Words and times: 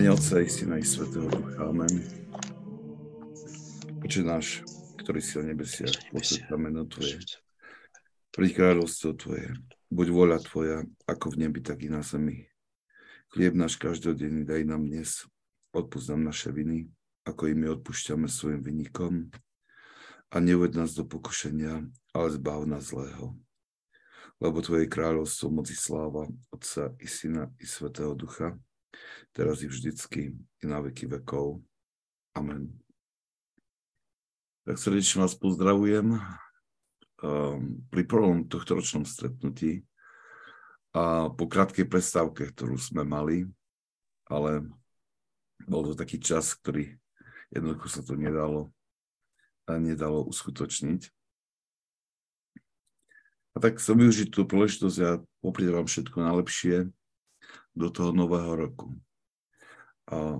Mene 0.00 0.16
Otca 0.16 0.40
i 0.40 0.48
Syna 0.48 0.78
i 0.78 0.82
Svetého 0.82 1.28
Ducha. 1.28 1.68
Amen. 1.68 2.00
Oče 4.00 4.24
náš, 4.24 4.64
ktorý 4.96 5.20
si 5.20 5.36
o 5.36 5.44
nebesiach, 5.44 5.92
posved 6.08 6.48
meno 6.56 6.88
Tvoje. 6.88 7.20
Príď 8.32 8.50
kráľovstvo 8.56 9.12
Tvoje. 9.20 9.52
Buď 9.92 10.06
voľa 10.08 10.40
Tvoja, 10.40 10.88
ako 11.04 11.36
v 11.36 11.44
nebi, 11.44 11.60
tak 11.60 11.84
i 11.84 11.92
na 11.92 12.00
zemi. 12.00 12.48
Chlieb 13.28 13.52
náš 13.52 13.76
každodenný 13.76 14.48
daj 14.48 14.64
nám 14.64 14.88
dnes. 14.88 15.28
Odpúsť 15.76 16.16
nám 16.16 16.32
naše 16.32 16.48
viny, 16.48 16.88
ako 17.28 17.52
i 17.52 17.54
my 17.60 17.76
odpúšťame 17.76 18.24
svojim 18.24 18.64
vynikom. 18.64 19.28
A 20.32 20.40
neuved 20.40 20.72
nás 20.80 20.96
do 20.96 21.04
pokušenia, 21.04 21.84
ale 22.16 22.28
zbav 22.40 22.64
nás 22.64 22.88
zlého. 22.88 23.36
Lebo 24.40 24.64
Tvoje 24.64 24.88
kráľovstvo, 24.88 25.52
moci 25.52 25.76
sláva, 25.76 26.24
Otca 26.48 26.88
i 26.96 27.04
Syna 27.04 27.52
i 27.60 27.68
Svetého 27.68 28.16
Ducha, 28.16 28.56
teraz 29.32 29.62
i 29.62 29.68
vždycky, 29.70 30.34
i 30.36 30.64
na 30.66 30.82
veky 30.82 31.06
vekov. 31.06 31.62
Amen. 32.34 32.74
Tak 34.68 34.78
srdečne 34.78 35.26
vás 35.26 35.34
pozdravujem 35.34 36.14
um, 36.14 37.80
pri 37.90 38.02
prvom 38.06 38.46
tohto 38.46 38.78
ročnom 38.78 39.02
stretnutí 39.02 39.82
a 40.94 41.30
po 41.30 41.46
krátkej 41.46 41.86
prestávke, 41.86 42.50
ktorú 42.50 42.74
sme 42.78 43.06
mali, 43.06 43.46
ale 44.26 44.66
bol 45.66 45.86
to 45.86 45.94
taký 45.94 46.18
čas, 46.18 46.54
ktorý 46.58 46.98
jednoducho 47.50 47.88
sa 47.90 48.02
to 48.02 48.14
nedalo, 48.14 48.70
nedalo 49.66 50.26
uskutočniť. 50.26 51.10
A 53.50 53.56
tak 53.58 53.82
som 53.82 53.98
využiť 53.98 54.30
tú 54.30 54.46
príležitosť 54.46 54.98
a 55.02 55.18
poprieť 55.42 55.74
vám 55.74 55.86
všetko 55.90 56.16
najlepšie 56.22 56.76
do 57.80 57.88
toho 57.88 58.12
nového 58.12 58.52
roku. 58.68 58.92
A 60.12 60.36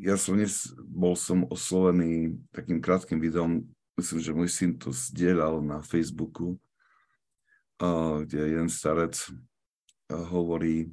ja 0.00 0.16
som 0.16 0.40
dnes 0.40 0.72
bol 0.80 1.12
som 1.12 1.44
oslovený 1.52 2.40
takým 2.56 2.80
krátkým 2.80 3.20
videom, 3.20 3.68
myslím, 4.00 4.18
že 4.24 4.36
môj 4.36 4.50
syn 4.50 4.70
to 4.80 4.88
zdieľal 4.88 5.60
na 5.60 5.84
Facebooku, 5.84 6.56
kde 8.24 8.58
jeden 8.58 8.72
starec 8.72 9.14
hovorí 10.08 10.88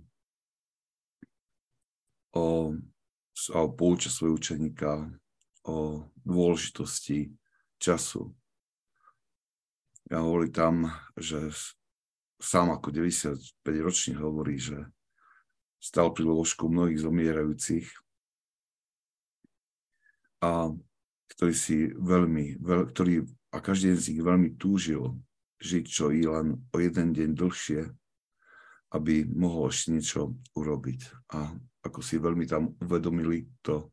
o, 2.35 2.75
o 3.55 3.61
pouča 3.71 4.11
svojho 4.11 4.35
učeníka 4.35 5.07
o 5.65 6.05
dôležitosti 6.21 7.31
času. 7.79 8.35
Ja 10.11 10.21
hovorí 10.21 10.53
tam, 10.53 10.93
že 11.17 11.49
sám 12.39 12.75
ako 12.75 12.91
95 12.91 13.39
ročný 13.79 14.13
hovorí, 14.19 14.59
že 14.59 14.77
stal 15.79 16.11
pri 16.11 16.25
lôžku 16.25 16.67
mnohých 16.67 17.01
zomierajúcich 17.03 17.87
a 20.43 20.73
ktorý 21.31 21.53
si 21.55 21.89
veľmi, 21.93 22.61
veľ, 22.61 22.81
ktorý, 22.93 23.25
a 23.53 23.57
každý 23.59 23.97
z 23.97 24.13
nich 24.13 24.21
veľmi 24.21 24.57
túžil 24.59 25.17
žiť 25.59 25.85
čo 25.87 26.11
i 26.11 26.27
len 26.27 26.59
o 26.69 26.77
jeden 26.77 27.15
deň 27.15 27.29
dlhšie, 27.33 27.87
aby 28.93 29.25
mohol 29.25 29.71
ešte 29.71 29.95
niečo 29.95 30.35
urobiť. 30.53 31.31
A 31.33 31.55
ako 31.81 31.99
si 32.03 32.21
veľmi 32.21 32.45
tam 32.45 32.75
uvedomili 32.81 33.47
to, 33.65 33.89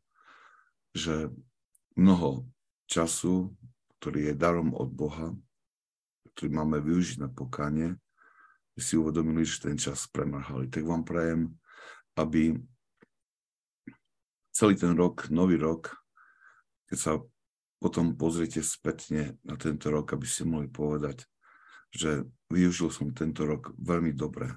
že 0.93 1.33
mnoho 1.97 2.45
času, 2.91 3.53
ktorý 3.99 4.33
je 4.33 4.35
darom 4.37 4.75
od 4.77 4.91
Boha, 4.93 5.33
ktorý 6.35 6.49
máme 6.53 6.81
využiť 6.83 7.25
na 7.25 7.29
pokánie, 7.33 7.97
si 8.79 8.97
uvedomili, 8.97 9.45
že 9.45 9.69
ten 9.69 9.77
čas 9.77 10.09
premrhali. 10.09 10.73
Tak 10.73 10.85
vám 10.85 11.05
prajem, 11.05 11.53
aby 12.17 12.57
celý 14.53 14.75
ten 14.77 14.97
rok, 14.97 15.29
nový 15.29 15.61
rok, 15.61 15.93
keď 16.89 16.99
sa 16.99 17.13
potom 17.83 18.15
pozriete 18.15 18.63
spätne 18.63 19.37
na 19.43 19.59
tento 19.59 19.91
rok, 19.91 20.15
aby 20.15 20.25
ste 20.29 20.47
mohli 20.47 20.71
povedať, 20.71 21.27
že 21.91 22.25
využil 22.49 22.89
som 22.95 23.11
tento 23.11 23.43
rok 23.45 23.75
veľmi 23.77 24.15
dobre. 24.15 24.49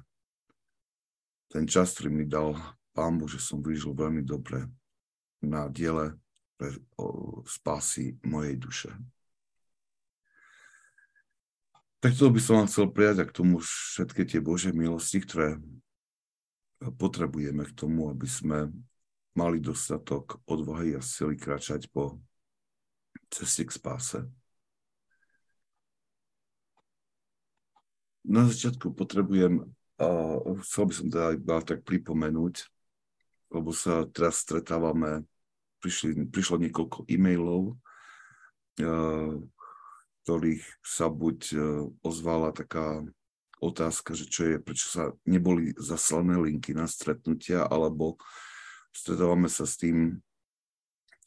Ten 1.49 1.65
čas, 1.65 1.95
ktorý 1.95 2.09
mi 2.11 2.25
dal 2.27 2.53
Pán 2.95 3.19
Boh, 3.19 3.27
že 3.27 3.41
som 3.41 3.59
využil 3.59 3.91
veľmi 3.91 4.23
dobre 4.23 4.67
na 5.43 5.67
diele 5.67 6.15
pre 6.55 6.71
spásy 7.43 8.15
mojej 8.23 8.55
duše. 8.55 8.91
Tak 12.05 12.13
to 12.21 12.29
by 12.29 12.37
som 12.37 12.61
vám 12.61 12.69
chcel 12.69 12.85
prijať 12.93 13.17
a 13.17 13.25
k 13.25 13.33
tomu 13.33 13.57
všetky 13.65 14.29
tie 14.29 14.37
Bože 14.37 14.69
milosti, 14.69 15.25
ktoré 15.25 15.57
potrebujeme 17.01 17.65
k 17.65 17.73
tomu, 17.73 18.13
aby 18.13 18.29
sme 18.29 18.69
mali 19.33 19.57
dostatok 19.57 20.37
odvahy 20.45 20.93
a 20.93 21.01
sily 21.01 21.33
kráčať 21.33 21.89
po 21.89 22.21
ceste 23.33 23.65
k 23.65 23.73
spáse. 23.73 24.21
Na 28.21 28.45
začiatku 28.45 28.93
potrebujem, 28.93 29.65
a 29.97 30.37
chcel 30.61 30.85
by 30.85 30.93
som 30.93 31.07
teda 31.09 31.33
iba 31.33 31.57
tak 31.65 31.81
pripomenúť, 31.89 32.69
lebo 33.49 33.73
sa 33.73 34.05
teraz 34.13 34.45
stretávame, 34.45 35.25
prišli, 35.81 36.29
prišlo 36.29 36.69
niekoľko 36.69 37.09
e-mailov, 37.09 37.73
ktorých 40.25 40.65
sa 40.81 41.05
buď 41.05 41.39
e, 41.53 41.57
ozvala 42.01 42.49
taká 42.49 43.05
otázka, 43.61 44.17
že 44.17 44.25
čo 44.25 44.41
je, 44.49 44.55
prečo 44.57 44.89
sa 44.89 45.13
neboli 45.23 45.77
zaslané 45.77 46.33
linky 46.41 46.73
na 46.73 46.89
stretnutia, 46.89 47.63
alebo 47.69 48.17
stretávame 48.89 49.47
sa 49.47 49.69
s 49.69 49.77
tým, 49.79 50.19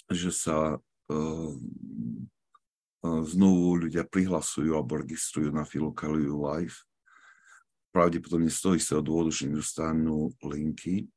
že 0.08 0.32
sa 0.32 0.80
uh, 0.80 1.52
znovu 3.04 3.88
ľudia 3.88 4.08
prihlasujú 4.08 4.72
alebo 4.72 5.00
registrujú 5.00 5.52
na 5.52 5.68
Filokaliu 5.68 6.32
Live. 6.48 6.80
Pravdepodobne 7.92 8.48
z 8.48 8.60
toho 8.60 8.74
istého 8.76 9.02
dôvodu, 9.04 9.32
že 9.32 9.48
nedostanú 9.52 10.32
linky. 10.40 11.08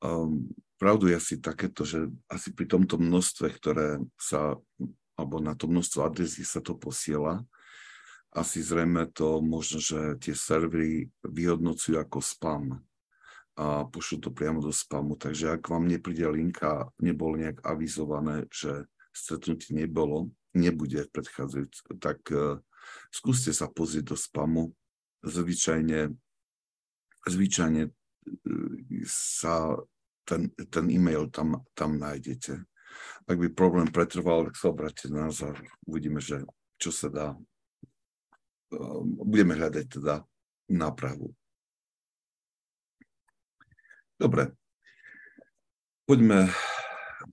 Um, 0.00 0.50
pravdu 0.80 1.12
je 1.12 1.20
asi 1.20 1.34
takéto, 1.38 1.84
že 1.84 2.08
asi 2.28 2.52
pri 2.52 2.66
tomto 2.68 2.96
množstve, 2.96 3.46
ktoré 3.54 4.00
sa 4.16 4.56
alebo 5.16 5.40
na 5.40 5.52
to 5.52 5.68
množstvo 5.68 6.04
adresí 6.04 6.42
sa 6.42 6.64
to 6.64 6.76
posiela. 6.76 7.44
Asi 8.32 8.64
zrejme 8.64 9.12
to 9.12 9.44
možno, 9.44 9.76
že 9.76 10.16
tie 10.16 10.32
servery 10.32 11.12
vyhodnocujú 11.20 12.00
ako 12.00 12.18
spam 12.24 12.80
a 13.52 13.84
pošlú 13.84 14.16
to 14.24 14.30
priamo 14.32 14.64
do 14.64 14.72
spamu. 14.72 15.20
Takže 15.20 15.60
ak 15.60 15.68
vám 15.68 15.84
nepríde 15.84 16.24
linka, 16.32 16.88
nebolo 16.96 17.36
nejak 17.36 17.60
avizované, 17.60 18.48
že 18.48 18.88
stretnutie 19.12 19.76
nebolo, 19.76 20.32
nebude 20.56 21.04
v 21.04 21.12
predchádzajúcom, 21.12 22.00
tak 22.00 22.18
uh, 22.32 22.56
skúste 23.12 23.52
sa 23.52 23.68
pozrieť 23.68 24.16
do 24.16 24.16
spamu. 24.16 24.72
Zvyčajne, 25.20 26.16
zvyčajne 27.28 27.82
uh, 27.84 28.72
sa 29.04 29.76
ten, 30.24 30.48
ten 30.72 30.86
e-mail 30.88 31.28
tam, 31.28 31.60
tam 31.76 32.00
nájdete. 32.00 32.64
Ak 33.26 33.38
by 33.38 33.48
problém 33.54 33.88
pretrval, 33.88 34.50
tak 34.50 34.56
sa 34.58 34.72
obráte 34.74 35.06
na 35.06 35.30
uvidíme, 35.86 36.18
že 36.18 36.42
čo 36.82 36.90
sa 36.90 37.06
dá. 37.06 37.28
Ehm, 38.72 39.20
budeme 39.22 39.52
hľadať 39.54 39.86
teda 40.00 40.24
nápravu. 40.72 41.36
Dobre. 44.16 44.54
Poďme 46.08 46.50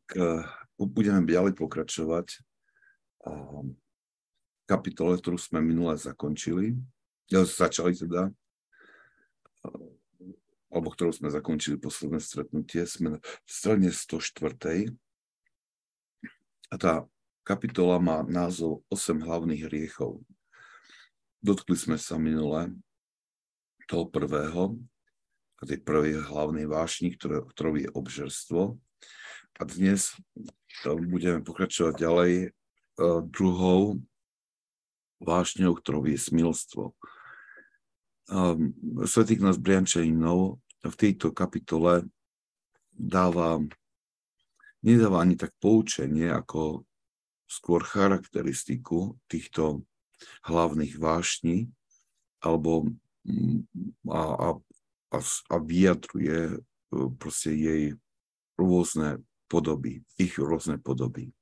k, 0.06 0.44
budeme 0.78 1.24
ďalej 1.26 1.56
pokračovať 1.56 2.28
ehm, 3.26 3.74
kapitole, 4.70 5.18
ktorú 5.18 5.40
sme 5.40 5.64
minule 5.64 5.98
zakončili, 5.98 6.78
začali 7.32 7.98
teda, 7.98 8.30
ehm, 9.66 9.98
alebo 10.70 10.94
ktorú 10.94 11.10
sme 11.16 11.34
zakončili 11.34 11.82
posledné 11.82 12.22
stretnutie, 12.22 12.86
sme 12.86 13.18
v 13.24 13.50
strane 13.50 13.90
104. 13.90 15.09
A 16.70 16.76
tá 16.78 16.94
kapitola 17.42 17.98
má 17.98 18.22
názov 18.22 18.86
8 18.94 19.26
hlavných 19.26 19.66
hriechov. 19.66 20.22
Dotkli 21.42 21.74
sme 21.74 21.98
sa 21.98 22.22
minule 22.22 22.78
toho 23.90 24.06
prvého, 24.06 24.78
a 25.60 25.68
tej 25.68 25.80
prvej 25.84 26.24
hlavnej 26.24 26.66
vášni, 26.72 27.12
ktoré, 27.16 27.44
ktorou 27.44 27.76
je 27.76 27.90
obžerstvo. 27.92 28.80
A 29.60 29.62
dnes 29.68 30.16
budeme 30.88 31.44
pokračovať 31.44 32.00
ďalej 32.00 32.34
uh, 32.48 33.20
druhou 33.28 34.00
vášňou, 35.20 35.76
ktorou 35.76 36.08
je 36.08 36.16
smilstvo. 36.16 36.96
Um, 38.32 38.72
Svetý 39.04 39.36
nás 39.44 39.60
Briančaninov 39.60 40.64
v 40.80 40.96
tejto 40.96 41.36
kapitole 41.36 42.08
dáva 42.96 43.60
nedáva 44.86 45.24
ani 45.24 45.36
tak 45.36 45.52
poučenie, 45.60 46.32
ako 46.32 46.88
skôr 47.50 47.82
charakteristiku 47.82 49.18
týchto 49.26 49.84
hlavných 50.46 50.96
vášní, 51.00 51.72
alebo 52.40 52.88
mm, 53.26 53.66
a, 54.12 54.22
a, 54.22 54.50
a, 55.12 55.20
a 55.24 55.56
vyjadruje 55.60 56.62
proste 57.18 57.52
jej 57.54 57.84
rôzne 58.56 59.24
podoby, 59.50 60.06
ich 60.20 60.38
rôzne 60.38 60.78
podoby. 60.78 61.34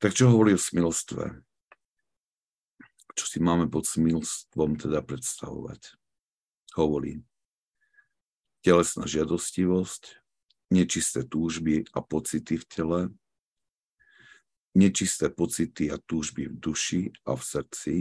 Tak 0.00 0.16
čo 0.16 0.32
hovorí 0.32 0.56
o 0.56 0.60
smilstve? 0.60 1.44
Čo 3.14 3.24
si 3.26 3.38
máme 3.38 3.68
pod 3.68 3.84
smilstvom 3.84 4.80
teda 4.80 5.04
predstavovať? 5.04 5.92
Hovorí 6.72 7.20
telesná 8.64 9.04
žiadostivosť, 9.04 10.19
nečisté 10.70 11.26
túžby 11.26 11.84
a 11.92 12.00
pocity 12.00 12.56
v 12.56 12.64
tele, 12.64 13.00
nečisté 14.74 15.28
pocity 15.28 15.90
a 15.90 15.98
túžby 15.98 16.46
v 16.46 16.54
duši 16.56 17.02
a 17.26 17.34
v 17.34 17.42
srdci, 17.42 17.94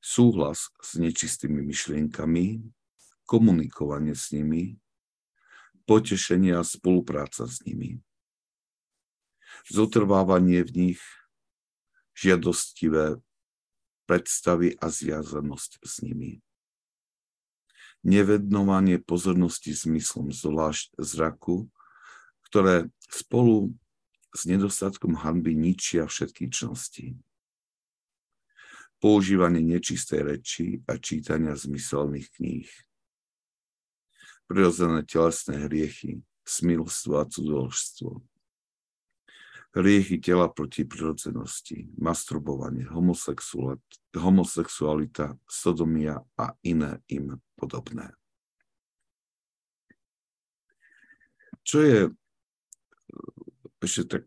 súhlas 0.00 0.70
s 0.80 0.96
nečistými 0.96 1.60
myšlienkami, 1.60 2.62
komunikovanie 3.26 4.14
s 4.14 4.32
nimi, 4.32 4.78
potešenie 5.84 6.54
a 6.54 6.62
spolupráca 6.62 7.44
s 7.44 7.60
nimi 7.66 8.00
zotrvávanie 9.68 10.64
v 10.64 10.70
nich, 10.72 11.02
žiadostivé 12.16 13.20
predstavy 14.08 14.76
a 14.80 14.88
zviazanosť 14.88 15.70
s 15.84 15.94
nimi. 16.02 16.40
Nevednovanie 18.00 18.96
pozornosti 18.96 19.76
zmyslom 19.76 20.32
zvlášť 20.32 20.96
zraku, 20.96 21.68
ktoré 22.48 22.88
spolu 23.12 23.76
s 24.32 24.48
nedostatkom 24.48 25.20
hanby 25.20 25.52
ničia 25.52 26.08
všetky 26.08 26.48
čnosti. 26.48 27.18
Používanie 29.00 29.60
nečistej 29.60 30.20
reči 30.24 30.66
a 30.88 30.96
čítania 30.96 31.56
zmyselných 31.56 32.28
kníh. 32.36 32.68
Prirodzené 34.48 35.04
telesné 35.04 35.68
hriechy, 35.68 36.24
smilstvo 36.44 37.20
a 37.20 37.24
cudoložstvo 37.28 38.20
riechy 39.74 40.18
tela 40.18 40.50
proti 40.50 40.84
prirodzenosti, 40.84 41.94
masturbovanie, 41.98 42.86
homosexualita, 44.14 45.38
sodomia 45.46 46.18
a 46.34 46.54
iné 46.66 46.98
im 47.06 47.38
podobné. 47.60 48.08
Čo 51.60 51.84
je, 51.84 51.98
ešte 53.84 54.16
tak 54.16 54.24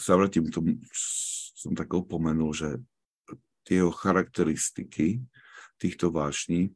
sa 0.00 0.16
vrátim 0.16 0.48
k 0.48 0.54
tomu, 0.56 0.80
som 1.60 1.76
tak 1.76 1.92
opomenul, 1.92 2.56
že 2.56 2.80
tie 3.68 3.84
charakteristiky 3.84 5.20
týchto 5.76 6.08
vášní 6.08 6.72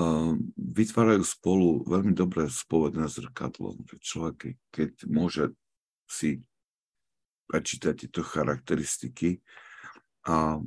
uh, 0.00 0.32
vytvárajú 0.56 1.22
spolu 1.22 1.84
veľmi 1.84 2.16
dobré 2.16 2.48
spovedné 2.48 3.04
zrkadlo. 3.06 3.76
Človek, 4.00 4.56
keď 4.72 5.04
môže 5.06 5.52
si 6.08 6.40
prečítať 7.48 8.08
tieto 8.08 8.24
charakteristiky 8.24 9.44
a, 10.24 10.58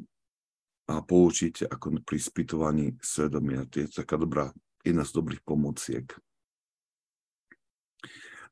a 0.87 1.03
poučiť 1.03 1.67
ako 1.67 1.99
pri 2.07 2.17
spýtovaní 2.19 2.95
svedomia. 3.03 3.67
To 3.67 3.83
je 3.83 3.87
taká 3.91 4.15
dobrá, 4.15 4.55
jedna 4.87 5.03
z 5.03 5.11
dobrých 5.11 5.43
pomociek. 5.43 6.07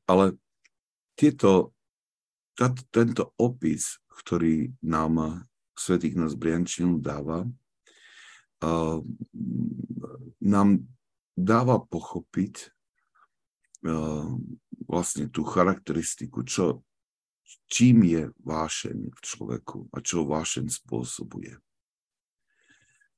Ale 0.04 0.36
tieto, 1.16 1.72
tá, 2.52 2.70
tento 2.92 3.32
opis, 3.40 3.96
ktorý 4.12 4.70
nám 4.84 5.44
Svetý 5.76 6.16
nás 6.16 6.32
Briančinu 6.32 7.00
dáva, 7.00 7.44
uh, 8.64 9.00
nám 10.40 10.68
dáva 11.36 11.76
pochopiť 11.84 12.54
uh, 13.84 14.28
vlastne 14.88 15.28
tú 15.28 15.44
charakteristiku, 15.44 16.44
čo, 16.48 16.80
čím 17.68 18.08
je 18.08 18.22
vášeň 18.40 18.98
v 19.12 19.18
človeku 19.20 19.92
a 19.92 20.00
čo 20.00 20.24
vášeň 20.24 20.72
spôsobuje. 20.72 21.60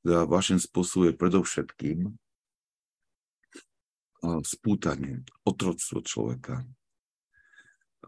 Teda 0.09 0.25
vášeň 0.25 0.65
spôsobuje 0.65 1.13
predovšetkým 1.13 2.17
spútanie, 4.41 5.21
otroctvo 5.45 6.01
človeka. 6.01 6.65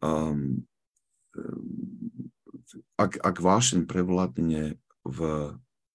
Um, 0.01 0.65
ak, 2.97 3.21
ak 3.21 3.37
vášeň 3.37 3.85
prevládne 3.85 4.81
v 5.05 5.21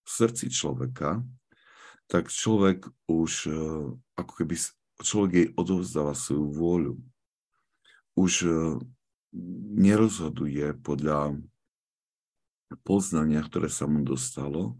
srdci 0.06 0.54
človeka, 0.54 1.26
tak 2.06 2.30
človek 2.30 2.86
už 3.10 3.50
ako 4.14 4.32
keby 4.46 4.62
človek 5.02 5.32
jej 5.34 5.50
odovzdáva 5.58 6.14
svoju 6.14 6.54
vôľu 6.54 6.94
už 8.14 8.46
nerozhoduje 9.74 10.70
podľa 10.86 11.34
poznania, 12.86 13.42
ktoré 13.42 13.74
sa 13.74 13.90
mu 13.90 14.06
dostalo, 14.06 14.78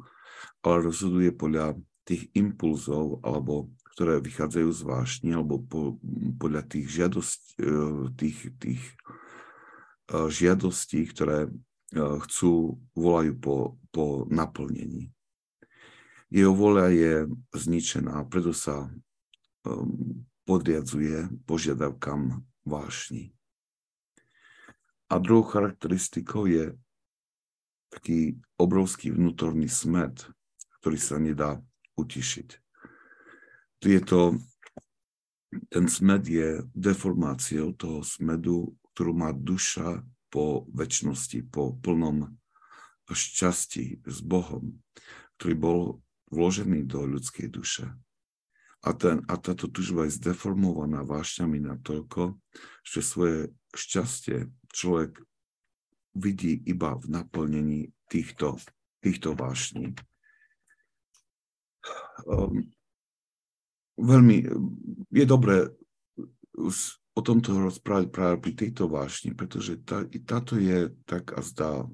ale 0.66 0.90
rozhoduje 0.90 1.30
podľa 1.30 1.78
tých 2.10 2.34
impulzov, 2.34 3.22
alebo 3.22 3.70
ktoré 3.94 4.18
vychádzajú 4.20 4.70
z 4.74 4.82
vášni, 4.82 5.30
alebo 5.38 5.62
po, 5.62 6.02
podľa 6.42 6.66
tých, 6.66 6.90
žiadost, 6.90 7.42
e, 7.62 7.70
tých, 8.18 8.52
tých 8.58 8.82
e, 8.82 8.96
žiadostí, 10.28 11.06
ktoré 11.14 11.54
chcú, 11.96 12.76
volajú 12.92 13.34
po, 13.40 13.56
po 13.94 14.28
naplnení. 14.28 15.16
Jeho 16.28 16.52
voľa 16.52 16.92
je 16.92 17.14
zničená, 17.56 18.26
preto 18.28 18.52
sa 18.52 18.92
podriadzuje 20.46 21.30
požiadavkám 21.48 22.44
vášni. 22.66 23.34
A 25.10 25.22
druhou 25.22 25.46
charakteristikou 25.46 26.50
je 26.50 26.74
taký 27.94 28.42
obrovský 28.58 29.14
vnútorný 29.14 29.70
smet, 29.70 30.26
ktorý 30.86 31.02
sa 31.02 31.18
nedá 31.18 31.58
utišiť. 31.98 32.62
Je 33.82 33.98
ten 35.74 35.86
smed 35.90 36.30
je 36.30 36.62
deformáciou 36.78 37.74
toho 37.74 38.06
smedu, 38.06 38.78
ktorú 38.94 39.18
má 39.18 39.34
duša 39.34 40.06
po 40.30 40.70
väčšnosti, 40.70 41.42
po 41.50 41.74
plnom 41.82 42.38
šťastí 43.10 44.06
s 44.06 44.22
Bohom, 44.22 44.78
ktorý 45.42 45.54
bol 45.58 45.80
vložený 46.30 46.86
do 46.86 47.10
ľudskej 47.10 47.50
duše. 47.50 47.90
A, 48.86 48.94
ten, 48.94 49.26
a 49.26 49.42
táto 49.42 49.66
tužba 49.66 50.06
je 50.06 50.22
zdeformovaná 50.22 51.02
vášňami 51.02 51.66
natoľko, 51.66 52.38
že 52.86 53.02
svoje 53.02 53.50
šťastie 53.74 54.54
človek 54.70 55.18
vidí 56.14 56.62
iba 56.70 56.94
v 56.94 57.10
naplnení 57.10 57.90
týchto, 58.06 58.62
týchto 59.02 59.34
vášní. 59.34 59.98
Um, 62.26 62.70
veľmi 64.00 64.38
je 65.12 65.26
dobré 65.26 65.72
o 67.16 67.22
tomto 67.24 67.56
rozprávať 67.56 68.06
práve 68.12 68.36
pri 68.44 68.54
tejto 68.56 68.92
vášni, 68.92 69.32
pretože 69.32 69.80
tá, 69.84 70.04
táto 70.28 70.60
je 70.60 70.92
tak 71.08 71.32
a 71.32 71.40
zdá, 71.44 71.88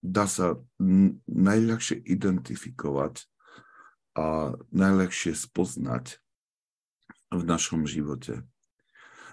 dá 0.00 0.24
sa 0.24 0.56
najľahšie 1.28 2.00
identifikovať 2.00 3.28
a 4.16 4.56
najlepšie 4.72 5.36
spoznať 5.36 6.20
v 7.30 7.42
našom 7.44 7.84
živote. 7.86 8.42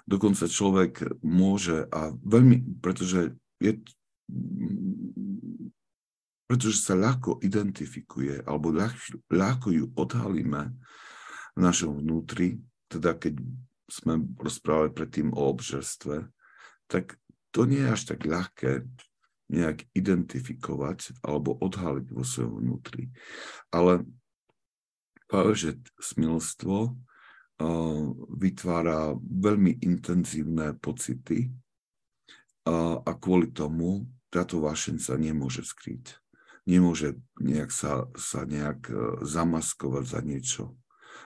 Dokonca 0.08 0.48
človek 0.48 1.20
môže 1.20 1.88
a 1.92 2.16
veľmi, 2.24 2.80
pretože 2.80 3.36
je, 3.60 3.84
pretože 6.48 6.80
sa 6.80 6.96
ľahko 6.96 7.44
identifikuje 7.44 8.42
alebo 8.48 8.72
ľahko, 8.72 9.20
ľahko 9.28 9.68
ju 9.76 9.86
odhalíme 10.00 10.64
v 11.54 11.60
našom 11.60 12.00
vnútri, 12.00 12.64
teda 12.88 13.20
keď 13.20 13.36
sme 13.88 14.24
rozprávali 14.40 14.96
predtým 14.96 15.36
o 15.36 15.52
obžerstve, 15.52 16.28
tak 16.88 17.20
to 17.52 17.68
nie 17.68 17.84
je 17.84 17.92
až 17.92 18.02
tak 18.16 18.24
ľahké 18.24 18.88
nejak 19.48 19.88
identifikovať 19.96 21.24
alebo 21.24 21.56
odhaliť 21.56 22.08
vo 22.12 22.24
svojom 22.24 22.64
vnútri. 22.64 23.12
Ale 23.72 24.04
že 25.56 25.80
smilstvo 26.00 26.96
vytvára 28.32 29.16
veľmi 29.20 29.84
intenzívne 29.84 30.76
pocity 30.80 31.52
a 32.68 33.12
kvôli 33.16 33.52
tomu 33.56 34.08
táto 34.28 34.60
vášeň 34.60 34.96
sa 35.00 35.16
nemôže 35.16 35.64
skryť. 35.64 36.27
Nemôže 36.68 37.16
nejak 37.40 37.72
sa, 37.72 38.12
sa 38.20 38.44
nejak 38.44 38.92
e, 38.92 38.96
zamaskovať 39.24 40.04
za 40.04 40.20
niečo. 40.20 40.64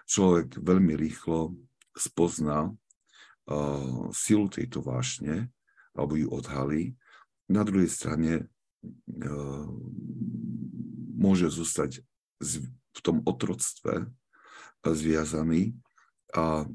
Človek 0.05 0.61
veľmi 0.61 0.93
rýchlo 0.95 1.57
spozná 1.91 2.71
uh, 2.71 4.07
silu 4.15 4.47
tejto 4.47 4.79
vášne 4.79 5.51
alebo 5.91 6.15
ju 6.15 6.27
odhalí. 6.31 6.95
Na 7.51 7.67
druhej 7.67 7.91
strane 7.91 8.47
uh, 8.47 9.67
môže 11.19 11.51
zostať 11.51 12.01
v 12.91 12.99
tom 13.03 13.21
otroctve 13.27 14.07
zviazaný 14.81 15.77
a 16.33 16.65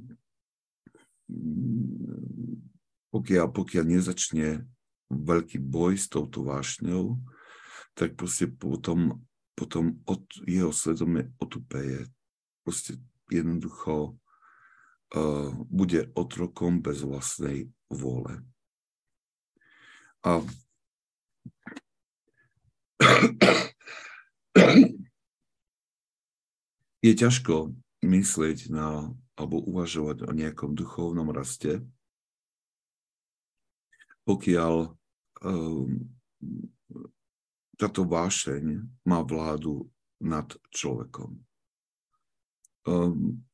pokiaľ, 3.10 3.46
pokiaľ 3.50 3.84
nezačne 3.88 4.62
veľký 5.10 5.58
boj 5.58 5.98
s 5.98 6.06
touto 6.06 6.46
vášňou, 6.46 7.18
tak 7.96 8.12
proste 8.12 8.44
potom, 8.44 9.24
potom 9.56 10.04
od 10.04 10.20
jeho 10.44 10.68
svedomie 10.68 11.32
otupeje. 11.40 12.04
Proste 12.60 13.00
jednoducho 13.32 14.12
uh, 15.16 15.48
bude 15.72 16.12
otrokom 16.12 16.84
bez 16.84 17.00
vlastnej 17.00 17.72
vôle. 17.88 18.44
A 20.20 20.44
je 27.00 27.12
ťažko 27.16 27.72
myslieť 28.04 28.68
na, 28.68 29.08
alebo 29.40 29.62
uvažovať 29.62 30.28
o 30.28 30.30
nejakom 30.36 30.76
duchovnom 30.76 31.32
raste, 31.32 31.80
pokiaľ 34.26 34.90
um, 35.46 36.10
táto 37.76 38.08
vášeň 38.08 38.88
má 39.04 39.20
vládu 39.20 39.88
nad 40.20 40.48
človekom. 40.72 41.36
Um, 42.88 43.44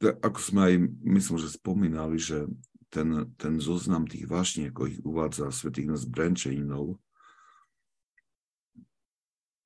ako 0.00 0.38
sme 0.40 0.60
aj, 0.68 0.74
myslím, 1.08 1.36
že 1.40 1.56
spomínali, 1.56 2.20
že 2.20 2.44
ten, 2.92 3.32
ten 3.40 3.56
zoznam 3.56 4.04
tých 4.04 4.28
vášní, 4.28 4.68
ako 4.68 4.82
ich 4.92 5.00
uvádza 5.00 5.48
svätý 5.48 5.88
Ignác 5.88 6.04
Brenčejnov, 6.04 7.00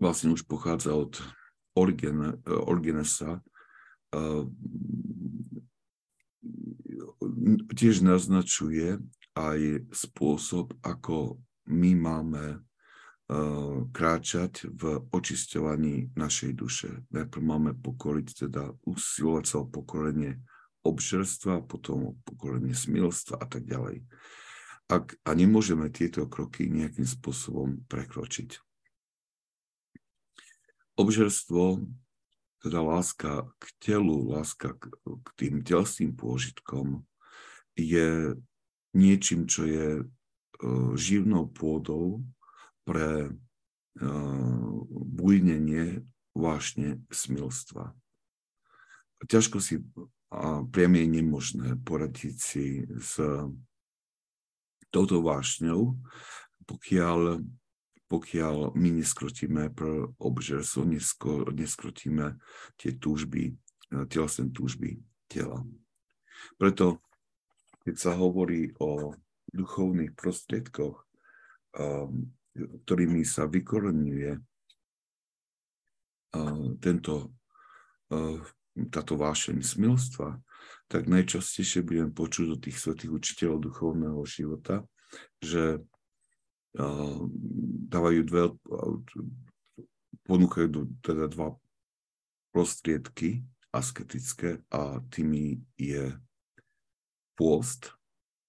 vlastne 0.00 0.32
už 0.32 0.46
pochádza 0.46 0.96
od 0.96 1.18
Origene, 1.76 2.40
Origenesa, 2.46 3.42
tiež 7.74 8.02
naznačuje 8.02 8.98
aj 9.38 9.60
spôsob, 9.94 10.74
ako 10.82 11.38
my 11.70 11.94
máme 11.94 12.58
kráčať 13.94 14.66
v 14.66 15.06
očisťovaní 15.14 16.18
našej 16.18 16.50
duše. 16.50 16.90
Najprv 17.14 17.42
máme 17.42 17.72
pokoriť, 17.78 18.46
teda 18.46 18.74
usilovať 18.82 19.44
sa 19.46 19.56
o 19.62 19.70
pokorenie 19.70 20.42
obžerstva, 20.82 21.62
potom 21.62 21.98
o 22.02 22.12
pokorenie 22.26 22.74
smilstva 22.74 23.38
a 23.38 23.46
tak 23.46 23.70
ďalej. 23.70 24.02
Ak, 24.90 25.14
a 25.22 25.30
nemôžeme 25.38 25.86
tieto 25.94 26.26
kroky 26.26 26.66
nejakým 26.66 27.06
spôsobom 27.06 27.86
prekročiť. 27.86 28.58
Obžerstvo, 30.98 31.86
teda 32.58 32.82
láska 32.82 33.46
k 33.62 33.64
telu, 33.78 34.26
láska 34.26 34.74
k, 34.74 34.90
k 35.06 35.28
tým 35.38 35.54
telským 35.62 36.18
pôžitkom 36.18 37.06
je 37.78 38.34
niečím, 38.90 39.46
čo 39.46 39.62
je 39.70 39.88
uh, 40.02 40.90
živnou 40.98 41.46
pôdou 41.46 42.26
pre 42.84 43.30
uh, 43.30 44.74
bujnenie 44.90 46.04
vášne 46.32 47.02
smilstva. 47.10 47.92
Ťažko 49.28 49.60
si 49.60 49.84
a 50.30 50.62
priam 50.70 50.94
je 50.94 51.06
nemožné 51.10 51.74
poradiť 51.82 52.36
si 52.38 52.86
s 53.02 53.18
touto 54.94 55.16
vášňou, 55.26 55.98
pokiaľ 56.70 57.42
pokiaľ 58.10 58.74
my 58.74 58.98
neskrotíme 58.98 59.70
pro 59.70 60.18
obžerstvo, 60.18 60.82
neskrotíme 61.54 62.42
tie 62.74 62.98
túžby, 62.98 63.54
e, 63.54 64.02
telesné 64.10 64.50
túžby 64.50 64.98
tela. 65.30 65.62
Preto, 66.58 66.98
keď 67.86 67.94
sa 67.94 68.18
hovorí 68.18 68.74
o 68.82 69.14
duchovných 69.54 70.18
prostriedkoch, 70.18 71.06
um, 71.78 72.34
ktorými 72.56 73.22
sa 73.22 73.46
vykoreňuje 73.46 74.32
uh, 76.36 76.66
tento, 76.82 77.34
uh, 78.10 78.40
táto 78.90 79.14
vášeň 79.18 79.62
smilstva, 79.62 80.38
tak 80.90 81.06
najčastejšie 81.06 81.86
budeme 81.86 82.10
počuť 82.10 82.46
od 82.54 82.60
tých 82.62 82.78
svetých 82.78 83.10
učiteľov 83.14 83.58
duchovného 83.70 84.22
života, 84.26 84.86
že 85.42 85.82
dávajú 87.90 88.20
dve, 88.22 88.54
ponúkajú 90.22 90.86
teda 91.02 91.26
dva 91.26 91.58
prostriedky 92.54 93.42
asketické 93.74 94.62
a 94.70 95.02
tými 95.10 95.58
je 95.74 96.14
pôst, 97.34 97.90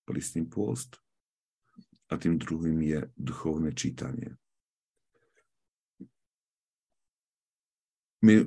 prísny 0.05 0.45
pôst 0.45 1.00
a 2.11 2.19
tým 2.19 2.35
druhým 2.35 2.77
je 2.83 2.99
duchovné 3.15 3.71
čítanie. 3.71 4.35
My 8.21 8.45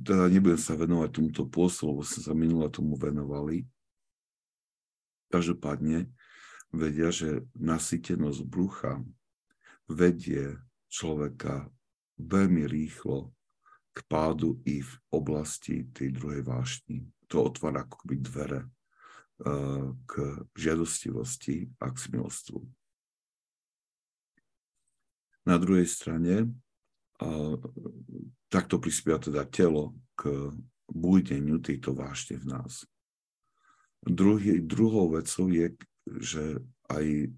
teda 0.00 0.32
nebudem 0.32 0.56
sa 0.56 0.78
venovať 0.78 1.10
tomuto 1.12 1.44
pôstu, 1.44 1.92
lebo 1.92 2.00
sme 2.00 2.20
sa 2.24 2.32
minule 2.32 2.72
tomu 2.72 2.96
venovali. 2.96 3.68
Každopádne, 5.28 6.08
vedia, 6.72 7.12
že 7.12 7.44
nasytenosť 7.58 8.40
brucha 8.48 9.02
vedie 9.90 10.56
človeka 10.88 11.68
veľmi 12.16 12.64
rýchlo 12.64 13.34
k 13.90 13.98
pádu 14.06 14.62
i 14.64 14.80
v 14.80 14.92
oblasti 15.12 15.84
tej 15.90 16.14
druhej 16.14 16.46
vášni. 16.46 17.04
To 17.28 17.50
otvára 17.50 17.84
akoby 17.84 18.16
dvere 18.22 18.60
uh, 18.64 19.92
k 20.06 20.12
žiadostivosti 20.54 21.74
a 21.82 21.90
k 21.90 21.96
smilstvu. 21.98 22.79
Na 25.50 25.58
druhej 25.58 25.82
strane 25.90 26.46
takto 28.46 28.78
prispieva 28.78 29.18
teda 29.18 29.42
telo 29.50 29.98
k 30.14 30.54
búdeniu 30.86 31.58
tejto 31.58 31.90
vášne 31.90 32.38
v 32.38 32.46
nás. 32.54 32.86
Druhý, 34.00 34.62
druhou 34.62 35.10
vecou 35.12 35.50
je 35.50 35.74
že 36.18 36.58
aj 36.90 37.06
e, 37.06 37.28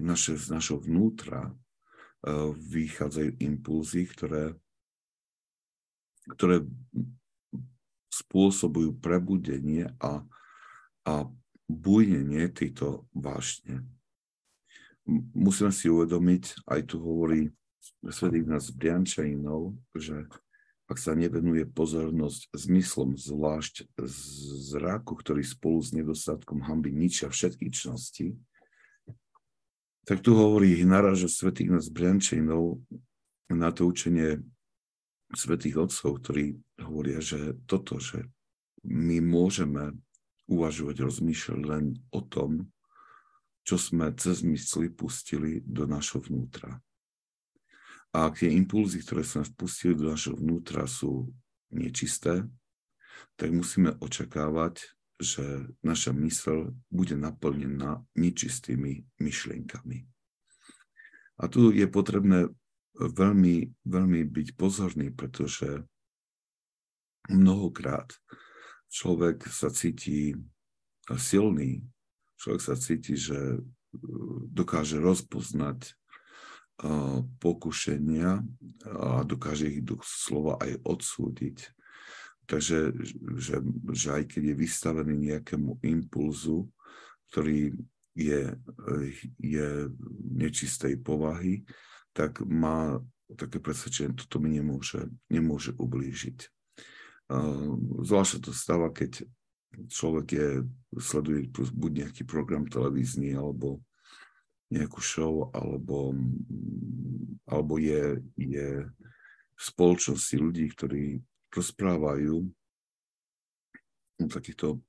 naše, 0.00 0.40
z 0.40 0.46
našho 0.48 0.80
vnútra 0.80 1.50
e, 1.50 1.52
vychádzajú 2.56 3.30
impulzy, 3.44 4.08
ktoré, 4.08 4.56
ktoré 6.32 6.64
spôsobujú 8.08 8.96
prebudenie 8.96 9.92
a, 10.00 10.24
a 11.04 11.14
bujnenie 11.68 12.48
tejto 12.52 13.04
vášne. 13.12 13.84
Musíme 15.36 15.74
si 15.74 15.92
uvedomiť, 15.92 16.64
aj 16.68 16.80
tu 16.88 16.96
hovorí 17.02 17.50
svet 18.10 18.34
Ignác 18.38 18.66
Briančajinov, 18.74 19.74
že 19.94 20.26
ak 20.90 20.98
sa 21.00 21.16
nevenuje 21.16 21.64
pozornosť 21.72 22.52
zmyslom, 22.52 23.16
zvlášť 23.16 23.88
zraku, 24.74 25.16
ktorý 25.16 25.40
spolu 25.40 25.80
s 25.80 25.96
nedostatkom 25.96 26.60
hamby 26.68 26.92
ničia 26.92 27.32
všetky 27.32 27.72
čnosti, 27.72 28.36
tak 30.02 30.20
tu 30.20 30.34
hovorí, 30.34 30.82
naráža 30.82 31.30
svätý 31.30 31.64
Ignác 31.70 31.88
Briančejnov 31.88 32.82
na 33.48 33.70
to 33.70 33.86
učenie 33.88 34.42
svätých 35.32 35.78
otcov, 35.80 36.20
ktorí 36.20 36.58
hovoria, 36.82 37.22
že 37.22 37.56
toto, 37.64 37.96
že 38.02 38.28
my 38.84 39.22
môžeme 39.22 39.96
uvažovať, 40.50 40.96
rozmýšľať 41.00 41.60
len 41.64 41.84
o 42.12 42.20
tom, 42.20 42.68
čo 43.62 43.78
sme 43.78 44.10
cez 44.18 44.42
mysli 44.42 44.90
pustili 44.90 45.62
do 45.62 45.86
našho 45.86 46.18
vnútra. 46.22 46.82
A 48.12 48.28
ak 48.28 48.44
tie 48.44 48.52
impulzy, 48.52 49.00
ktoré 49.00 49.24
sa 49.24 49.40
vpustili 49.40 49.96
do 49.96 50.12
našho 50.12 50.36
vnútra, 50.36 50.84
sú 50.84 51.32
nečisté, 51.72 52.44
tak 53.40 53.54
musíme 53.54 53.96
očakávať, 54.02 54.92
že 55.22 55.70
naša 55.80 56.12
mysl 56.12 56.74
bude 56.90 57.14
naplnená 57.14 58.02
nečistými 58.18 59.06
myšlienkami. 59.22 60.04
A 61.40 61.48
tu 61.48 61.70
je 61.72 61.86
potrebné 61.88 62.50
veľmi, 62.98 63.72
veľmi 63.86 64.20
byť 64.28 64.48
pozorný, 64.58 65.14
pretože 65.14 65.86
mnohokrát 67.30 68.12
človek 68.92 69.46
sa 69.48 69.72
cíti 69.72 70.36
silný, 71.06 71.86
človek 72.42 72.62
sa 72.62 72.74
cíti, 72.74 73.14
že 73.14 73.62
dokáže 74.50 74.98
rozpoznať 74.98 75.94
pokušenia 77.38 78.42
a 78.90 79.22
dokáže 79.22 79.70
ich 79.70 79.80
slova 80.02 80.58
aj 80.58 80.82
odsúdiť. 80.82 81.70
Takže 82.50 82.90
že, 83.38 83.62
že 83.94 84.08
aj 84.10 84.24
keď 84.34 84.42
je 84.50 84.56
vystavený 84.58 85.14
nejakému 85.30 85.78
impulzu, 85.86 86.66
ktorý 87.30 87.78
je, 88.18 88.58
je 89.38 89.68
nečistej 90.34 90.98
povahy, 90.98 91.62
tak 92.12 92.42
má 92.42 92.98
také 93.38 93.62
presvedčenie, 93.62 94.18
toto 94.18 94.42
mi 94.42 94.52
nemôže, 94.52 95.08
nemôže 95.32 95.72
ublížiť. 95.78 96.44
Zvlášť 98.04 98.44
to 98.44 98.52
stáva, 98.52 98.92
keď 98.92 99.24
človek 99.88 100.26
je, 100.32 100.48
sleduje 101.00 101.48
buď 101.52 101.90
nejaký 102.06 102.22
program 102.28 102.68
televízny, 102.68 103.32
alebo 103.36 103.80
nejakú 104.72 105.00
show, 105.04 105.52
alebo, 105.52 106.16
alebo 107.44 107.76
je, 107.76 108.24
je 108.40 108.88
v 109.52 109.60
spoločnosti 109.60 110.36
ľudí, 110.40 110.72
ktorí 110.72 111.20
rozprávajú 111.52 112.48
o 114.22 114.26
takýchto 114.32 114.80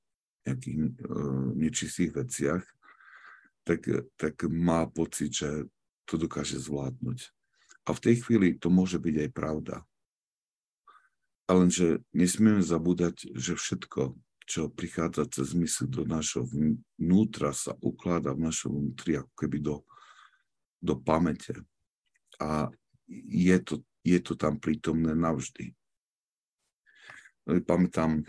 nejakých 0.48 0.76
uh, 1.04 1.52
nečistých 1.52 2.12
veciach, 2.16 2.64
tak, 3.64 3.88
tak 4.16 4.34
má 4.48 4.84
pocit, 4.88 5.32
že 5.32 5.68
to 6.04 6.20
dokáže 6.20 6.60
zvládnuť. 6.60 7.32
A 7.84 7.92
v 7.92 8.00
tej 8.00 8.14
chvíli 8.24 8.56
to 8.56 8.68
môže 8.72 9.00
byť 9.00 9.28
aj 9.28 9.30
pravda. 9.32 9.76
Ale 11.44 11.68
že 11.68 12.00
nesmieme 12.16 12.64
zabúdať, 12.64 13.28
že 13.36 13.56
všetko, 13.56 14.16
čo 14.44 14.68
prichádza 14.68 15.24
cez 15.28 15.56
mysl 15.56 15.88
do 15.88 16.04
našho 16.04 16.44
vnútra, 16.44 17.52
sa 17.56 17.72
ukláda 17.80 18.36
v 18.36 18.44
našom 18.48 18.72
vnútri 18.72 19.16
ako 19.16 19.32
keby 19.36 19.58
do, 19.60 19.76
do 20.80 20.94
pamäte. 21.00 21.64
A 22.40 22.68
je 23.08 23.56
to, 23.64 23.80
je 24.04 24.18
to 24.20 24.36
tam 24.36 24.60
prítomné 24.60 25.16
navždy. 25.16 25.72
Pamätám 27.64 28.24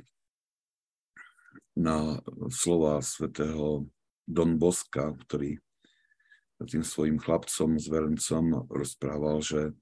na 1.76 2.20
slova 2.52 3.04
svätého 3.04 3.88
Don 4.24 4.56
Boska, 4.56 5.16
ktorý 5.28 5.60
tým 6.64 6.88
svojim 6.88 7.20
chlapcom, 7.20 7.76
zverencom 7.76 8.72
rozprával, 8.72 9.44
že 9.44 9.76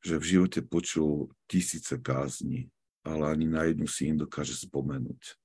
že 0.00 0.16
v 0.16 0.24
živote 0.24 0.60
počul 0.64 1.28
tisíce 1.44 1.92
kázni, 2.00 2.72
ale 3.04 3.36
ani 3.36 3.46
na 3.46 3.68
jednu 3.68 3.84
si 3.84 4.08
im 4.08 4.16
dokáže 4.16 4.56
spomenúť. 4.56 5.36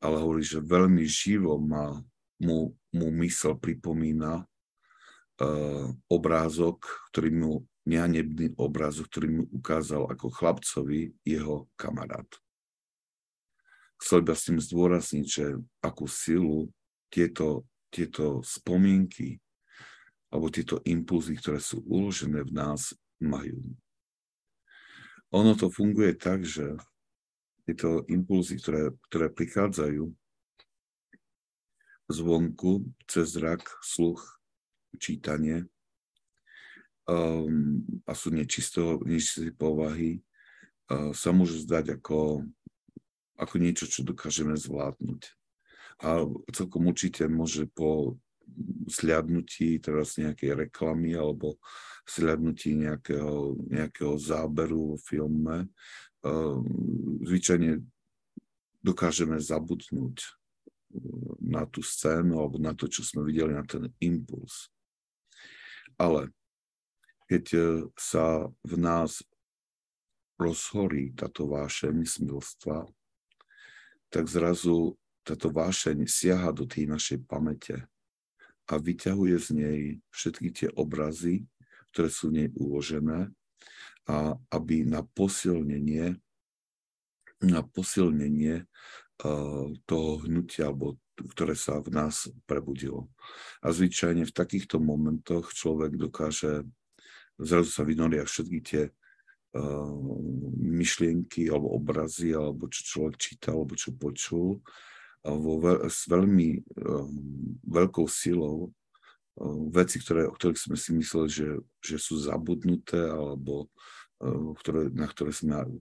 Ale 0.00 0.16
hovorí, 0.16 0.40
že 0.40 0.64
veľmi 0.64 1.04
živo 1.04 1.60
má, 1.60 2.00
mu, 2.40 2.72
mu 2.92 3.08
mysel 3.20 3.60
pripomína 3.60 4.44
uh, 4.44 5.86
obrázok, 6.08 6.88
ktorý 7.12 7.30
mu, 7.36 7.52
nehanebný 7.84 8.56
obrázok, 8.56 9.08
ktorý 9.12 9.28
mu 9.28 9.44
ukázal 9.52 10.08
ako 10.08 10.32
chlapcovi 10.32 11.12
jeho 11.24 11.68
kamarát. 11.76 12.28
Chcel 14.00 14.24
by 14.24 14.32
s 14.32 14.46
tým 14.48 14.58
zdôrazniť, 14.60 15.26
že 15.28 15.46
akú 15.84 16.08
silu 16.08 16.72
tieto, 17.12 17.68
tieto 17.92 18.40
spomienky 18.40 19.36
alebo 20.32 20.48
tieto 20.48 20.80
impulzy, 20.86 21.36
ktoré 21.36 21.60
sú 21.60 21.84
uložené 21.84 22.46
v 22.46 22.52
nás, 22.54 22.96
majú. 23.20 23.60
Ono 25.34 25.52
to 25.58 25.68
funguje 25.68 26.16
tak, 26.16 26.46
že 26.46 26.78
tieto 27.70 28.02
impulzy, 28.10 28.58
ktoré, 28.58 28.90
ktoré 29.06 29.30
prichádzajú 29.30 30.10
zvonku, 32.10 32.90
cez 33.06 33.38
zrak, 33.38 33.62
sluch, 33.86 34.42
čítanie 34.98 35.70
um, 37.06 37.86
a 38.02 38.12
sú 38.18 38.34
nečisto, 38.34 38.98
nečisté 39.06 39.54
povahy, 39.54 40.18
uh, 40.90 41.14
sa 41.14 41.30
môžu 41.30 41.62
zdať 41.62 42.02
ako, 42.02 42.42
ako 43.38 43.54
niečo, 43.62 43.86
čo 43.86 44.02
dokážeme 44.02 44.58
zvládnuť. 44.58 45.22
A 46.02 46.26
celkom 46.50 46.90
určite 46.90 47.30
môže 47.30 47.70
po 47.70 48.18
sliadnutí 48.90 49.78
teraz 49.78 50.18
nejakej 50.18 50.66
reklamy 50.66 51.14
alebo 51.14 51.62
slednutí 52.02 52.74
nejakého, 52.74 53.54
nejakého 53.70 54.18
záberu 54.18 54.98
v 54.98 55.02
filme, 55.06 55.56
zvyčajne 57.24 57.80
dokážeme 58.84 59.36
zabudnúť 59.40 60.16
ehm, 60.20 61.36
na 61.40 61.64
tú 61.68 61.84
scénu 61.84 62.40
alebo 62.40 62.56
na 62.60 62.72
to, 62.72 62.88
čo 62.88 63.04
sme 63.04 63.24
videli, 63.24 63.52
na 63.52 63.64
ten 63.64 63.92
impuls. 64.00 64.72
Ale 66.00 66.32
keď 67.28 67.44
e, 67.52 67.60
sa 67.94 68.48
v 68.64 68.74
nás 68.80 69.20
rozhorí 70.40 71.12
táto 71.12 71.44
vášeň 71.44 72.00
smilstva, 72.08 72.88
tak 74.08 74.24
zrazu 74.26 74.96
táto 75.22 75.52
vášeň 75.52 76.08
siaha 76.08 76.50
do 76.50 76.64
tej 76.64 76.88
našej 76.88 77.18
pamäte 77.28 77.84
a 78.66 78.74
vyťahuje 78.80 79.36
z 79.36 79.48
nej 79.52 79.80
všetky 80.08 80.48
tie 80.50 80.68
obrazy, 80.72 81.44
ktoré 81.92 82.08
sú 82.08 82.32
nej 82.32 82.48
uložené 82.56 83.28
a 84.10 84.34
aby 84.50 84.82
na 84.88 85.04
posilnenie 85.04 86.18
na 87.40 87.64
posilnenie 87.64 88.68
uh, 89.24 89.66
toho 89.88 90.10
hnutia, 90.28 90.68
alebo 90.68 91.00
ktoré 91.16 91.56
sa 91.56 91.80
v 91.80 91.92
nás 91.92 92.28
prebudilo. 92.44 93.08
A 93.64 93.72
zvyčajne 93.72 94.28
v 94.28 94.36
takýchto 94.36 94.76
momentoch 94.80 95.52
človek 95.52 95.96
dokáže, 95.96 96.64
zrazu 97.40 97.70
sa 97.72 97.84
vynoria 97.84 98.24
všetky 98.28 98.58
tie 98.60 98.82
uh, 98.88 99.96
myšlienky 100.60 101.48
alebo 101.48 101.76
obrazy, 101.76 102.36
alebo 102.36 102.68
čo 102.68 102.80
človek 102.84 103.16
čítal, 103.16 103.56
alebo 103.60 103.74
čo 103.76 103.96
počul, 103.96 104.60
vo 105.20 105.60
veľ, 105.60 105.84
s 105.84 106.08
veľmi 106.08 106.64
um, 106.80 107.12
veľkou 107.68 108.08
silou 108.08 108.72
veci, 109.70 110.02
ktoré, 110.02 110.26
o 110.26 110.34
ktorých 110.34 110.60
sme 110.70 110.76
si 110.76 110.90
mysleli, 110.96 111.28
že, 111.30 111.48
že 111.80 111.96
sú 111.96 112.18
zabudnuté 112.20 112.98
alebo 112.98 113.70
ktoré, 114.60 114.92
na 114.92 115.08
ktoré 115.08 115.32
sme, 115.32 115.80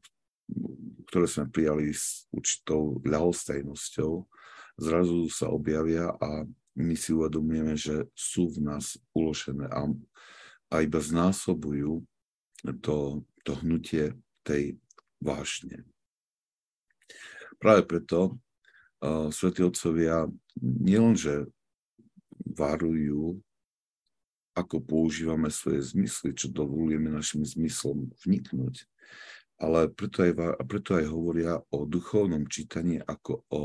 ktoré 1.11 1.27
sme 1.27 1.51
prijali 1.51 1.91
s 1.91 2.29
určitou 2.31 3.03
ľahostajnosťou, 3.03 4.23
zrazu 4.79 5.27
sa 5.27 5.51
objavia 5.51 6.15
a 6.15 6.47
my 6.79 6.95
si 6.95 7.11
uvedomujeme, 7.11 7.75
že 7.75 8.07
sú 8.15 8.47
v 8.55 8.63
nás 8.63 8.95
uložené 9.11 9.67
a, 9.67 9.91
a 10.71 10.75
iba 10.79 10.99
znásobujú 11.03 11.99
to, 12.79 13.27
to 13.43 13.51
hnutie 13.59 14.15
tej 14.47 14.79
vášne. 15.19 15.83
Práve 17.59 17.83
preto 17.83 18.39
uh, 19.03 19.27
svätí 19.35 19.59
otcovia 19.67 20.31
nielenže 20.63 21.51
varujú 22.45 23.39
ako 24.57 24.83
používame 24.83 25.47
svoje 25.47 25.95
zmysly, 25.95 26.35
čo 26.35 26.51
dovolujeme 26.51 27.07
našim 27.07 27.47
zmyslom 27.47 28.11
vniknúť. 28.27 28.83
Ale 29.59 29.91
preto 29.91 30.23
aj, 30.23 30.31
preto 30.67 30.95
aj 30.95 31.05
hovoria 31.07 31.59
o 31.71 31.83
duchovnom 31.83 32.47
čítaní 32.47 32.99
ako 32.99 33.43
o 33.51 33.61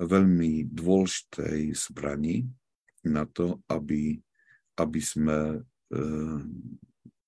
veľmi 0.00 0.68
dôležitej 0.68 1.72
zbrani 1.72 2.48
na 3.04 3.24
to, 3.28 3.60
aby, 3.68 4.20
aby 4.76 5.00
sme 5.00 5.64
eh, 5.92 6.42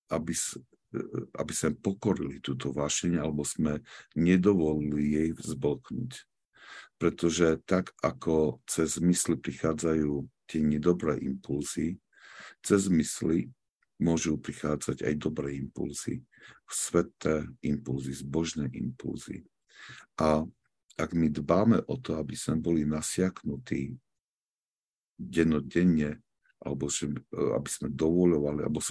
aby, 0.08 0.32
eh, 0.32 1.24
aby 1.36 1.52
sme 1.52 1.76
pokorili 1.76 2.40
túto 2.40 2.72
vášeň 2.72 3.20
alebo 3.20 3.44
sme 3.44 3.80
nedovolili 4.16 5.04
jej 5.16 5.30
vzblknúť. 5.36 6.12
Pretože 6.98 7.62
tak, 7.62 7.94
ako 8.02 8.58
cez 8.66 8.98
mysli 8.98 9.38
prichádzajú 9.38 10.26
tie 10.48 10.64
nedobré 10.64 11.20
impulzy, 11.20 12.00
cez 12.64 12.88
mysli 12.88 13.52
môžu 14.00 14.38
prichádzať 14.38 15.04
aj 15.04 15.14
dobré 15.18 15.58
impulzy, 15.58 16.22
sveté 16.70 17.44
impulzy, 17.66 18.14
zbožné 18.14 18.70
impulzy. 18.72 19.44
A 20.16 20.46
ak 20.98 21.10
my 21.14 21.30
dbáme 21.30 21.78
o 21.86 21.94
to, 21.98 22.18
aby 22.18 22.34
sme 22.34 22.58
boli 22.58 22.82
nasiaknutí 22.82 23.94
dennodenne, 25.18 26.22
alebo 26.58 26.90
že, 26.90 27.06
aby 27.30 27.70
sme 27.70 27.88
dovolovali, 27.90 28.66
alebo, 28.66 28.82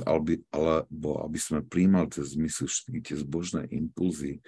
alebo 0.55 1.09
aby 1.27 1.39
sme 1.39 1.67
príjmali 1.67 2.07
cez 2.11 2.35
zmysel 2.35 2.71
všetky 2.71 2.99
tie 3.03 3.15
zbožné 3.19 3.67
impulzy, 3.75 4.39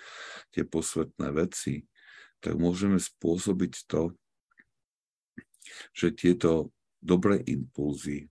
tie 0.56 0.64
posvetné 0.64 1.28
veci, 1.36 1.84
tak 2.40 2.56
môžeme 2.56 2.96
spôsobiť 2.96 3.74
to, 3.92 4.16
že 5.92 6.16
tieto 6.16 6.72
dobré 7.00 7.40
impulzy 7.48 8.28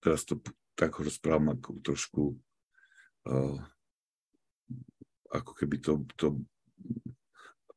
teraz 0.00 0.24
to 0.24 0.40
tak 0.74 0.96
rozprávam 0.96 1.54
ako 1.54 1.70
trošku 1.84 2.22
uh, 3.28 3.58
ako 5.30 5.52
keby 5.54 5.76
to, 5.78 5.92
to 6.16 6.26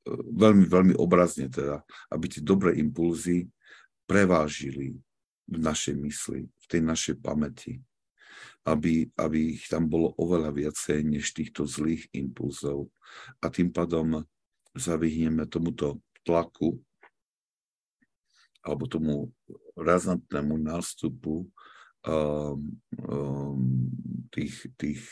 uh, 0.08 0.24
veľmi, 0.34 0.66
veľmi 0.72 0.94
obrazne 0.96 1.52
teda, 1.52 1.84
aby 2.10 2.26
tie 2.32 2.42
dobré 2.42 2.80
impulzy 2.80 3.52
prevážili 4.08 4.96
v 5.48 5.58
našej 5.60 5.96
mysli, 6.00 6.48
v 6.48 6.66
tej 6.72 6.82
našej 6.82 7.16
pamäti. 7.20 7.84
Aby, 8.64 9.12
aby 9.20 9.60
ich 9.60 9.68
tam 9.68 9.92
bolo 9.92 10.16
oveľa 10.16 10.56
viacej 10.56 11.04
než 11.04 11.36
týchto 11.36 11.68
zlých 11.68 12.08
impulzov. 12.16 12.88
A 13.44 13.52
tým 13.52 13.76
pádom 13.76 14.24
sa 14.72 14.96
vyhneme 14.96 15.44
tomuto 15.52 16.00
tlaku 16.24 16.80
alebo 18.64 18.88
tomu 18.88 19.16
razantnému 19.76 20.56
nástupu 20.58 21.46
um, 22.08 22.60
um, 23.04 23.60
tých, 24.32 24.72
tých 24.80 25.04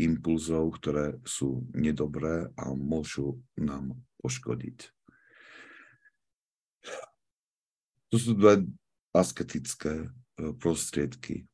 impulzov, 0.00 0.74
ktoré 0.80 1.20
sú 1.22 1.68
nedobré 1.70 2.50
a 2.58 2.74
môžu 2.74 3.38
nám 3.54 3.94
poškodiť. 4.18 4.90
To 8.10 8.16
sú 8.16 8.34
dve 8.34 8.66
asketické 9.14 10.06
e, 10.06 10.08
prostriedky. 10.58 11.46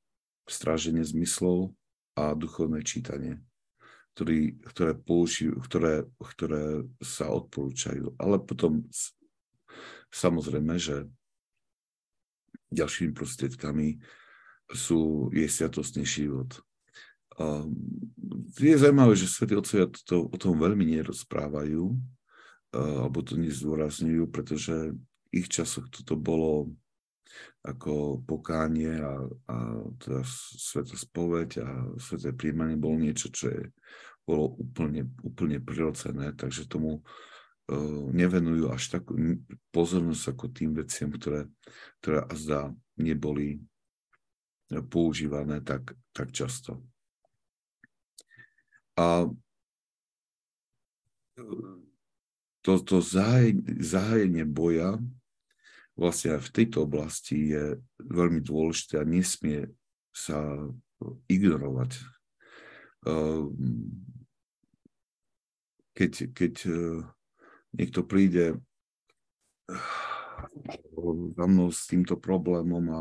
Stráženie 0.49 1.07
zmyslov 1.07 1.73
a 2.19 2.35
duchovné 2.35 2.83
čítanie, 2.83 3.39
ktorý, 4.13 4.59
ktoré, 4.67 4.93
použijú, 4.99 5.57
ktoré, 5.63 6.05
ktoré 6.19 6.85
sa 6.99 7.31
odporúčajú. 7.31 8.19
Ale 8.19 8.43
potom 8.43 8.83
samozrejme, 10.11 10.75
že 10.75 11.07
ďalšími 12.71 13.13
prostriedkami 13.15 13.99
sú, 14.71 15.31
je 15.35 15.47
sviatostný 15.47 16.07
život. 16.07 16.63
Um, 17.39 17.75
je 18.59 18.77
zaujímavé, 18.77 19.15
že 19.19 19.31
svätí 19.31 19.55
otcovia 19.55 19.91
to, 20.07 20.31
o 20.31 20.37
tom 20.39 20.59
veľmi 20.59 20.87
nerozprávajú, 20.99 21.95
alebo 22.71 23.19
to 23.27 23.35
nezdôrazňujú, 23.35 24.31
pretože 24.31 24.95
v 24.95 25.33
ich 25.35 25.51
časoch 25.51 25.91
toto 25.91 26.15
bolo 26.15 26.71
ako 27.63 28.23
pokánie 28.27 28.91
a, 28.99 29.27
a 29.51 29.57
teda 30.03 30.23
sveta 30.59 30.97
spoveď 30.99 31.51
a 31.63 31.69
sveté 32.01 32.35
príjmanie 32.35 32.75
bolo 32.79 32.99
niečo, 32.99 33.31
čo 33.31 33.51
je, 33.51 33.63
bolo 34.27 34.55
úplne, 34.59 35.07
úplne 35.23 35.63
prirodzené, 35.63 36.35
takže 36.35 36.71
tomu 36.71 37.03
nevenujú 38.11 38.75
až 38.75 38.99
takú 38.99 39.15
pozornosť 39.71 40.25
ako 40.35 40.47
tým 40.51 40.71
veciam, 40.75 41.11
ktoré, 41.15 41.47
ktoré 42.03 42.27
azda 42.27 42.75
neboli 42.99 43.63
používané 44.91 45.63
tak, 45.63 45.95
tak 46.11 46.31
často. 46.35 46.83
A 48.99 49.27
to, 52.61 52.73
to 52.85 52.97
zahájenie 53.81 54.45
boja 54.45 55.01
vlastne 55.97 56.37
v 56.41 56.51
tejto 56.53 56.85
oblasti 56.89 57.53
je 57.53 57.65
veľmi 58.01 58.41
dôležité 58.41 59.01
a 59.01 59.09
nesmie 59.09 59.69
sa 60.13 60.69
ignorovať. 61.29 62.01
Ehm, 63.09 63.57
keď, 65.97 66.13
keď 66.33 66.55
e, 66.69 66.73
niekto 67.75 68.03
príde 68.03 68.59
za 71.37 71.45
mnou 71.47 71.71
s 71.71 71.87
týmto 71.87 72.19
problémom 72.19 72.85
a 72.91 73.01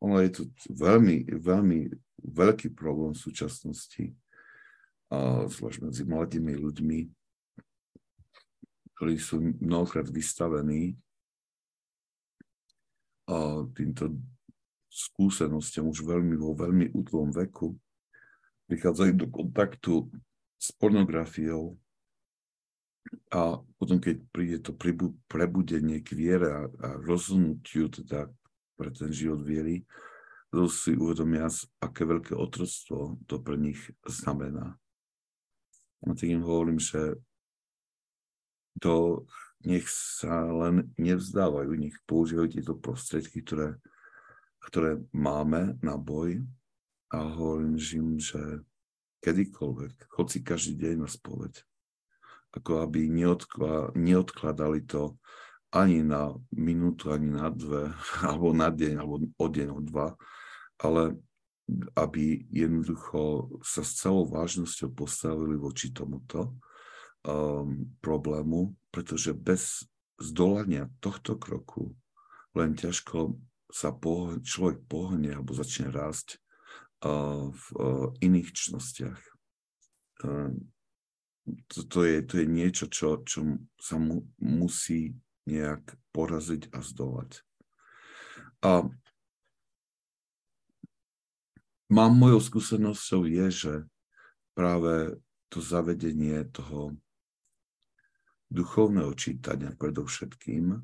ono 0.00 0.16
je 0.24 0.30
to 0.40 0.42
veľmi, 0.72 1.28
veľmi 1.38 1.78
veľký 2.24 2.74
problém 2.74 3.14
v 3.14 3.22
súčasnosti, 3.22 4.04
a 5.06 5.46
zvlášť 5.46 5.86
medzi 5.86 6.02
mladými 6.02 6.54
ľuďmi, 6.58 6.98
ktorí 8.96 9.14
sú 9.22 9.38
mnohokrát 9.62 10.10
vystavení 10.10 10.98
a 13.30 13.62
týmto 13.70 14.18
skúsenostiam 14.90 15.86
už 15.86 16.02
veľmi 16.02 16.34
vo 16.34 16.56
veľmi 16.56 16.90
útlom 16.96 17.30
veku, 17.30 17.76
prichádzajú 18.66 19.12
do 19.14 19.26
kontaktu 19.30 20.10
s 20.58 20.74
pornografiou 20.74 21.78
a 23.30 23.58
potom, 23.78 23.98
keď 23.98 24.16
príde 24.30 24.58
to 24.62 24.72
prebudenie 25.26 26.00
k 26.02 26.14
viere 26.14 26.48
a, 26.50 26.62
a 26.66 26.88
rozhodnutiu 27.02 27.90
teda 27.90 28.30
pre 28.76 28.90
ten 28.92 29.10
život 29.10 29.42
viery, 29.42 29.82
to 30.50 30.70
si 30.70 30.94
uvedomia, 30.94 31.50
aké 31.82 32.06
veľké 32.06 32.32
otroctvo 32.32 33.20
to 33.28 33.42
pre 33.42 33.58
nich 33.58 33.78
znamená. 34.06 34.78
A 36.06 36.12
im 36.22 36.44
hovorím, 36.44 36.78
že 36.78 37.18
to 38.78 39.26
nech 39.64 39.88
sa 39.88 40.46
len 40.46 40.92
nevzdávajú, 41.00 41.72
nech 41.74 41.96
používajú 42.06 42.48
tieto 42.60 42.74
prostriedky, 42.78 43.42
ktoré, 43.42 43.80
ktoré 44.70 45.02
máme 45.10 45.74
na 45.82 45.98
boj 45.98 46.44
a 47.10 47.26
hovorím 47.26 47.74
im, 47.74 48.20
že 48.20 48.62
kedykoľvek, 49.24 50.06
chod 50.12 50.26
si 50.30 50.44
každý 50.44 50.78
deň 50.78 50.94
na 51.02 51.08
spoveď. 51.10 51.66
Ako 52.56 52.82
aby 52.84 53.08
neodkla, 53.12 53.92
neodkladali 53.92 54.84
to 54.88 55.20
ani 55.74 56.00
na 56.00 56.32
minútu, 56.54 57.12
ani 57.12 57.28
na 57.28 57.52
dve, 57.52 57.92
alebo 58.26 58.56
na 58.56 58.72
deň, 58.72 58.94
alebo 58.96 59.16
o 59.36 59.46
deň, 59.46 59.68
o 59.72 59.80
dva, 59.84 60.16
ale 60.80 61.20
aby 61.98 62.46
jednoducho 62.54 63.50
sa 63.66 63.82
s 63.82 63.98
celou 63.98 64.22
vážnosťou 64.30 64.94
postavili 64.94 65.58
voči 65.58 65.90
tomuto 65.90 66.54
um, 67.26 67.90
problému, 67.98 68.70
pretože 68.94 69.34
bez 69.34 69.82
zdolania 70.22 70.86
tohto 71.02 71.34
kroku 71.34 71.92
len 72.54 72.78
ťažko 72.78 73.36
sa 73.68 73.90
poh- 73.92 74.38
človek 74.40 74.86
pohne 74.86 75.34
alebo 75.34 75.52
začne 75.52 75.90
rásť 75.90 76.38
uh, 77.02 77.50
v 77.50 77.64
uh, 77.76 78.06
iných 78.22 78.54
čnostiach. 78.54 79.20
Uh, 80.22 80.54
to, 81.46 81.78
to, 81.86 82.00
je, 82.04 82.16
to 82.26 82.34
je 82.42 82.46
niečo, 82.46 82.86
čo, 82.90 83.22
čo 83.22 83.58
sa 83.78 83.96
mu 83.96 84.26
musí 84.42 85.14
nejak 85.46 85.94
poraziť 86.10 86.74
a 86.74 86.82
zdolať. 86.82 87.46
A 88.66 88.90
mám 91.86 92.12
mojou 92.18 92.42
skúsenosťou 92.42 93.30
je, 93.30 93.46
že 93.50 93.74
práve 94.58 95.22
to 95.46 95.62
zavedenie 95.62 96.42
toho 96.50 96.98
duchovného 98.50 99.14
čítania 99.14 99.70
predovšetkým 99.78 100.82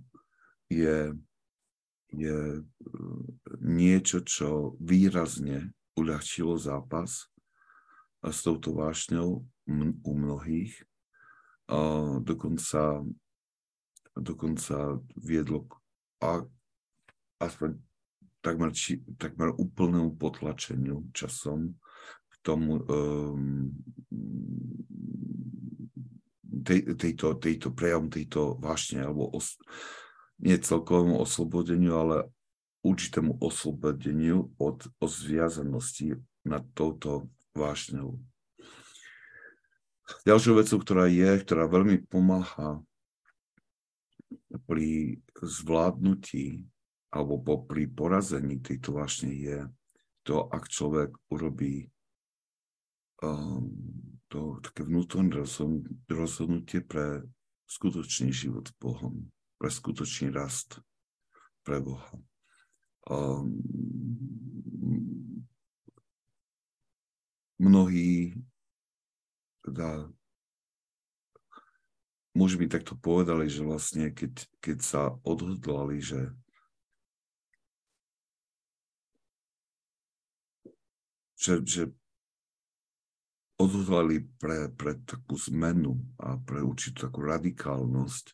je, 0.70 1.14
je 2.10 2.38
e, 2.58 2.62
niečo, 3.62 4.22
čo 4.22 4.78
výrazne 4.78 5.74
uľahčilo 5.98 6.54
zápas 6.58 7.26
s 8.22 8.38
touto 8.46 8.78
vášňou 8.78 9.42
u 10.04 10.12
mnohých. 10.14 10.74
A 11.70 11.78
dokonca 12.20 13.02
dokonca 14.16 15.00
viedlo 15.16 15.64
k 15.64 15.72
a, 16.22 16.32
aspoň 17.40 17.80
takmer, 18.44 18.70
či, 18.76 19.00
takmer 19.16 19.50
úplnému 19.56 20.14
potlačeniu 20.14 21.10
časom 21.16 21.74
k 22.30 22.34
tomu 22.44 22.78
um, 22.86 23.72
tej, 26.62 26.94
tejto, 26.94 27.40
tejto 27.40 27.68
prejavom 27.74 28.06
tejto 28.12 28.60
vášne, 28.62 29.02
alebo 29.02 29.32
os, 29.34 29.58
nie 30.38 30.58
celkovému 30.58 31.18
oslobodeniu, 31.18 31.92
ale 31.98 32.16
určitému 32.86 33.42
oslobodeniu 33.42 34.54
od, 34.58 34.86
zviazanosti 35.02 36.18
nad 36.46 36.62
touto 36.74 37.30
vášňou. 37.54 38.18
Ďalšou 40.26 40.58
vecou, 40.58 40.78
ktorá 40.82 41.06
je, 41.06 41.30
ktorá 41.42 41.70
veľmi 41.70 42.06
pomáha 42.10 42.82
pri 44.66 45.18
zvládnutí 45.40 46.66
alebo 47.12 47.64
pri 47.68 47.88
porazení 47.92 48.60
tejto 48.60 48.96
vášne 48.96 49.32
je 49.32 49.58
to, 50.24 50.48
ak 50.48 50.70
človek 50.70 51.12
urobí 51.28 51.90
um, 53.20 53.68
to 54.32 54.62
také 54.64 54.88
vnútorné 54.88 55.44
rozhodnutie 56.08 56.80
pre 56.80 57.20
skutočný 57.68 58.32
život 58.32 58.68
s 58.68 58.74
Bohom, 58.80 59.28
pre 59.60 59.68
skutočný 59.68 60.32
rast 60.32 60.80
pre 61.62 61.78
Boha. 61.78 62.10
Um, 63.06 63.60
mnohí 67.58 68.34
teda 69.62 70.10
muži 72.34 72.58
mi 72.58 72.68
takto 72.68 72.98
povedali, 72.98 73.46
že 73.46 73.62
vlastne 73.62 74.10
keď, 74.10 74.32
keď 74.58 74.78
sa 74.82 75.02
odhodlali, 75.22 76.02
že 76.02 76.30
že, 81.42 81.58
že 81.66 81.82
odhodlali 83.58 84.22
pre, 84.38 84.70
pre 84.70 84.94
takú 85.02 85.34
zmenu 85.50 85.98
a 86.22 86.38
pre 86.38 86.62
určitú 86.62 87.10
takú 87.10 87.26
radikálnosť 87.26 88.30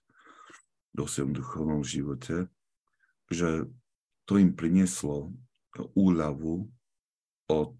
do 0.92 1.08
svojom 1.08 1.32
duchovnom 1.32 1.80
živote, 1.80 2.52
že 3.32 3.64
to 4.28 4.36
im 4.36 4.52
prinieslo 4.52 5.32
úľavu 5.96 6.68
od 7.48 7.76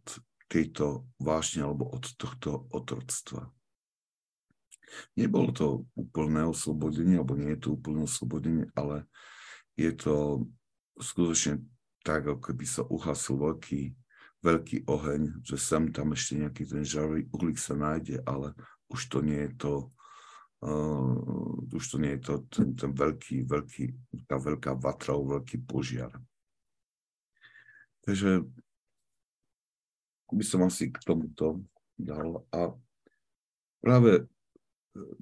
tejto 0.49 1.09
vášne 1.21 1.65
alebo 1.65 1.89
od 1.89 2.05
tohto 2.17 2.67
otroctva. 2.73 3.53
Nebolo 5.15 5.53
to 5.53 5.67
úplné 5.93 6.49
oslobodenie, 6.49 7.21
alebo 7.21 7.37
nie 7.37 7.53
je 7.53 7.69
to 7.69 7.69
úplné 7.77 8.09
oslobodenie, 8.09 8.65
ale 8.73 9.05
je 9.77 9.93
to 9.93 10.49
skutočne 10.97 11.61
tak, 12.01 12.25
ako 12.25 12.41
keby 12.41 12.65
sa 12.65 12.83
uhasil 12.89 13.37
veľký 13.37 13.93
veľký 14.43 14.87
oheň, 14.87 15.43
že 15.43 15.59
sem 15.59 15.91
tam 15.91 16.15
ešte 16.15 16.39
nejaký 16.39 16.63
ten 16.67 16.87
žarový 16.87 17.27
uhlík 17.35 17.59
sa 17.59 17.75
nájde, 17.75 18.23
ale 18.23 18.55
už 18.87 19.11
to 19.11 19.19
nie 19.19 19.51
je 19.51 19.53
to, 19.59 19.73
uh, 20.63 21.67
už 21.75 21.85
to 21.85 21.97
nie 21.99 22.15
je 22.19 22.21
to 22.23 22.35
ten, 22.47 22.69
ten 22.79 22.91
veľký, 22.95 23.45
veľký, 23.45 23.85
tá 24.31 24.39
veľká 24.39 24.79
vatra, 24.79 25.19
veľký 25.19 25.67
požiar. 25.67 26.15
Takže 28.07 28.47
by 30.33 30.45
som 30.45 30.67
asi 30.67 30.93
k 30.93 30.99
tomuto 31.05 31.64
dal. 31.97 32.45
A 32.53 32.73
práve 33.81 34.27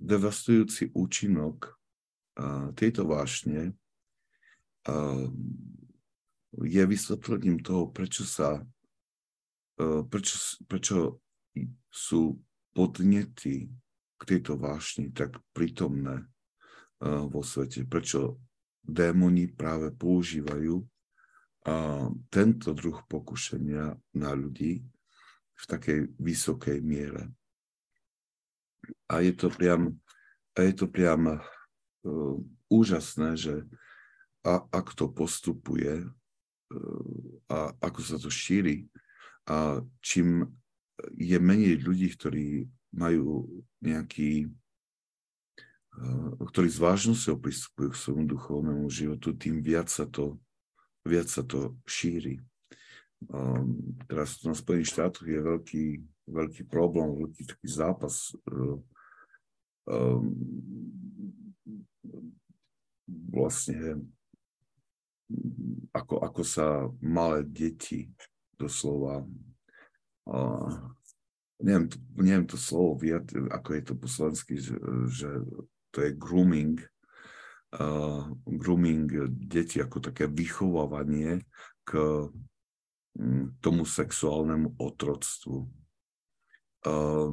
devastujúci 0.00 0.90
účinok 0.96 1.76
uh, 2.40 2.72
tejto 2.72 3.04
vášne 3.04 3.76
uh, 4.88 5.28
je 6.64 6.82
vysvetlením 6.86 7.60
toho, 7.60 7.92
prečo 7.92 8.24
sa 8.24 8.64
prečo, 10.08 10.36
prečo 10.64 11.20
sú 11.92 12.40
podnety 12.72 13.68
k 14.16 14.22
tejto 14.24 14.56
vášni 14.56 15.12
tak 15.12 15.36
prítomné 15.52 16.24
vo 17.04 17.44
svete, 17.44 17.84
prečo 17.84 18.40
démoni 18.80 19.52
práve 19.52 19.92
používajú 19.92 20.80
tento 22.32 22.68
druh 22.72 23.04
pokušenia 23.04 24.00
na 24.16 24.30
ľudí 24.32 24.80
v 25.56 25.64
takej 25.66 25.98
vysokej 26.20 26.78
miere. 26.84 27.32
A 29.10 29.24
je 29.24 29.32
to 29.32 29.48
priam, 29.48 29.96
a 30.54 30.58
je 30.62 30.72
to 30.76 30.86
priam 30.86 31.26
uh, 31.26 32.36
úžasné, 32.68 33.34
že 33.34 33.54
a, 34.46 34.62
ak 34.70 34.94
to 34.94 35.10
postupuje 35.10 36.06
uh, 36.06 37.12
a 37.50 37.72
ako 37.82 38.00
sa 38.04 38.16
to 38.20 38.30
šíri, 38.30 38.86
a 39.46 39.78
čím 40.02 40.42
je 41.14 41.38
menej 41.38 41.86
ľudí, 41.86 42.10
ktorí 42.16 42.66
majú 42.96 43.46
nejaký, 43.84 44.48
eh, 46.00 46.30
ktorí 46.40 46.68
s 46.72 46.80
vážnosťou 46.80 47.36
pristupujú 47.38 47.88
k 47.92 48.00
svojmu 48.00 48.24
duchovnému 48.26 48.86
životu, 48.88 49.36
tým 49.36 49.60
viac 49.60 49.92
sa 49.92 50.08
to, 50.08 50.40
viac 51.04 51.28
sa 51.28 51.44
to 51.44 51.76
šíri. 51.84 52.40
Um, 53.26 53.98
teraz 54.06 54.38
na 54.46 54.54
Spojených 54.54 54.94
štátoch 54.94 55.26
je 55.26 55.40
veľký, 55.42 55.84
veľký 56.30 56.62
problém, 56.70 57.10
veľký 57.26 57.42
taký 57.42 57.66
zápas 57.66 58.30
um, 59.90 60.30
vlastne 63.34 64.06
ako, 65.90 66.22
ako 66.22 66.42
sa 66.46 66.86
malé 67.02 67.42
deti 67.42 68.06
doslova, 68.54 69.26
uh, 70.30 70.70
neviem, 71.58 71.90
neviem 72.14 72.46
to 72.46 72.54
slovo 72.54 72.94
ako 73.50 73.68
je 73.74 73.82
to 73.82 73.94
po 73.98 74.06
slovensky, 74.06 74.54
že, 74.54 74.78
že 75.10 75.30
to 75.90 75.98
je 76.06 76.14
grooming, 76.14 76.78
uh, 77.74 78.22
grooming 78.46 79.10
deti 79.34 79.82
ako 79.82 79.98
také 79.98 80.30
vychovávanie 80.30 81.42
k 81.82 82.22
tomu 83.60 83.82
sexuálnemu 83.88 84.76
otroctvu. 84.76 85.68
Uh, 86.86 87.32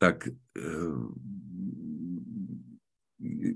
tak 0.00 0.28
uh, 0.28 1.06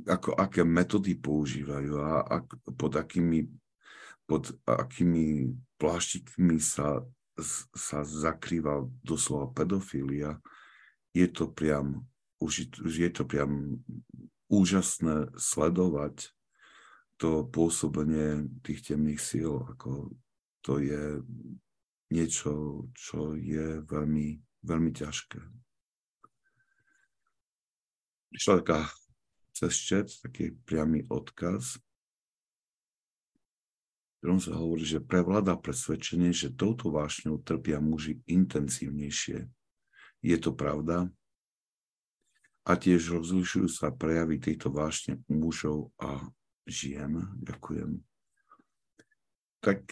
ako, 0.06 0.38
aké 0.38 0.62
metódy 0.64 1.18
používajú 1.18 1.92
a 1.98 2.22
ak, 2.24 2.46
pod 2.78 2.92
akými 2.96 3.50
pod 4.28 4.52
akými 4.68 5.56
pláštikmi 5.80 6.60
sa, 6.60 7.00
sa 7.72 8.04
zakrýva 8.04 8.84
doslova 9.00 9.48
pedofília, 9.56 10.36
je 11.16 11.24
to 11.32 11.48
priam, 11.48 12.04
je 12.84 13.08
to 13.08 13.24
priam 13.24 13.80
úžasné 14.52 15.32
sledovať 15.32 16.28
to 17.16 17.48
pôsobenie 17.48 18.52
tých 18.62 18.92
temných 18.92 19.18
síl, 19.18 19.64
ako 19.74 20.12
to 20.68 20.76
je 20.84 21.24
niečo, 22.12 22.84
čo 22.92 23.32
je 23.32 23.80
veľmi, 23.88 24.36
veľmi 24.68 24.92
ťažké. 24.92 25.40
Prišla 28.28 28.60
taká 28.60 28.84
cez 29.56 29.72
chat, 29.88 30.12
taký 30.20 30.52
priamy 30.68 31.08
odkaz 31.08 31.80
ktorom 34.18 34.42
sa 34.42 34.58
hovorí, 34.58 34.82
že 34.82 34.98
prevláda 34.98 35.54
presvedčenie, 35.54 36.34
že 36.34 36.50
touto 36.50 36.90
vášňou 36.90 37.38
trpia 37.38 37.78
muži 37.78 38.18
intenzívnejšie. 38.26 39.46
Je 40.26 40.36
to 40.42 40.50
pravda? 40.50 41.06
A 42.66 42.74
tiež 42.74 43.14
rozlišujú 43.14 43.70
sa 43.70 43.94
prejavy 43.94 44.42
tejto 44.42 44.74
vášne 44.74 45.22
mužov 45.30 45.94
a 46.02 46.18
žien. 46.66 47.30
Ďakujem. 47.38 48.02
Tak 49.62 49.86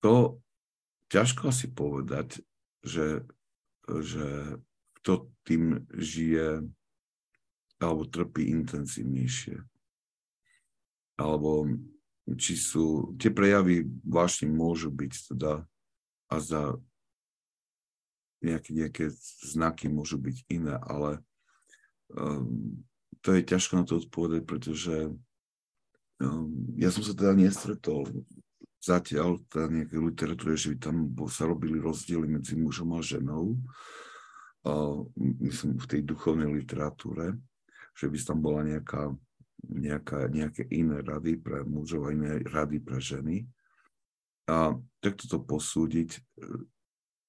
to 0.00 0.40
ťažko 1.12 1.52
asi 1.52 1.66
povedať, 1.68 2.40
že, 2.84 3.24
že 3.88 4.56
kto 5.00 5.32
tým 5.44 5.84
žije 5.92 6.64
alebo 7.80 8.04
trpí 8.04 8.52
intenzívnejšie. 8.52 9.56
Alebo 11.16 11.68
či 12.36 12.54
sú, 12.56 13.16
tie 13.16 13.32
prejavy 13.32 13.88
vášne 14.04 14.52
môžu 14.52 14.92
byť 14.92 15.12
teda 15.34 15.64
a 16.30 16.36
za 16.38 16.78
nejaké, 18.40 18.70
nejaké 18.72 19.04
znaky 19.44 19.90
môžu 19.90 20.16
byť 20.16 20.36
iné, 20.48 20.78
ale 20.80 21.20
um, 22.14 22.80
to 23.20 23.36
je 23.36 23.42
ťažko 23.44 23.72
na 23.76 23.84
to 23.84 24.00
odpovedať, 24.00 24.42
pretože 24.46 24.96
um, 26.22 26.48
ja 26.78 26.88
som 26.88 27.02
sa 27.04 27.12
teda 27.12 27.34
nestretol 27.36 28.06
zatiaľ 28.80 29.44
teda 29.52 29.68
nejaké 29.68 29.96
literatúre, 30.00 30.56
že 30.56 30.72
by 30.72 30.78
tam 30.80 30.96
sa 31.28 31.44
robili 31.44 31.76
rozdiely 31.76 32.26
medzi 32.26 32.56
mužom 32.56 32.96
a 32.96 33.04
ženou, 33.04 33.60
uh, 34.64 35.04
myslím 35.44 35.76
v 35.76 35.86
tej 35.86 36.00
duchovnej 36.04 36.48
literatúre, 36.48 37.36
že 37.92 38.08
by 38.08 38.16
tam 38.20 38.40
bola 38.40 38.64
nejaká 38.64 39.12
nejaká, 39.68 40.28
nejaké 40.32 40.64
iné 40.72 41.04
rady 41.04 41.36
pre 41.36 41.60
mužov 41.68 42.08
a 42.08 42.14
iné 42.14 42.40
rady 42.48 42.80
pre 42.80 42.96
ženy. 42.96 43.44
A 44.48 44.74
takto 44.98 45.28
to 45.28 45.38
posúdiť, 45.44 46.16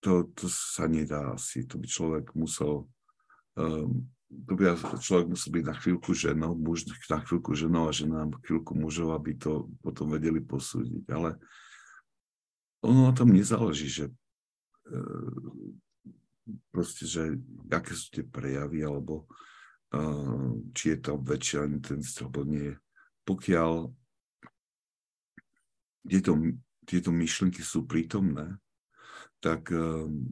to, 0.01 0.31
to 0.33 0.45
sa 0.49 0.87
nedá 0.89 1.35
asi. 1.35 1.67
To 1.69 1.77
by 1.77 1.85
človek 1.85 2.25
musel, 2.33 2.89
um, 3.59 4.09
by 4.31 4.79
človek 5.03 5.27
musel 5.27 5.51
byť 5.51 5.63
na 5.67 5.75
chvíľku 5.75 6.11
ženou, 6.15 6.55
muž 6.55 6.87
na 6.87 7.19
chvíľku 7.19 7.51
ženou 7.51 7.91
a 7.91 7.95
žena 7.95 8.23
na 8.23 8.37
chvíľku 8.47 8.71
mužov, 8.73 9.11
aby 9.11 9.35
to 9.35 9.67
potom 9.83 10.07
vedeli 10.07 10.39
posúdiť. 10.39 11.03
Ale 11.11 11.35
ono 12.81 13.11
na 13.11 13.13
tom 13.13 13.29
nezáleží, 13.29 13.91
že 13.91 14.05
uh, 14.07 15.51
proste, 16.71 17.03
že 17.05 17.35
aké 17.69 17.91
sú 17.91 18.07
tie 18.11 18.23
prejavy, 18.23 18.87
alebo 18.87 19.27
či 20.71 20.95
je 20.95 20.97
tam 21.03 21.19
väčšia 21.19 21.67
intenzita 21.67 22.23
alebo 22.23 22.47
nie. 22.47 22.71
Pokiaľ 23.27 23.91
tieto, 26.07 26.31
tieto 26.87 27.11
myšlienky 27.11 27.59
sú 27.59 27.83
prítomné, 27.83 28.55
tak 29.43 29.67
um, 29.75 30.31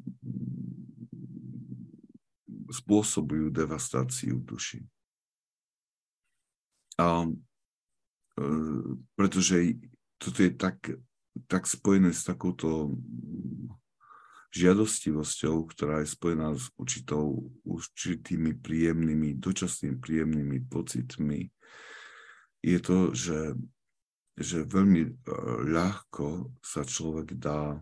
spôsobujú 2.70 3.50
devastáciu 3.50 4.40
duši. 4.42 4.86
A 7.00 7.26
uh, 7.26 8.90
pretože 9.16 9.78
toto 10.20 10.40
je 10.44 10.52
tak, 10.54 10.78
tak 11.48 11.64
spojené 11.66 12.12
s 12.12 12.28
takouto 12.28 12.94
žiadostivosťou, 14.50 15.56
ktorá 15.70 16.02
je 16.02 16.10
spojená 16.10 16.58
s 16.58 16.74
určitou, 16.76 17.54
určitými 17.64 18.58
príjemnými, 18.58 19.38
dočasnými 19.38 19.98
príjemnými 20.02 20.58
pocitmi, 20.66 21.54
je 22.60 22.80
to, 22.82 23.14
že, 23.16 23.56
že 24.36 24.68
veľmi 24.68 25.02
e, 25.06 25.12
ľahko 25.70 26.52
sa 26.60 26.84
človek 26.84 27.40
dá 27.40 27.80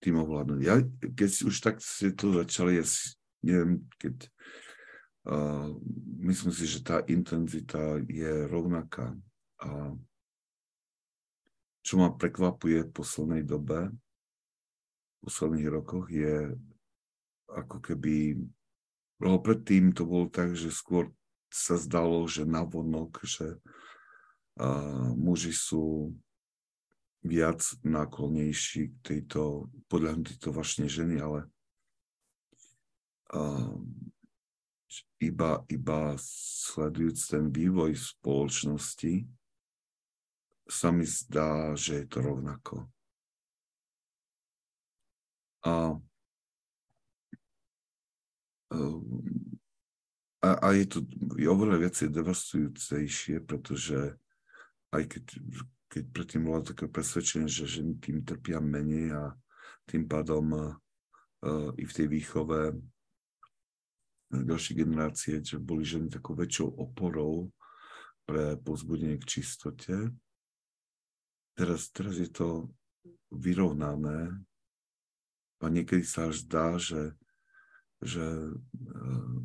tým 0.00 0.16
ovládnuť. 0.24 0.60
Ja, 0.64 0.80
keď 1.12 1.30
už 1.44 1.56
tak 1.60 1.76
si 1.84 2.10
to 2.16 2.32
začali, 2.32 2.80
ja 2.80 2.84
si, 2.88 3.14
neviem, 3.44 3.84
keď 4.00 4.16
uh, 5.28 5.76
myslím 6.24 6.52
si, 6.56 6.64
že 6.64 6.80
tá 6.80 7.04
intenzita 7.04 8.00
je 8.08 8.48
rovnaká. 8.48 9.12
A 9.60 9.92
čo 11.84 12.00
ma 12.00 12.12
prekvapuje 12.12 12.88
v 12.88 12.94
poslednej 12.96 13.44
dobe, 13.44 13.92
posledných 15.20 15.68
rokoch 15.68 16.08
je 16.08 16.56
ako 17.52 17.76
keby, 17.84 18.40
lebo 19.20 19.36
predtým 19.44 19.92
to 19.92 20.08
bolo 20.08 20.32
tak, 20.32 20.56
že 20.56 20.72
skôr 20.72 21.12
sa 21.52 21.76
zdalo, 21.76 22.24
že 22.24 22.48
navonok, 22.48 23.20
že 23.26 23.58
uh, 24.56 25.12
muži 25.12 25.52
sú 25.52 26.14
viac 27.20 27.60
náklonnejší 27.84 28.88
k 28.88 28.96
tejto, 29.04 29.68
podľa 29.92 30.24
tejto 30.24 30.56
vašnej 30.56 30.88
ženy, 30.88 31.20
ale 31.20 31.44
uh, 33.36 33.76
iba, 35.20 35.60
iba 35.68 36.16
sledujúc 36.18 37.18
ten 37.28 37.52
vývoj 37.52 37.92
spoločnosti, 37.92 39.28
sa 40.70 40.88
mi 40.94 41.04
zdá, 41.04 41.74
že 41.74 42.02
je 42.02 42.06
to 42.06 42.18
rovnako. 42.22 42.86
A, 45.66 45.92
a, 50.40 50.50
a 50.56 50.68
je 50.72 50.86
to 50.88 50.98
je 51.36 51.44
oveľa 51.50 51.84
viacej 51.84 52.08
devastujúcejšie, 52.14 53.44
pretože 53.44 54.16
aj 54.94 55.04
keď, 55.10 55.24
keď 55.90 56.02
predtým 56.14 56.46
bolo 56.46 56.62
také 56.62 56.86
presvedčenie, 56.86 57.50
že 57.50 57.66
ženy 57.66 57.98
tým 57.98 58.22
trpia 58.22 58.62
menej 58.62 59.10
a 59.10 59.24
tým 59.90 60.06
pádom 60.06 60.46
uh, 60.54 61.70
i 61.74 61.82
v 61.82 61.92
tej 61.92 62.06
výchove 62.06 62.78
ďalšie 64.30 64.72
generácie, 64.78 65.42
že 65.42 65.58
boli 65.58 65.82
ženy 65.82 66.06
takou 66.06 66.38
väčšou 66.38 66.78
oporou 66.78 67.50
pre 68.22 68.54
pozbudenie 68.62 69.18
k 69.18 69.26
čistote. 69.26 70.14
Teraz, 71.58 71.90
teraz 71.90 72.14
je 72.22 72.30
to 72.30 72.70
vyrovnané 73.34 74.30
a 75.60 75.64
niekedy 75.66 76.06
sa 76.06 76.30
až 76.30 76.46
zdá, 76.46 76.78
že, 76.78 77.18
že 77.98 78.54
eh, 78.54 79.38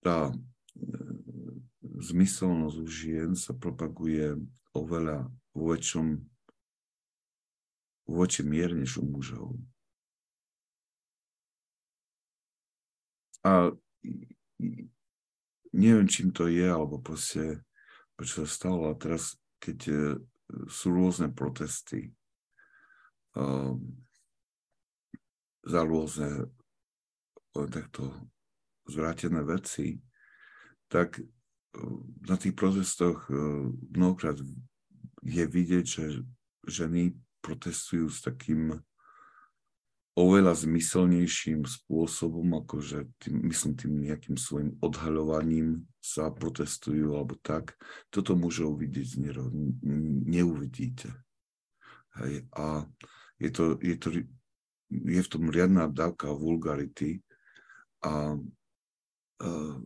tá 0.00 0.32
zmyselnosť 2.02 2.76
u 2.82 2.86
žien 2.90 3.30
sa 3.38 3.54
propaguje 3.54 4.34
oveľa 4.74 5.30
vo 5.54 5.72
väčšom 5.72 6.06
vo 8.02 8.26
väčšej 8.26 8.46
miere 8.50 8.74
mužov. 9.06 9.54
A 13.46 13.70
neviem, 15.74 16.06
čím 16.10 16.30
to 16.34 16.46
je, 16.46 16.66
alebo 16.66 16.98
proste, 16.98 17.62
prečo 18.14 18.42
sa 18.42 18.48
stalo. 18.50 18.90
A 18.90 18.98
teraz, 18.98 19.38
keď 19.58 19.78
e, 19.88 19.94
sú 20.70 20.94
rôzne 20.94 21.32
protesty 21.32 22.12
um, 23.34 23.80
za 25.64 25.82
rôzne 25.82 26.50
takto 27.52 28.10
zvrátené 28.86 29.42
veci, 29.42 29.98
tak 30.86 31.18
na 32.28 32.36
tých 32.36 32.52
protestoch 32.52 33.28
e, 33.28 33.34
mnohokrát 33.96 34.36
je 35.24 35.44
vidieť, 35.46 35.84
že 35.86 36.04
ženy 36.68 37.16
protestujú 37.40 38.12
s 38.12 38.22
takým 38.22 38.78
oveľa 40.12 40.52
zmyselnejším 40.52 41.64
spôsobom, 41.64 42.44
akože 42.60 43.08
tým, 43.16 43.48
myslím 43.48 43.72
tým 43.74 43.92
nejakým 44.04 44.36
svojim 44.36 44.76
odhaľovaním 44.84 45.88
sa 46.04 46.28
protestujú 46.28 47.16
alebo 47.16 47.40
tak, 47.40 47.72
toto 48.12 48.36
mužov 48.36 48.76
vidieť 48.76 49.08
nero, 49.16 49.48
neuvidíte. 50.28 51.08
Hej, 52.20 52.44
a 52.52 52.84
je, 53.40 53.48
to, 53.48 53.64
je, 53.80 53.96
to, 53.96 54.08
je 54.92 55.20
v 55.24 55.32
tom 55.32 55.48
riadná 55.48 55.88
dávka 55.88 56.28
vulgarity 56.28 57.24
a 58.04 58.36
uh, 58.36 59.76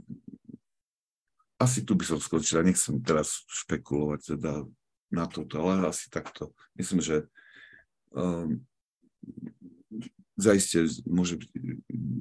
asi 1.56 1.84
tu 1.84 1.96
by 1.96 2.04
som 2.04 2.20
skončil, 2.20 2.60
nechcem 2.60 3.00
teraz 3.00 3.44
špekulovať 3.48 4.36
teda 4.36 4.68
na 5.08 5.24
toto, 5.24 5.56
ale 5.64 5.88
asi 5.88 6.12
takto. 6.12 6.52
Myslím, 6.76 7.00
že 7.00 7.16
um, 8.12 8.60
zaiste 10.36 10.84
môže, 11.08 11.40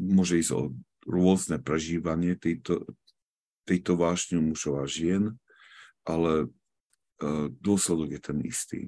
môže 0.07 0.39
ísť 0.39 0.51
o 0.55 0.61
rôzne 1.03 1.59
prežívanie 1.59 2.39
tejto, 2.39 2.87
tejto 3.67 3.99
vášňu 3.99 4.39
mužov 4.39 4.79
a 4.79 4.85
žien, 4.87 5.35
ale 6.07 6.47
uh, 6.47 7.47
dôsledok 7.59 8.15
je 8.15 8.21
ten 8.23 8.37
istý. 8.47 8.81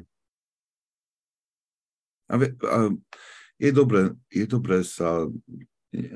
A, 2.32 2.40
a 2.40 2.80
je 3.60 3.72
dobré, 3.72 4.16
je 4.32 4.46
dobré 4.48 4.84
sa 4.84 5.28
nie, 5.92 6.12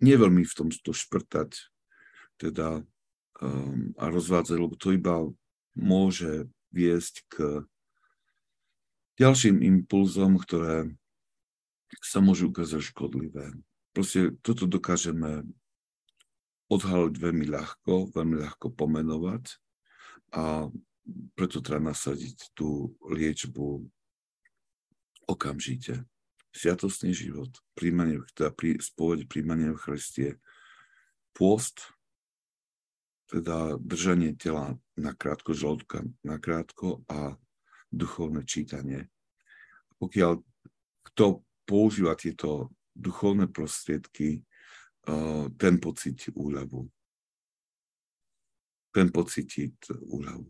nie 0.00 0.16
veľmi 0.16 0.44
v 0.44 0.56
tom 0.56 0.68
to 0.68 0.92
šprtať 0.92 1.73
teda, 2.50 2.84
um, 3.40 3.96
a 3.96 4.04
rozvádzať, 4.12 4.56
lebo 4.60 4.76
to 4.76 4.92
iba 4.92 5.24
môže 5.74 6.46
viesť 6.74 7.24
k 7.30 7.34
ďalším 9.16 9.62
impulzom, 9.62 10.36
ktoré 10.38 10.90
sa 12.02 12.18
môžu 12.18 12.50
ukázať 12.50 12.90
škodlivé. 12.90 13.54
Proste 13.94 14.34
toto 14.42 14.66
dokážeme 14.66 15.46
odhaliť 16.66 17.14
veľmi 17.14 17.46
ľahko, 17.46 18.10
veľmi 18.10 18.36
ľahko 18.42 18.74
pomenovať 18.74 19.62
a 20.34 20.66
preto 21.38 21.62
treba 21.62 21.94
nasadiť 21.94 22.56
tú 22.56 22.96
liečbu 23.06 23.86
okamžite. 25.30 26.02
Sviatostný 26.54 27.14
život, 27.14 27.50
príjmanie, 27.74 28.22
teda 28.34 28.50
prí, 28.54 28.78
príjmanie 29.26 29.74
v 29.74 29.82
Christie, 29.82 30.30
pôst, 31.34 31.93
teda 33.34 33.74
držanie 33.82 34.38
tela 34.38 34.78
na 34.94 35.10
krátko, 35.10 35.58
žalúdka 35.58 36.06
na 36.22 36.38
krátko 36.38 37.02
a 37.10 37.34
duchovné 37.90 38.46
čítanie. 38.46 39.10
Pokiaľ 39.98 40.38
kto 41.10 41.42
používa 41.66 42.14
tieto 42.14 42.70
duchovné 42.94 43.50
prostriedky, 43.50 44.46
uh, 45.10 45.50
ten 45.58 45.82
pocíti 45.82 46.30
úľavu. 46.30 46.86
Ten 48.94 49.10
pocíti 49.10 49.74
úľavu. 49.90 50.46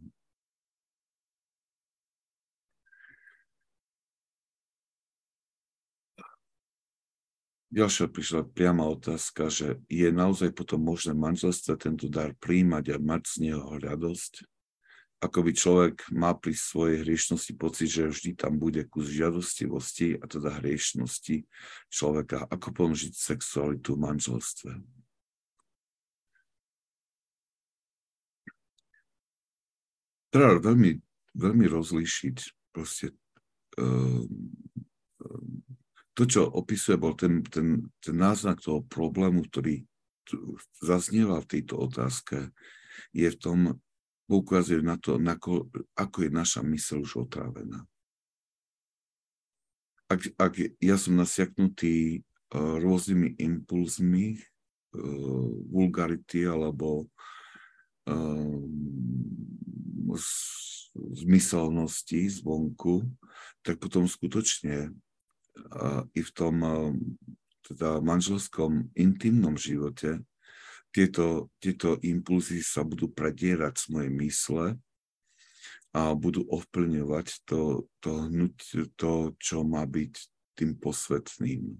Ďalšia 7.74 8.06
prišla 8.06 8.54
priama 8.54 8.86
otázka, 8.86 9.50
že 9.50 9.82
je 9.90 10.06
naozaj 10.14 10.54
potom 10.54 10.78
možné 10.78 11.10
manželstve 11.10 11.74
tento 11.74 12.06
dar 12.06 12.30
príjmať 12.38 12.94
a 12.94 12.96
mať 13.02 13.22
z 13.26 13.34
neho 13.50 13.66
radosť? 13.82 14.46
ako 15.24 15.38
by 15.40 15.52
človek 15.56 15.94
má 16.12 16.36
pri 16.36 16.52
svojej 16.52 17.00
hriešnosti 17.00 17.56
pocit, 17.56 17.88
že 17.88 18.12
vždy 18.12 18.36
tam 18.36 18.60
bude 18.60 18.84
kus 18.84 19.08
žiadostivosti 19.08 20.20
a 20.20 20.24
teda 20.28 20.60
hriešnosti 20.60 21.48
človeka. 21.88 22.44
Ako 22.52 22.76
pomžiť 22.76 23.16
sexualitu 23.16 23.96
v 23.96 24.04
manželstve? 24.04 24.70
Treba 30.28 30.60
veľmi, 30.60 31.00
veľmi 31.38 31.66
rozlíšiť 31.72 32.36
proste 32.74 33.14
uh, 33.80 34.26
to, 36.14 36.22
čo 36.30 36.46
opisuje, 36.46 36.94
bol 36.94 37.18
ten, 37.18 37.42
ten, 37.42 37.90
ten 37.98 38.16
náznak 38.16 38.62
toho 38.62 38.86
problému, 38.86 39.50
ktorý 39.50 39.82
zaznieva 40.78 41.42
v 41.42 41.50
tejto 41.58 41.74
otázke, 41.76 42.54
je 43.10 43.28
v 43.28 43.38
tom, 43.38 43.58
poukazuje 44.30 44.80
na 44.80 44.96
to, 44.96 45.18
ko, 45.36 45.68
ako 45.98 46.16
je 46.24 46.30
naša 46.30 46.62
mysel 46.70 47.02
už 47.02 47.28
otrávená. 47.28 47.82
Ak, 50.08 50.22
ak 50.38 50.52
ja 50.78 50.96
som 50.96 51.18
nasiaknutý 51.18 52.22
uh, 52.54 52.78
rôznymi 52.78 53.34
impulzmi, 53.40 54.38
uh, 54.38 55.48
vulgarity 55.68 56.46
alebo 56.46 57.10
uh, 58.06 58.62
zmyselnosti 60.94 62.30
zvonku, 62.38 63.02
tak 63.66 63.82
potom 63.82 64.06
skutočne 64.06 64.94
i 66.14 66.20
v 66.20 66.30
tom 66.34 66.56
teda 67.64 68.02
manželskom 68.04 68.92
intimnom 68.98 69.56
živote 69.56 70.20
tieto, 70.94 71.50
tieto 71.58 71.98
impulzy 72.06 72.62
sa 72.62 72.86
budú 72.86 73.10
predierať 73.10 73.74
z 73.82 73.86
mojej 73.90 74.12
mysle 74.22 74.64
a 75.90 76.14
budú 76.14 76.46
ovplyvňovať 76.46 77.26
to, 77.42 77.90
to, 77.98 78.30
to, 78.94 79.12
čo 79.42 79.66
má 79.66 79.82
byť 79.90 80.12
tým 80.54 80.78
posvetným. 80.78 81.74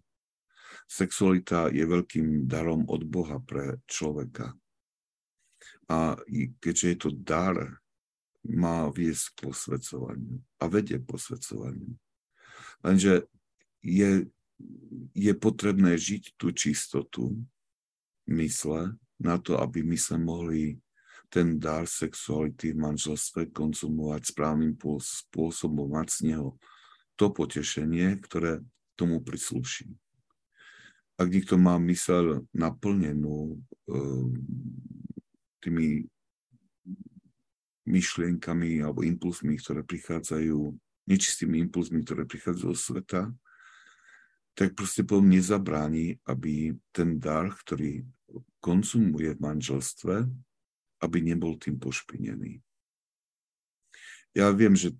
Sexualita 0.90 1.70
je 1.70 1.86
veľkým 1.86 2.50
darom 2.50 2.90
od 2.90 3.06
Boha 3.06 3.38
pre 3.38 3.78
človeka. 3.86 4.58
A 5.86 6.18
keďže 6.58 6.86
je 6.90 6.98
to 6.98 7.10
dar, 7.14 7.56
má 8.44 8.90
viesť 8.90 9.24
k 9.30 9.36
posvedcovaniu 9.48 10.36
a 10.58 10.64
vedie 10.66 10.98
posvedcovaniu. 10.98 11.94
Lenže 12.84 13.30
je, 13.84 14.24
je 15.12 15.32
potrebné 15.36 16.00
žiť 16.00 16.40
tú 16.40 16.50
čistotu 16.56 17.36
mysle 18.24 18.96
na 19.20 19.36
to, 19.36 19.60
aby 19.60 19.84
my 19.84 20.00
sa 20.00 20.16
mohli 20.16 20.80
ten 21.28 21.60
dar 21.60 21.84
sexuality 21.84 22.72
v 22.72 22.80
manželstve 22.80 23.52
konzumovať 23.52 24.32
správnym 24.32 24.78
spôsobom, 24.80 25.90
mať 25.92 26.08
z 26.08 26.20
neho 26.32 26.56
to 27.18 27.30
potešenie, 27.30 28.18
ktoré 28.22 28.62
tomu 28.94 29.20
prislúši. 29.20 29.90
Ak 31.14 31.30
niekto 31.30 31.58
má 31.58 31.78
mysel 31.90 32.46
naplnenú 32.50 33.54
uh, 33.54 34.26
tými 35.62 36.06
myšlienkami 37.86 38.82
alebo 38.82 39.06
impulsmi, 39.06 39.54
ktoré 39.60 39.86
prichádzajú, 39.86 40.74
nečistými 41.06 41.62
impulsmi, 41.68 42.02
ktoré 42.02 42.26
prichádzajú 42.26 42.72
zo 42.74 42.74
sveta, 42.74 43.30
tak 44.54 44.78
proste 44.78 45.02
potom 45.02 45.26
nezabráni, 45.26 46.22
aby 46.30 46.78
ten 46.94 47.18
dar, 47.18 47.50
ktorý 47.50 48.06
konzumuje 48.62 49.34
v 49.34 49.42
manželstve, 49.42 50.26
aby 51.02 51.18
nebol 51.20 51.58
tým 51.58 51.76
pošpinený. 51.76 52.62
Ja 54.34 54.50
viem, 54.50 54.74
že 54.74 54.94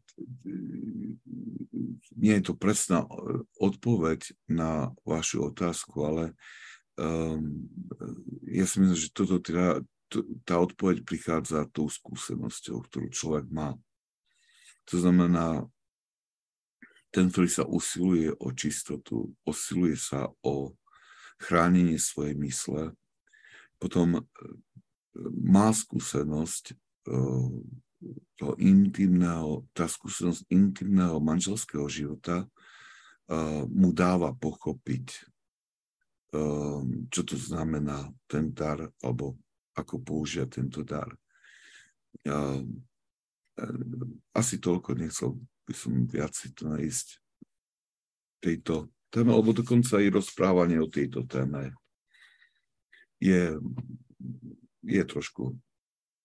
nie 2.15 2.35
je 2.39 2.45
to 2.47 2.55
presná 2.55 3.03
odpoveď 3.59 4.31
na 4.47 4.95
vašu 5.03 5.51
otázku, 5.51 6.07
ale 6.07 6.25
um, 6.95 7.67
ja 8.47 8.63
si 8.69 8.79
myslím, 8.79 8.95
že 8.95 9.11
toto 9.11 9.43
teda, 9.43 9.83
tá 10.47 10.63
odpoveď 10.63 11.03
prichádza 11.03 11.67
tou 11.75 11.91
skúsenosťou, 11.91 12.87
ktorú 12.87 13.11
človek 13.11 13.51
má. 13.51 13.75
To 14.93 15.03
znamená, 15.03 15.67
ten, 17.15 17.31
ktorý 17.31 17.47
sa 17.47 17.63
usiluje 17.63 18.35
o 18.43 18.51
čistotu, 18.51 19.31
usiluje 19.47 19.95
sa 19.95 20.27
o 20.43 20.75
chránenie 21.39 21.95
svojej 21.95 22.35
mysle, 22.35 22.91
potom 23.79 24.19
e, 24.19 24.23
má 25.47 25.71
skúsenosť 25.71 26.75
e, 26.75 26.75
toho 28.35 28.55
intimného, 28.59 29.63
tá 29.71 29.87
skúsenosť 29.87 30.51
intimného 30.51 31.23
manželského 31.23 31.87
života 31.87 32.43
e, 32.43 32.47
mu 33.71 33.95
dáva 33.95 34.35
pochopiť, 34.35 35.31
čo 37.15 37.23
to 37.23 37.39
znamená 37.39 38.11
ten 38.27 38.51
dar, 38.51 38.91
alebo 39.07 39.39
ako 39.79 40.03
použiť 40.03 40.51
tento 40.51 40.83
dar. 40.83 41.07
Asi 44.35 44.59
toľko, 44.59 44.99
nechcel 44.99 45.39
by 45.65 45.75
som 45.75 45.93
viac 46.05 46.33
si 46.37 46.53
to 46.53 46.69
nájsť 46.69 47.07
tejto 48.45 48.93
téme, 49.09 49.33
alebo 49.33 49.57
dokonca 49.57 49.97
aj 49.97 50.13
rozprávanie 50.13 50.77
o 50.77 50.91
tejto 50.91 51.25
téme 51.25 51.73
je, 53.23 53.57
je 54.85 55.03
trošku 55.09 55.57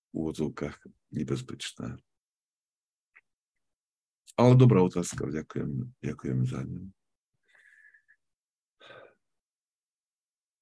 v 0.09 0.13
úvodzovkách 0.13 0.75
nebezpečné. 1.15 1.95
Ale 4.39 4.55
dobrá 4.55 4.83
otázka, 4.83 5.27
ďakujem, 5.27 5.95
ďakujem 5.99 6.39
za 6.47 6.59
ňu. 6.63 6.83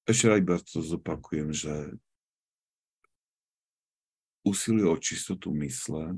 Ešte 0.07 0.25
raz 0.31 0.63
to 0.63 0.79
zopakujem, 0.79 1.51
že 1.51 1.99
úsilie 4.47 4.87
o 4.87 4.95
čistotu 4.95 5.51
mysle, 5.59 6.15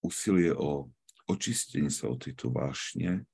úsilie 0.00 0.56
o 0.56 0.88
očistenie 1.32 1.88
sa 1.88 2.12
od 2.12 2.20
tejto 2.28 2.52
vášne 2.52 3.24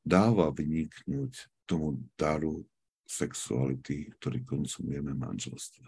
dáva 0.00 0.48
vyniknúť 0.50 1.48
tomu 1.68 2.02
daru 2.16 2.64
sexuality, 3.04 4.10
ktorý 4.18 4.42
konzumujeme 4.46 5.12
v 5.12 5.22
manželstve. 5.22 5.86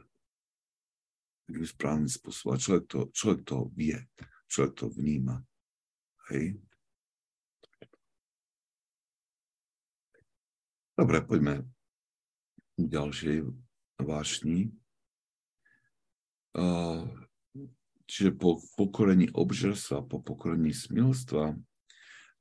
Takým 1.49 1.66
správnym 1.66 2.11
spôsobom. 2.11 2.55
A 2.55 2.62
človek 2.62 2.84
to, 2.86 3.01
človek 3.14 3.40
to 3.47 3.57
vie, 3.74 3.99
človek 4.47 4.72
to 4.78 4.86
vníma. 4.90 5.43
Hej? 6.30 6.59
Dobre, 10.93 11.24
poďme 11.24 11.66
k 12.78 12.84
ďalšej 12.86 13.38
vášni. 14.03 14.70
Uh, 16.53 17.22
Čiže 18.07 18.35
po 18.37 18.59
pokorení 18.77 19.31
obžerstva, 19.33 20.05
po 20.05 20.21
pokorení 20.21 20.75
smilstva 20.75 21.55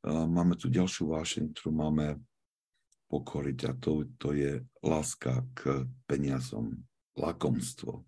máme 0.06 0.58
tu 0.58 0.68
ďalšiu 0.68 1.14
vášeň, 1.14 1.54
ktorú 1.54 1.72
máme 1.72 2.18
pokoriť 3.12 3.60
a 3.68 3.72
to, 3.76 4.08
to 4.16 4.32
je 4.32 4.64
láska 4.82 5.44
k 5.52 5.86
peniazom, 6.08 6.80
lakomstvo 7.20 8.08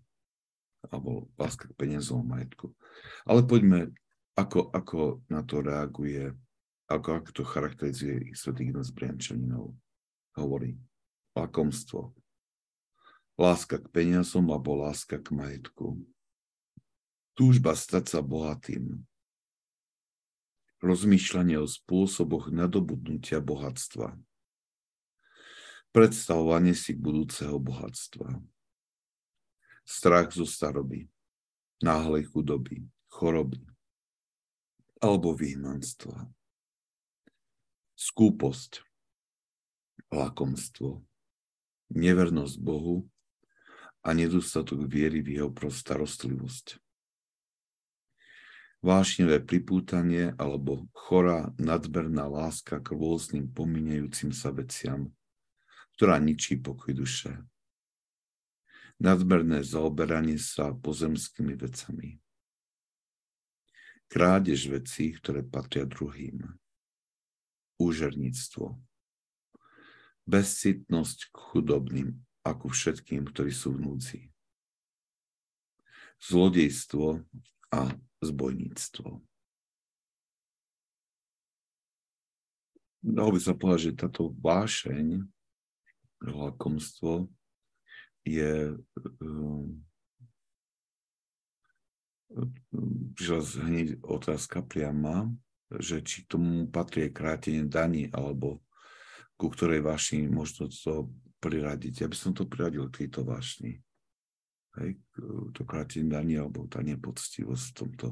alebo 0.88 1.28
láska 1.36 1.68
k 1.68 1.76
peniazom 1.76 2.24
majetku. 2.24 2.72
Ale 3.24 3.44
poďme, 3.44 3.92
ako, 4.36 4.72
ako 4.72 5.24
na 5.28 5.44
to 5.44 5.60
reaguje, 5.60 6.32
ako, 6.88 7.20
ako 7.20 7.30
to 7.32 7.44
charakterizuje 7.44 8.32
svätý 8.36 8.68
Ignac 8.68 8.88
Briančaninov. 8.92 9.72
Hovorí, 10.36 10.76
lakomstvo, 11.32 12.12
láska 13.40 13.80
k 13.80 13.86
peniazom 13.92 14.50
alebo 14.52 14.76
láska 14.76 15.20
k 15.20 15.32
majetku 15.32 16.00
túžba 17.34 17.74
stať 17.74 18.14
sa 18.14 18.20
bohatým, 18.22 19.02
rozmýšľanie 20.78 21.58
o 21.58 21.66
spôsoboch 21.66 22.54
nadobudnutia 22.54 23.42
bohatstva, 23.42 24.14
predstavovanie 25.90 26.78
si 26.78 26.94
budúceho 26.94 27.58
bohatstva, 27.58 28.38
strach 29.82 30.30
zo 30.30 30.46
staroby, 30.46 31.10
náhlej 31.82 32.30
chudoby, 32.30 32.86
choroby 33.10 33.60
alebo 35.02 35.36
výhnanstva, 35.36 36.32
skúposť, 37.98 38.80
lakomstvo, 40.08 41.04
nevernosť 41.92 42.56
Bohu 42.62 43.04
a 44.00 44.16
nedostatok 44.16 44.88
viery 44.88 45.20
v 45.20 45.42
jeho 45.42 45.50
prostarostlivosť 45.52 46.83
vášnivé 48.84 49.40
pripútanie 49.40 50.36
alebo 50.36 50.84
chorá 50.92 51.48
nadberná 51.56 52.28
láska 52.28 52.84
k 52.84 52.92
rôznym 52.92 53.48
pominejúcim 53.48 54.28
sa 54.36 54.52
veciam, 54.52 55.08
ktorá 55.96 56.20
ničí 56.20 56.60
pokoj 56.60 56.92
duše. 56.92 57.32
Nadberné 59.00 59.64
zaoberanie 59.64 60.36
sa 60.36 60.76
pozemskými 60.76 61.56
vecami. 61.56 62.20
Krádež 64.12 64.68
vecí, 64.68 65.16
ktoré 65.16 65.40
patria 65.40 65.88
druhým. 65.88 66.44
Úžerníctvo. 67.80 68.78
Bezcitnosť 70.28 71.18
k 71.32 71.36
chudobným 71.36 72.08
a 72.44 72.54
ku 72.54 72.68
všetkým, 72.68 73.26
ktorí 73.32 73.50
sú 73.50 73.74
v 73.74 73.82
núdzi. 73.82 74.20
Zlodejstvo 76.22 77.24
a 77.74 77.80
zbojníctvo. 78.24 79.22
Dalo 83.04 83.30
by 83.36 83.40
sa 83.40 83.52
povedať, 83.52 83.92
že 83.92 84.00
táto 84.00 84.32
vášeň, 84.40 85.28
lakomstvo 86.24 87.28
je 88.24 88.72
um, 89.20 89.84
prišla 93.14 93.40
hneď 93.68 93.88
otázka 94.00 94.64
priama, 94.64 95.28
že 95.68 96.00
či 96.00 96.24
tomu 96.24 96.66
patrí 96.66 97.12
krátenie 97.12 97.68
daní, 97.68 98.08
alebo 98.10 98.64
ku 99.36 99.52
ktorej 99.52 99.84
vášni 99.84 100.26
možno 100.26 100.72
to 100.72 101.12
priradiť. 101.44 102.04
Ja 102.04 102.08
by 102.08 102.16
som 102.16 102.32
to 102.32 102.48
priradil 102.48 102.88
k 102.88 103.04
tejto 103.04 103.26
vášni 103.26 103.84
hej, 104.80 104.98
to 105.54 105.62
krátenie 105.62 106.10
daní 106.10 106.34
alebo 106.38 106.66
tá 106.66 106.82
nepoctivosť 106.82 107.66
tomto, 107.74 108.08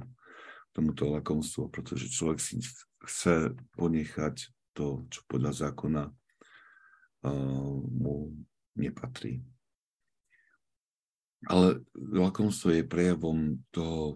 tomuto 0.73 1.11
lakomstvu, 1.11 1.69
pretože 1.69 2.13
človek 2.13 2.39
si 2.39 2.63
chce 3.03 3.55
ponechať 3.75 4.51
to, 4.73 5.05
čo 5.11 5.21
podľa 5.29 5.53
zákona 5.69 6.03
uh, 6.09 7.77
mu 7.83 8.33
nepatrí. 8.79 9.43
Ale 11.51 11.83
lakomstvo 11.99 12.71
je 12.71 12.87
prejavom 12.87 13.59
toho 13.75 14.15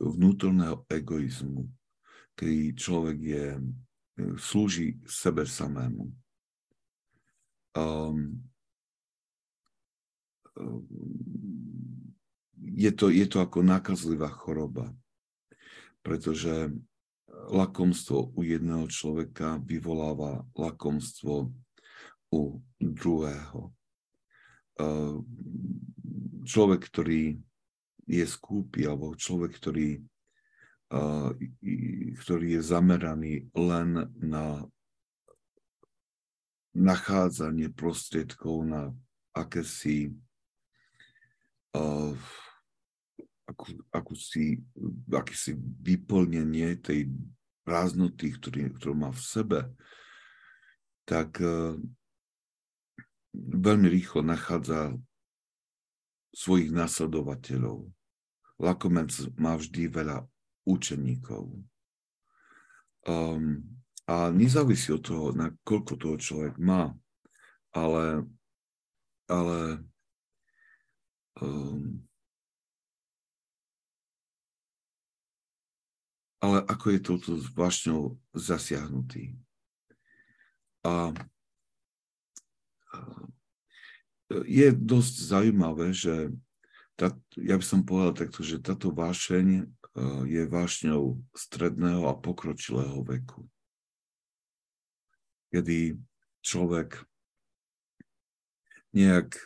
vnútorného 0.00 0.88
egoizmu, 0.88 1.68
kedy 2.32 2.72
človek 2.72 3.18
je, 3.20 3.46
slúži 4.40 4.96
sebe 5.04 5.44
samému. 5.44 6.10
Um, 7.76 8.40
je 12.78 12.90
to, 12.94 13.10
je 13.10 13.26
to 13.26 13.38
ako 13.42 13.62
nákazlivá 13.62 14.30
choroba, 14.30 14.94
pretože 16.02 16.70
lakomstvo 17.48 18.34
u 18.34 18.40
jedného 18.44 18.86
človeka 18.90 19.62
vyvoláva 19.62 20.46
lakomstvo 20.54 21.50
u 22.28 22.42
druhého. 22.78 23.72
uh, 24.78 25.16
človek, 26.44 26.80
ktorý 26.86 27.22
je 28.08 28.24
skúpy, 28.24 28.86
alebo 28.86 29.16
človek, 29.16 29.52
ktorý, 29.58 29.88
uh, 30.94 31.32
ktorý 32.20 32.46
je 32.58 32.62
zameraný 32.62 33.34
len 33.56 34.12
na 34.22 34.68
nachádzanie 36.78 37.74
prostriedkov 37.74 38.62
na 38.68 38.82
akési 39.34 40.14
uh, 41.76 42.14
si, 44.16 44.60
akési 45.08 45.56
vyplnenie 45.58 46.78
tej 46.80 47.08
prázdnoty, 47.64 48.32
ktorý, 48.36 48.72
ktorú 48.76 48.94
má 48.96 49.10
v 49.12 49.22
sebe, 49.22 49.60
tak 51.04 51.40
uh, 51.40 51.76
veľmi 53.36 53.88
rýchlo 53.88 54.24
nachádza 54.24 54.96
svojich 56.32 56.72
nasledovateľov. 56.72 57.88
Lakomec 58.58 59.10
má 59.38 59.54
vždy 59.56 59.88
veľa 59.88 60.26
učeníkov. 60.66 61.56
Um, 63.08 63.64
a 64.08 64.32
nezávisí 64.32 64.92
od 64.92 65.04
toho, 65.04 65.26
na 65.36 65.52
koľko 65.64 65.94
toho 65.96 66.16
človek 66.16 66.56
má, 66.56 66.92
ale, 67.72 68.24
ale 69.28 69.84
ale 76.38 76.58
ako 76.70 76.86
je 76.94 77.00
touto 77.02 77.30
vášňou 77.52 78.14
zasiahnutý. 78.30 79.34
A, 80.86 81.10
a 82.94 82.98
je 84.46 84.68
dosť 84.70 85.14
zaujímavé, 85.34 85.90
že 85.90 86.30
tá, 86.94 87.14
ja 87.38 87.58
by 87.58 87.64
som 87.64 87.86
povedal 87.86 88.14
takto, 88.26 88.42
že 88.42 88.62
táto 88.62 88.90
vášeň 88.90 89.46
e, 89.58 89.64
je 90.26 90.42
vášňou 90.46 91.18
stredného 91.34 92.06
a 92.06 92.14
pokročilého 92.18 93.02
veku. 93.06 93.46
Kedy 95.48 95.96
človek 96.42 97.02
nejak 98.92 99.38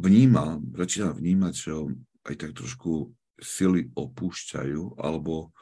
vníma, 0.00 0.60
začína 0.76 1.16
vnímať, 1.16 1.54
že 1.56 1.70
ho 1.72 1.84
aj 2.28 2.34
tak 2.36 2.52
trošku 2.56 3.12
sily 3.40 3.88
opúšťajú, 3.96 5.00
alebo 5.00 5.52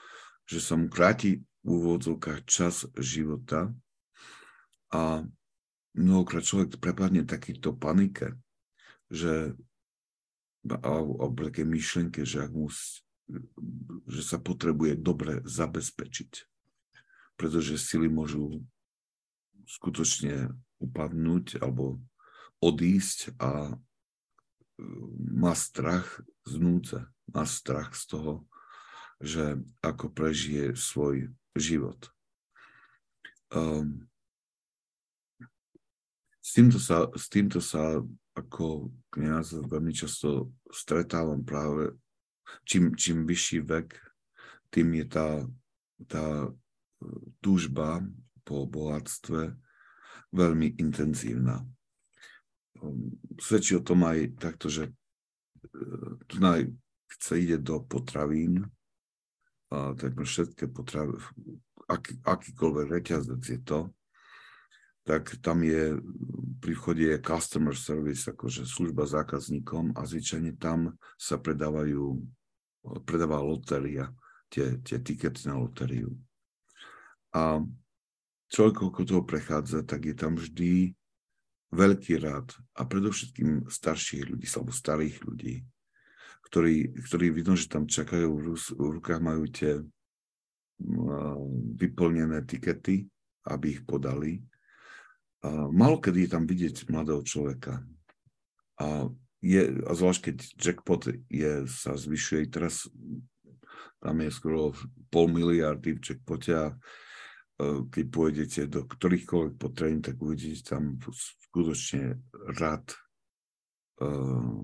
že 0.49 0.59
sa 0.59 0.74
mu 0.74 0.90
kráti 0.90 1.42
v 1.62 1.68
úvodzovkách 1.68 2.42
čas 2.49 2.86
života. 2.99 3.70
A 4.90 5.22
mnohokrát 5.94 6.42
človek 6.42 6.80
prepadne 6.80 7.22
takýto 7.22 7.76
panike, 7.76 8.34
že 9.12 9.55
alebo 10.68 11.38
také 11.49 11.62
myšlenke, 11.64 12.26
že, 12.26 12.44
ak 12.44 12.53
mus, 12.53 13.01
že 14.11 14.22
sa 14.26 14.36
potrebuje 14.36 14.99
dobre 14.99 15.40
zabezpečiť, 15.46 16.44
pretože 17.38 17.78
sily 17.78 18.11
môžu 18.11 18.64
skutočne 19.68 20.51
upadnúť 20.82 21.61
alebo 21.62 22.03
odísť 22.59 23.39
a 23.39 23.71
e, 23.71 23.75
má 25.35 25.55
strach 25.55 26.23
z 26.47 26.55
núce, 26.59 26.97
má 27.31 27.45
strach 27.47 27.95
z 27.95 28.05
toho, 28.11 28.35
že 29.19 29.59
ako 29.83 30.11
prežije 30.15 30.79
svoj 30.79 31.31
život. 31.59 31.99
Um, 33.51 34.07
s 36.39 36.55
týmto 36.55 36.79
sa, 36.79 37.11
s 37.13 37.27
týmto 37.29 37.59
sa 37.59 37.99
ako 38.39 38.95
kniaz 39.11 39.53
veľmi 39.53 39.91
často 39.91 40.55
stretávam 40.71 41.43
práve, 41.43 41.99
čím, 42.63 42.95
čím 42.95 43.27
vyšší 43.27 43.67
vek, 43.67 43.99
tým 44.71 44.89
je 45.03 45.07
tá, 45.09 45.31
tá 46.07 46.27
e, 46.47 46.51
túžba 47.43 48.05
po 48.47 48.65
bohatstve 48.65 49.57
veľmi 50.33 50.79
intenzívna. 50.79 51.65
Ehm, 52.83 53.18
svedčí 53.39 53.76
o 53.79 53.83
tom 53.83 54.07
aj 54.07 54.39
takto, 54.39 54.70
že 54.70 54.89
e, 54.89 54.93
tu 56.26 56.37
naj, 56.39 56.68
chce 57.18 57.33
ide 57.41 57.57
do 57.59 57.81
potravín, 57.83 58.68
a 59.68 59.93
takmer 59.93 60.24
všetké 60.24 60.72
potraviny, 60.72 61.20
aký, 61.93 62.16
akýkoľvek 62.24 62.87
reťazec 62.89 63.43
je 63.45 63.61
to, 63.61 63.81
tak 65.05 65.41
tam 65.41 65.64
je, 65.64 65.97
pri 66.61 66.72
vchode 66.76 67.05
je 67.05 67.16
customer 67.20 67.76
service, 67.76 68.29
akože 68.29 68.68
služba 68.68 69.09
zákazníkom 69.09 69.97
a 69.97 70.05
zvyčajne 70.05 70.57
tam 70.61 70.97
sa 71.16 71.41
predávajú, 71.41 72.16
predáva 73.09 73.41
lotéria, 73.41 74.12
tie, 74.53 74.81
tie 74.85 75.01
tikety 75.01 75.49
na 75.49 75.57
lotériu. 75.57 76.12
A 77.33 77.61
človek, 78.53 78.89
ako 78.89 79.01
toho 79.05 79.22
prechádza, 79.24 79.85
tak 79.85 80.09
je 80.09 80.14
tam 80.16 80.37
vždy 80.37 80.93
veľký 81.73 82.14
rád 82.21 82.49
a 82.77 82.89
predovšetkým 82.89 83.69
starších 83.69 84.29
ľudí, 84.33 84.47
alebo 84.49 84.73
starých 84.73 85.16
ľudí, 85.25 85.55
ktorí, 86.49 86.97
ktorí 87.05 87.27
vidno, 87.29 87.55
že 87.57 87.69
tam 87.69 87.85
čakajú, 87.85 88.29
v 88.33 88.93
rukách 89.01 89.21
majú 89.21 89.45
tie 89.53 89.85
vyplnené 91.77 92.47
tikety, 92.47 93.05
aby 93.51 93.66
ich 93.77 93.83
podali 93.83 94.41
Malo 95.71 96.03
kedy 96.03 96.27
je 96.27 96.31
tam 96.35 96.45
vidieť 96.51 96.91
mladého 96.91 97.23
človeka. 97.23 97.79
A, 98.83 99.07
je, 99.39 99.62
a 99.87 99.93
zvlášť 99.95 100.21
keď 100.31 100.37
jackpot 100.59 101.03
je, 101.31 101.53
sa 101.71 101.95
zvyšuje, 101.95 102.51
teraz 102.51 102.91
tam 104.03 104.19
je 104.19 104.31
skoro 104.35 104.75
pol 105.11 105.31
miliardy 105.31 105.95
v 105.95 106.03
jackpote 106.03 106.51
a 106.55 106.66
e, 106.71 106.77
keď 107.91 108.05
pôjdete 108.11 108.61
do 108.71 108.87
ktorýchkoľvek 108.87 109.55
potravín, 109.59 110.03
tak 110.03 110.19
uvidíte 110.23 110.75
tam 110.75 110.99
skutočne 111.59 112.15
rád 112.55 112.87
uh, 113.99 114.63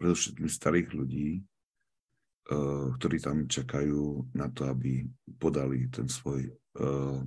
predovšetkým 0.00 0.48
starých 0.48 0.88
ľudí, 0.96 1.28
uh, 1.36 2.96
ktorí 2.96 3.20
tam 3.20 3.44
čakajú 3.44 4.32
na 4.32 4.48
to, 4.48 4.64
aby 4.72 5.04
podali 5.36 5.92
ten 5.92 6.08
svoj 6.08 6.48
uh, 6.80 7.20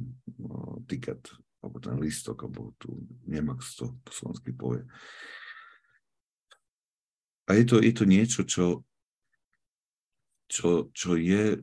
tiket 0.89 1.29
alebo 1.61 1.77
ten 1.77 1.93
listok, 2.01 2.49
alebo 2.49 2.73
tu 2.81 3.05
Nemax 3.29 3.77
to 3.77 3.93
po 4.01 4.09
slovensky 4.09 4.49
povie. 4.49 4.81
A 7.45 7.53
je 7.53 7.69
to, 7.69 7.77
je 7.85 7.93
to 7.93 8.09
niečo, 8.09 8.41
čo, 8.49 8.81
čo, 10.49 10.89
čo 10.89 11.21
je 11.21 11.61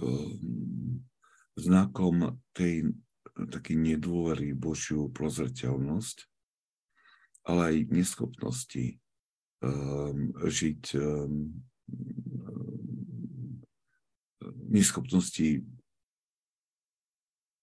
um, 0.00 0.96
znakom 1.60 2.40
tej 2.56 2.88
taký 3.46 3.78
nedôvery 3.78 4.50
Božiu 4.56 5.12
prozreteľnosť, 5.14 6.37
ale 7.48 7.60
aj 7.72 7.76
neschopnosti 7.88 9.00
um, 9.64 10.36
žiť 10.44 10.82
um, 11.00 11.56
neschopnosti 14.68 15.64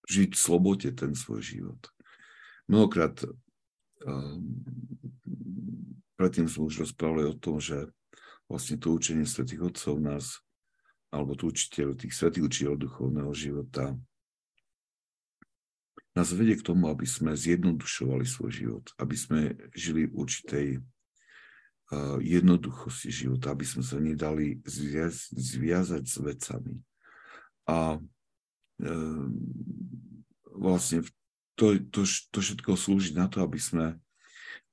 žiť 0.06 0.30
v 0.34 0.38
slobode 0.38 0.90
ten 0.94 1.14
svoj 1.14 1.42
život. 1.42 1.82
Mnohokrát 2.66 3.14
um, 4.02 4.42
predtým 6.18 6.50
sme 6.50 6.66
už 6.66 6.86
rozprávali 6.86 7.26
o 7.30 7.38
tom, 7.38 7.62
že 7.62 7.90
vlastne 8.50 8.78
to 8.78 8.94
učenie 8.94 9.26
svätých 9.26 9.70
Otcov 9.70 9.98
nás, 10.02 10.42
alebo 11.10 11.34
to 11.34 11.50
učiteľ, 11.50 11.98
tých 11.98 12.14
svätých 12.14 12.46
učiteľov 12.46 12.82
duchovného 12.86 13.32
života, 13.34 13.94
nás 16.16 16.32
vedie 16.32 16.56
k 16.56 16.64
tomu, 16.64 16.88
aby 16.88 17.04
sme 17.04 17.36
zjednodušovali 17.36 18.24
svoj 18.24 18.50
život, 18.50 18.84
aby 18.96 19.16
sme 19.16 19.40
žili 19.76 20.08
v 20.08 20.16
určitej 20.16 20.66
uh, 20.80 22.16
jednoduchosti 22.24 23.12
života, 23.12 23.52
aby 23.52 23.68
sme 23.68 23.84
sa 23.84 24.00
nedali 24.00 24.58
zviaz, 24.64 25.28
zviazať 25.36 26.04
s 26.08 26.16
vecami. 26.18 26.74
A 27.68 28.00
Ehm, 28.76 29.32
vlastne 30.52 31.00
to, 31.56 31.80
to, 31.88 32.04
to 32.04 32.38
všetko 32.44 32.76
slúži 32.76 33.16
na 33.16 33.28
to, 33.32 33.40
aby 33.40 33.56
sme, 33.56 33.96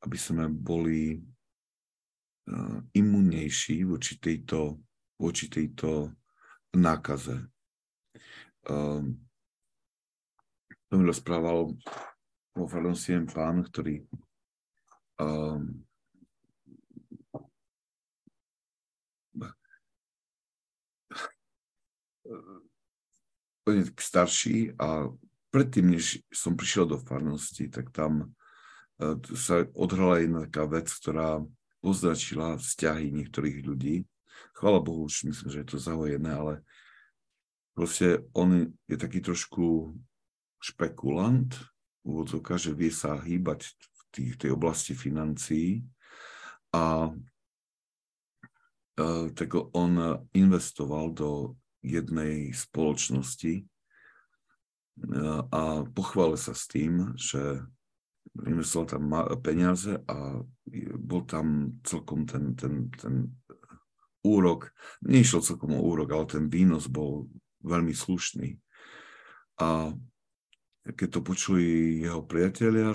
aby 0.04 0.18
sme 0.20 0.52
boli 0.52 1.24
uh, 2.52 2.84
imunnejší 2.92 3.88
voči 3.88 4.20
tejto, 4.20 4.84
voči 5.16 5.48
tejto 5.48 6.12
nákaze. 6.76 7.48
Um, 8.68 9.24
to 10.94 11.02
rozprával 11.02 11.74
vo 12.54 12.66
farnosti 12.70 13.18
pán, 13.34 13.66
ktorý 13.66 14.06
um, 15.18 15.82
úplne 23.66 23.90
starší 23.98 24.78
a 24.78 25.10
predtým, 25.50 25.98
než 25.98 26.22
som 26.30 26.54
prišiel 26.54 26.86
do 26.86 27.02
farnosti, 27.02 27.74
tak 27.74 27.90
tam 27.90 28.30
sa 29.34 29.66
odhrala 29.74 30.22
jedna 30.22 30.46
taká 30.46 30.70
vec, 30.70 30.94
ktorá 30.94 31.42
označila 31.82 32.62
vzťahy 32.62 33.10
niektorých 33.10 33.66
ľudí. 33.66 34.06
Chvala 34.54 34.78
Bohu, 34.78 35.10
už 35.10 35.26
myslím, 35.26 35.50
že 35.50 35.66
je 35.66 35.68
to 35.74 35.82
zahojené, 35.82 36.30
ale 36.38 36.54
proste 37.74 38.22
on 38.38 38.70
je 38.86 38.98
taký 39.02 39.26
trošku 39.26 39.98
špekulant, 40.64 41.52
úvodzovka, 42.08 42.56
že 42.56 42.72
vie 42.72 42.88
sa 42.88 43.20
hýbať 43.20 43.68
v 43.68 44.02
tých, 44.16 44.34
tej 44.40 44.56
oblasti 44.56 44.96
financií 44.96 45.84
a 46.72 47.12
tak 49.34 49.50
on 49.74 50.22
investoval 50.38 51.12
do 51.12 51.58
jednej 51.82 52.54
spoločnosti 52.54 53.66
a 55.50 55.84
pochválil 55.90 56.38
sa 56.38 56.54
s 56.54 56.70
tým, 56.70 57.18
že 57.18 57.66
investoval 58.46 58.86
tam 58.86 59.04
peniaze 59.42 59.98
a 60.06 60.46
bol 61.02 61.26
tam 61.26 61.78
celkom 61.82 62.30
ten, 62.30 62.54
ten, 62.54 62.94
ten 62.94 63.34
úrok, 64.22 64.70
neišlo 65.02 65.42
celkom 65.42 65.74
o 65.74 65.82
úrok, 65.82 66.14
ale 66.14 66.26
ten 66.30 66.46
výnos 66.48 66.86
bol 66.86 67.28
veľmi 67.66 67.92
slušný. 67.92 68.58
A 69.58 69.92
keď 70.84 71.08
to 71.08 71.20
počuli 71.24 71.64
jeho 72.04 72.20
priatelia, 72.28 72.92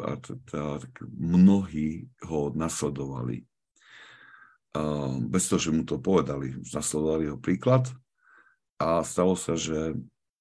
a 0.00 0.12
teda, 0.16 0.80
tak 0.80 0.92
mnohí 1.12 2.08
ho 2.24 2.48
nasledovali. 2.56 3.44
A 4.72 5.12
bez 5.28 5.48
toho, 5.48 5.60
že 5.60 5.74
mu 5.76 5.84
to 5.84 6.00
povedali, 6.00 6.56
nasledovali 6.72 7.28
jeho 7.28 7.40
príklad 7.40 7.88
a 8.80 9.04
stalo 9.04 9.36
sa, 9.36 9.56
že 9.56 9.96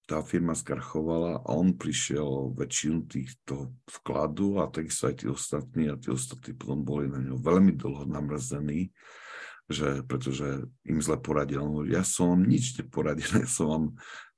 tá 0.07 0.23
firma 0.23 0.55
skrachovala 0.55 1.43
a 1.43 1.49
on 1.51 1.75
prišiel 1.75 2.55
väčšinu 2.55 3.11
týchto 3.11 3.75
vkladu 3.99 4.63
a 4.63 4.71
takisto 4.71 5.11
aj 5.11 5.15
tí 5.19 5.25
ostatní 5.27 5.91
a 5.91 5.99
tí 5.99 6.07
ostatní 6.07 6.55
potom 6.55 6.79
boli 6.87 7.11
na 7.11 7.19
ňo 7.19 7.35
veľmi 7.35 7.75
dlho 7.75 8.07
namrzení, 8.07 8.95
že, 9.67 10.07
pretože 10.07 10.63
im 10.87 11.03
zle 11.03 11.19
poradil. 11.19 11.83
Ja 11.91 12.07
som 12.07 12.31
vám 12.31 12.47
nič 12.47 12.79
neporadil, 12.79 13.27
ja 13.43 13.49
som 13.51 13.65
vám 13.67 13.85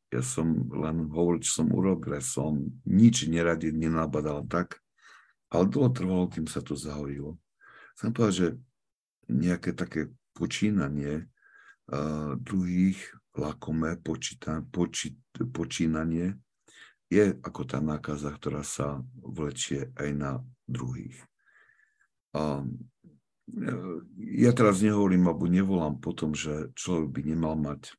ja 0.10 0.22
som 0.26 0.68
len 0.74 1.10
hovoril, 1.10 1.42
čo 1.46 1.62
som 1.62 1.68
urobil, 1.70 2.18
ja 2.18 2.24
som 2.24 2.58
nič 2.86 3.30
neradil, 3.30 3.78
nenabadal 3.78 4.46
tak, 4.50 4.82
ale 5.54 5.70
dlho 5.70 5.90
trvalo, 5.94 6.26
kým 6.30 6.50
sa 6.50 6.66
to 6.66 6.74
zahojilo. 6.74 7.38
Chcem 7.98 8.10
povedať, 8.14 8.36
že 8.36 8.50
nejaké 9.30 9.78
také 9.78 10.10
počínanie 10.34 11.30
uh, 11.94 12.34
druhých 12.42 12.98
lakomé 13.38 13.98
počíta, 14.02 14.66
počí, 14.74 15.14
počínanie 15.54 16.38
je 17.10 17.34
ako 17.42 17.62
tá 17.66 17.82
nákaza, 17.82 18.30
ktorá 18.34 18.62
sa 18.62 19.02
vlečie 19.18 19.90
aj 19.98 20.10
na 20.14 20.32
druhých. 20.70 21.18
A 22.38 22.62
ja 24.18 24.52
teraz 24.54 24.86
nehovorím, 24.86 25.26
alebo 25.26 25.50
nevolám 25.50 25.98
po 25.98 26.14
tom, 26.14 26.38
že 26.38 26.70
človek 26.78 27.10
by 27.10 27.22
nemal 27.34 27.58
mať 27.58 27.90
um, 27.90 27.98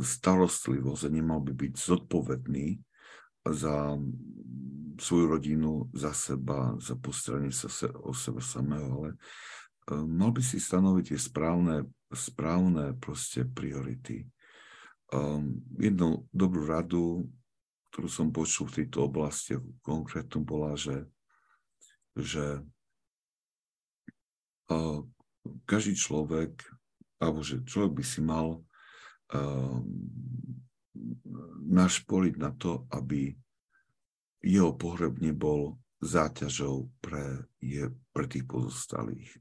starostlivosť 0.00 1.02
a 1.06 1.10
nemal 1.10 1.42
by 1.42 1.52
byť 1.54 1.72
zodpovedný 1.76 2.78
za 3.46 3.98
svoju 5.00 5.26
rodinu, 5.32 5.88
za 5.96 6.12
seba, 6.12 6.76
za 6.76 6.94
postaranie 6.94 7.50
sa 7.50 7.68
o 8.04 8.12
seba 8.12 8.44
samého, 8.44 8.88
ale 9.00 9.10
mal 10.04 10.30
by 10.30 10.44
si 10.44 10.60
stanoviť 10.60 11.16
tie 11.16 11.20
správne, 11.20 11.88
správne 12.12 12.94
proste 13.00 13.48
priority. 13.48 14.28
Um, 15.10 15.58
jednu 15.80 16.28
dobrú 16.30 16.68
radu, 16.68 17.26
ktorú 17.90 18.06
som 18.06 18.30
počul 18.30 18.70
v 18.70 18.84
tejto 18.84 19.10
oblasti 19.10 19.58
konkrétnu, 19.82 20.46
bola, 20.46 20.78
že, 20.78 21.10
že 22.14 22.62
každý 25.66 25.98
človek, 25.98 26.62
alebo 27.20 27.44
že 27.44 27.62
človek 27.62 27.92
by 28.00 28.04
si 28.04 28.20
mal 28.24 28.58
uh, 28.58 29.78
našpoliť 31.70 32.34
na 32.40 32.50
to, 32.56 32.88
aby 32.90 33.36
jeho 34.40 34.72
pohreb 34.74 35.20
nebol 35.20 35.76
záťažou 36.00 36.88
pre, 37.04 37.44
je, 37.60 37.92
pre 38.16 38.24
tých 38.24 38.48
pozostalých 38.48 39.36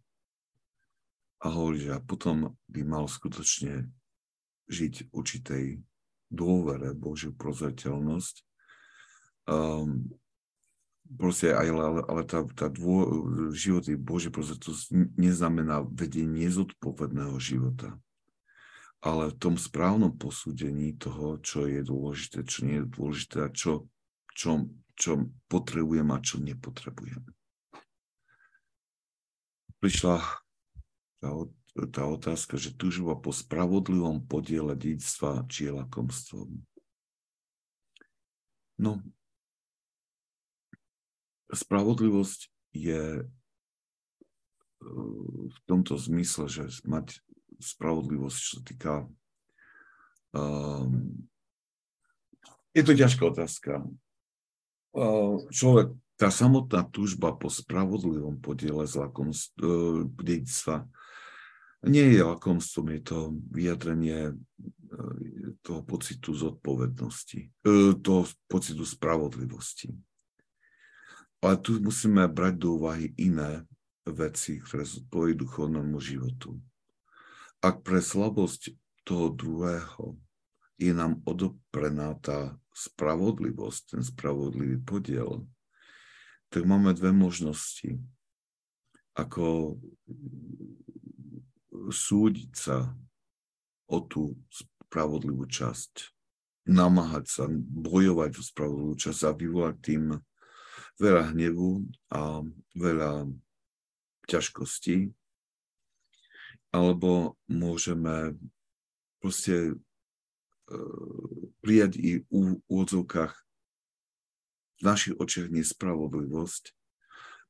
a 1.39 1.47
hovorí, 1.47 1.88
že 1.88 1.95
a 1.95 2.03
potom 2.03 2.59
by 2.67 2.82
mal 2.84 3.07
skutočne 3.07 3.88
žiť 4.67 5.15
určitej 5.15 5.80
dôvere, 6.30 6.91
Božiu 6.93 7.32
prozreteľnosť. 7.34 8.36
Um, 9.49 10.13
proste 11.18 11.55
aj, 11.55 11.68
ale, 11.74 12.01
ale 12.05 12.22
tá, 12.28 12.45
tá 12.53 12.68
dô, 12.70 13.26
život 13.55 13.88
je 13.88 13.97
Božia 13.97 14.30
prozreteľnosť 14.30 15.18
neznamená 15.18 15.82
vedenie 15.82 16.45
zodpovedného 16.51 17.38
života. 17.41 17.97
Ale 18.99 19.32
v 19.32 19.39
tom 19.39 19.55
správnom 19.55 20.12
posúdení 20.12 20.93
toho, 20.99 21.39
čo 21.39 21.66
je 21.66 21.82
dôležité, 21.82 22.43
čo 22.43 22.68
nie 22.68 22.84
je 22.84 22.91
dôležité 22.91 23.38
a 23.47 23.49
čo, 23.49 23.88
čo, 24.36 24.68
čo 24.99 25.32
potrebujem 25.47 26.12
a 26.12 26.20
čo 26.20 26.38
nepotrebujem. 26.43 27.24
Prišla 29.80 30.20
tá, 31.24 31.30
tá 31.88 32.03
otázka, 32.03 32.60
že 32.60 32.76
túžba 32.76 33.16
po 33.16 33.32
spravodlivom 33.32 34.28
podiele 34.28 34.76
dedictva 34.76 35.47
či 35.47 35.72
lakomstvom. 35.72 36.60
No, 38.80 38.99
spravodlivosť 41.49 42.39
je 42.77 43.03
e, 43.19 43.23
v 45.49 45.57
tomto 45.65 45.97
zmysle, 45.97 46.47
že 46.47 46.63
mať 46.85 47.19
spravodlivosť, 47.59 48.37
čo 48.37 48.49
sa 48.55 48.61
týka 48.63 48.93
um, 50.31 51.27
je 52.71 52.83
to 52.87 52.93
ťažká 52.95 53.23
otázka. 53.27 53.83
Uh, 54.95 55.43
človek, 55.51 55.91
tá 56.15 56.31
samotná 56.31 56.87
túžba 56.87 57.35
po 57.35 57.51
spravodlivom 57.51 58.39
podiele 58.39 58.87
z 58.87 58.95
lakomst, 58.95 59.51
uh, 59.59 60.07
dedictva 60.07 60.87
nie 61.83 62.03
je 62.11 62.23
lakomstvom, 62.23 62.91
je 62.91 63.01
to 63.03 63.17
vyjadrenie 63.55 64.19
e, 64.27 64.33
toho 65.63 65.81
pocitu 65.87 66.35
zodpovednosti, 66.35 67.39
e, 67.39 67.71
toho 68.03 68.27
pocitu 68.51 68.83
spravodlivosti. 68.83 69.95
Ale 71.39 71.55
tu 71.63 71.79
musíme 71.79 72.27
brať 72.27 72.53
do 72.59 72.75
úvahy 72.75 73.15
iné 73.15 73.63
veci, 74.03 74.59
ktoré 74.59 74.83
zodpovedajú 74.83 75.35
duchovnému 75.39 75.97
životu. 76.03 76.59
Ak 77.63 77.83
pre 77.83 78.03
slabosť 78.03 78.75
toho 79.07 79.31
druhého 79.31 80.19
je 80.79 80.91
nám 80.95 81.19
odoprená 81.27 82.15
tá 82.19 82.55
spravodlivosť, 82.71 83.81
ten 83.95 84.03
spravodlivý 84.03 84.79
podiel, 84.79 85.43
tak 86.49 86.63
máme 86.63 86.95
dve 86.95 87.11
možnosti. 87.11 87.99
Ako 89.15 89.75
súdiť 91.91 92.51
sa 92.55 92.95
o 93.89 93.97
tú 94.05 94.39
spravodlivú 94.49 95.43
časť, 95.49 96.15
namáhať 96.69 97.25
sa, 97.27 97.43
bojovať 97.51 98.31
o 98.39 98.43
spravodlivú 98.43 98.95
časť 98.95 99.21
a 99.27 99.31
vyvolať 99.35 99.75
tým 99.83 100.03
veľa 100.99 101.31
hnevu 101.33 101.87
a 102.11 102.43
veľa 102.75 103.31
ťažkostí. 104.27 105.09
Alebo 106.69 107.39
môžeme 107.49 108.37
proste 109.17 109.73
uh, 109.73 111.43
prijať 111.65 111.97
i 111.97 112.11
v 112.29 112.61
úvodzovkách 112.69 113.33
v 114.79 114.81
našich 114.85 115.15
očiach 115.17 115.51
nespravodlivosť, 115.51 116.71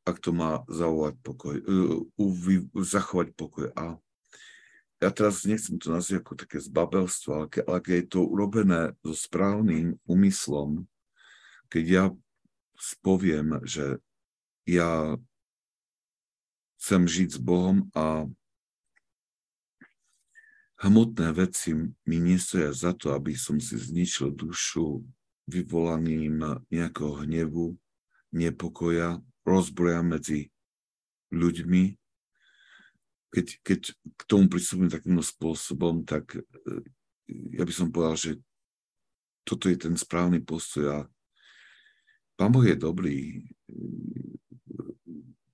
ak 0.07 0.17
to 0.17 0.31
má 0.33 0.63
zavolať 0.71 1.19
pokoj, 1.21 1.55
uh, 1.59 1.99
zachovať 2.79 3.27
pokoj. 3.35 3.69
A 3.75 3.99
ja 4.99 5.09
teraz 5.15 5.47
nechcem 5.47 5.79
to 5.79 5.95
nazvať 5.95 6.19
ako 6.19 6.33
také 6.35 6.57
zbabelstvo, 6.59 7.29
ale, 7.31 7.47
ke, 7.47 7.59
ale 7.63 7.79
keď 7.79 7.95
je 8.03 8.07
to 8.07 8.19
urobené 8.23 8.81
so 9.03 9.15
správnym 9.15 9.95
úmyslom, 10.03 10.87
keď 11.71 11.83
ja 11.87 12.05
spoviem, 12.79 13.59
že 13.67 13.99
ja 14.63 15.19
chcem 16.79 17.03
žiť 17.05 17.29
s 17.35 17.39
Bohom 17.39 17.91
a 17.91 18.25
hmotné 20.79 21.35
veci 21.35 21.75
mi 22.07 22.17
nestoja 22.23 22.71
za 22.71 22.95
to, 22.95 23.11
aby 23.11 23.35
som 23.35 23.59
si 23.59 23.75
zničil 23.75 24.31
dušu 24.31 25.03
vyvolaným 25.51 26.63
nejakého 26.71 27.27
hnevu, 27.27 27.75
nepokoja, 28.31 29.19
rozbroja 29.43 30.05
medzi 30.05 30.53
ľuďmi, 31.33 31.99
keď, 33.29 33.47
keď 33.61 33.81
k 33.93 34.21
tomu 34.25 34.49
pristúpim 34.49 34.89
takýmto 34.89 35.21
spôsobom, 35.21 36.01
tak 36.01 36.33
e, 36.33 36.41
ja 37.53 37.61
by 37.61 37.73
som 37.73 37.93
povedal, 37.93 38.17
že 38.17 38.31
toto 39.45 39.69
je 39.69 39.77
ten 39.77 39.93
správny 39.93 40.41
postoj 40.41 40.85
a 40.89 40.97
Pán 42.39 42.55
Boh 42.55 42.63
je 42.63 42.79
dobrý. 42.79 43.43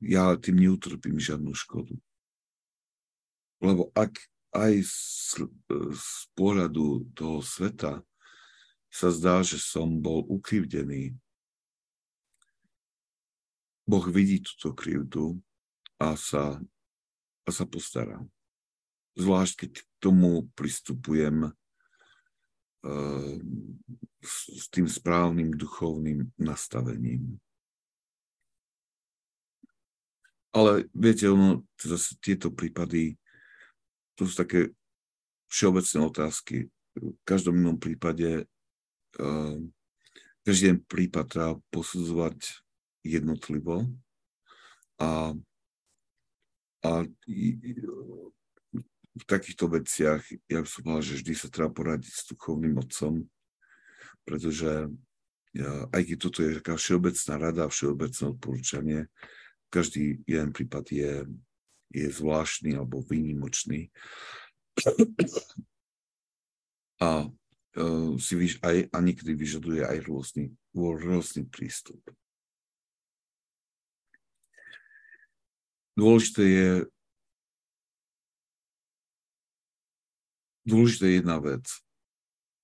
Ja 0.05 0.37
tým 0.37 0.61
neutrpím 0.61 1.17
žiadnu 1.17 1.49
škodu. 1.57 1.97
Lebo 3.57 3.89
ak 3.97 4.13
aj 4.53 4.85
z, 4.85 5.49
z 5.97 6.09
pohľadu 6.37 7.09
toho 7.17 7.41
sveta 7.41 8.05
sa 8.93 9.09
zdá, 9.09 9.41
že 9.41 9.57
som 9.57 9.97
bol 9.97 10.29
ukrivdený, 10.29 11.17
Boh 13.89 14.05
vidí 14.05 14.45
túto 14.45 14.77
krivdu 14.77 15.41
a 15.97 16.13
sa, 16.13 16.61
a 17.45 17.49
sa 17.49 17.65
postará. 17.65 18.21
Zvlášť, 19.17 19.53
keď 19.57 19.71
k 19.81 19.89
tomu 19.97 20.53
pristupujem 20.53 21.49
s, 24.21 24.35
s 24.49 24.65
tým 24.69 24.85
správnym 24.85 25.53
duchovným 25.53 26.29
nastavením. 26.37 27.37
Ale 30.55 30.87
viete, 30.95 31.27
ono, 31.27 31.67
zase 31.75 32.15
tieto 32.23 32.47
prípady, 32.47 33.19
to 34.15 34.23
sú 34.23 34.33
také 34.39 34.71
všeobecné 35.51 35.99
otázky. 36.07 36.55
V 36.95 37.11
každom 37.27 37.59
inom 37.59 37.75
prípade, 37.75 38.47
uh, 39.19 39.59
každý 40.47 40.71
jeden 40.71 40.81
prípad 40.87 41.25
treba 41.27 41.53
posudzovať 41.75 42.63
jednotlivo 43.03 43.91
a, 44.95 45.35
a 46.87 46.91
v 49.15 49.23
takýchto 49.23 49.71
veciach 49.71 50.21
ja 50.51 50.59
by 50.59 50.67
som 50.67 50.81
povedal, 50.83 51.03
že 51.07 51.19
vždy 51.23 51.33
sa 51.39 51.47
treba 51.47 51.71
poradiť 51.71 52.11
s 52.11 52.27
duchovným 52.35 52.75
otcom, 52.83 53.23
pretože 54.27 54.91
ja, 55.55 55.71
aj 55.95 56.01
keď 56.03 56.17
toto 56.19 56.39
je 56.43 56.59
taká 56.59 56.75
všeobecná 56.75 57.33
rada, 57.39 57.71
všeobecné 57.71 58.23
odporúčanie, 58.27 58.99
každý 59.71 60.19
jeden 60.27 60.51
prípad 60.51 60.85
je, 60.91 61.13
je 61.95 62.07
zvláštny 62.11 62.75
alebo 62.75 62.99
výnimočný. 63.07 63.87
A 66.99 67.27
uh, 67.27 68.11
si 68.19 68.33
vyž, 68.35 68.59
aj, 68.63 68.91
a 68.91 68.97
niekedy 68.99 69.31
vyžaduje 69.31 69.83
aj 69.83 70.03
rôzny, 70.03 70.51
rôzny 70.75 71.47
prístup. 71.47 72.03
Dôležité 75.95 76.43
je 76.43 76.69
dôležité 80.65 81.05
je 81.07 81.17
jedna 81.21 81.37
vec. 81.39 81.65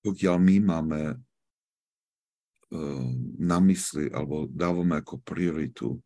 Pokiaľ 0.02 0.36
my 0.42 0.56
máme 0.66 1.02
uh, 1.14 3.08
na 3.38 3.58
mysli 3.62 4.10
alebo 4.10 4.50
dávame 4.50 4.98
ako 4.98 5.22
prioritu 5.22 6.02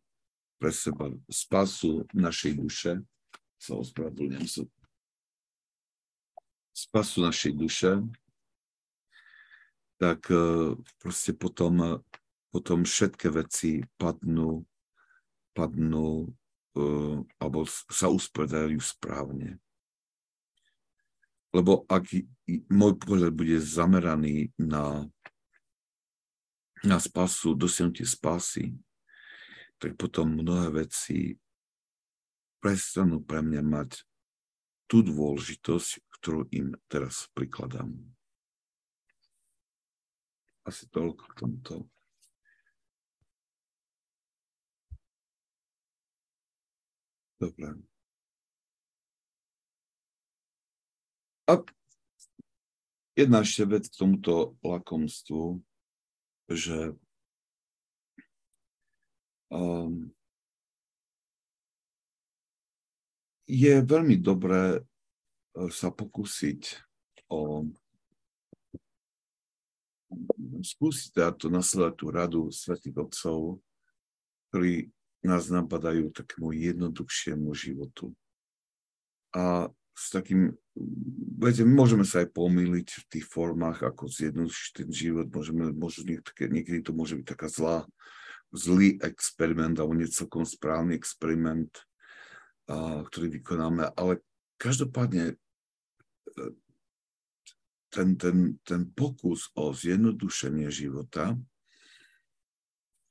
pre 0.60 0.72
seba 0.72 1.08
spasu 1.28 2.04
našej 2.12 2.52
duše, 2.56 2.92
sa 3.56 3.76
ospravedlňujem 3.80 4.46
sa, 4.46 4.62
spasu 6.76 7.24
našej 7.24 7.52
duše, 7.56 7.92
tak 9.96 10.28
uh, 10.28 10.76
proste 11.00 11.32
potom, 11.32 12.04
potom 12.52 12.84
všetky 12.84 13.32
veci 13.32 13.80
padnú, 13.96 14.60
padnú 15.56 16.28
alebo 17.40 17.64
sa 17.88 18.12
usporiadajú 18.12 18.76
správne. 18.76 19.56
Lebo 21.56 21.88
ak 21.88 22.12
môj 22.68 23.00
pohľad 23.00 23.32
bude 23.32 23.56
zameraný 23.56 24.52
na, 24.60 25.08
na 26.84 27.00
spasu, 27.00 27.56
dosiahnutie 27.56 28.04
spásy, 28.04 28.76
tak 29.80 29.96
potom 29.96 30.36
mnohé 30.36 30.84
veci 30.84 31.40
prestanú 32.60 33.24
pre 33.24 33.40
mňa 33.40 33.64
mať 33.64 34.04
tú 34.84 35.00
dôležitosť, 35.00 36.04
ktorú 36.20 36.44
im 36.52 36.76
teraz 36.92 37.24
prikladám. 37.32 37.88
Asi 40.68 40.84
toľko 40.92 41.24
k 41.24 41.34
tomuto. 41.40 41.74
Dobre. 47.40 47.95
A 51.46 51.62
jedna 53.14 53.46
ešte 53.46 53.62
vec 53.70 53.84
k 53.86 53.98
tomuto 53.98 54.58
lakomstvu, 54.66 55.62
že 56.50 56.94
um, 59.54 60.10
je 63.46 63.74
veľmi 63.78 64.18
dobré 64.18 64.82
uh, 64.82 65.70
sa 65.70 65.94
pokúsiť 65.94 66.82
o 67.30 67.66
skúsiť 70.62 71.14
teda 71.14 71.30
to 71.34 71.46
nasledovať 71.46 71.94
tú 71.94 72.06
radu 72.10 72.42
svetých 72.50 73.06
otcov, 73.06 73.62
ktorí 74.50 74.90
nás 75.26 75.50
napadajú 75.50 76.14
takému 76.14 76.54
jednoduchšiemu 76.54 77.50
životu. 77.54 78.14
A 79.34 79.68
s 79.96 80.12
takým, 80.12 80.52
viete, 81.40 81.64
môžeme 81.64 82.04
sa 82.04 82.20
aj 82.20 82.36
pomýliť 82.36 82.88
v 83.00 83.04
tých 83.16 83.26
formách, 83.26 83.80
ako 83.80 84.12
zjednodušiť 84.12 84.70
ten 84.76 84.90
život, 84.92 85.32
môžeme, 85.32 85.72
môžu, 85.72 86.04
niekedy, 86.04 86.52
niekedy 86.52 86.78
to 86.84 86.92
môže 86.92 87.16
byť 87.16 87.26
taká 87.26 87.48
zlá, 87.48 87.88
zlý 88.52 89.00
experiment, 89.00 89.80
alebo 89.80 89.96
nie 89.96 90.04
celkom 90.04 90.44
správny 90.44 90.92
experiment, 90.92 91.72
a, 92.68 93.00
ktorý 93.08 93.40
vykonáme, 93.40 93.96
ale 93.96 94.20
každopádne 94.60 95.32
e, 95.32 95.36
ten, 97.88 98.20
ten, 98.20 98.60
ten 98.68 98.84
pokus 98.92 99.48
o 99.56 99.72
zjednodušenie 99.72 100.68
života 100.68 101.40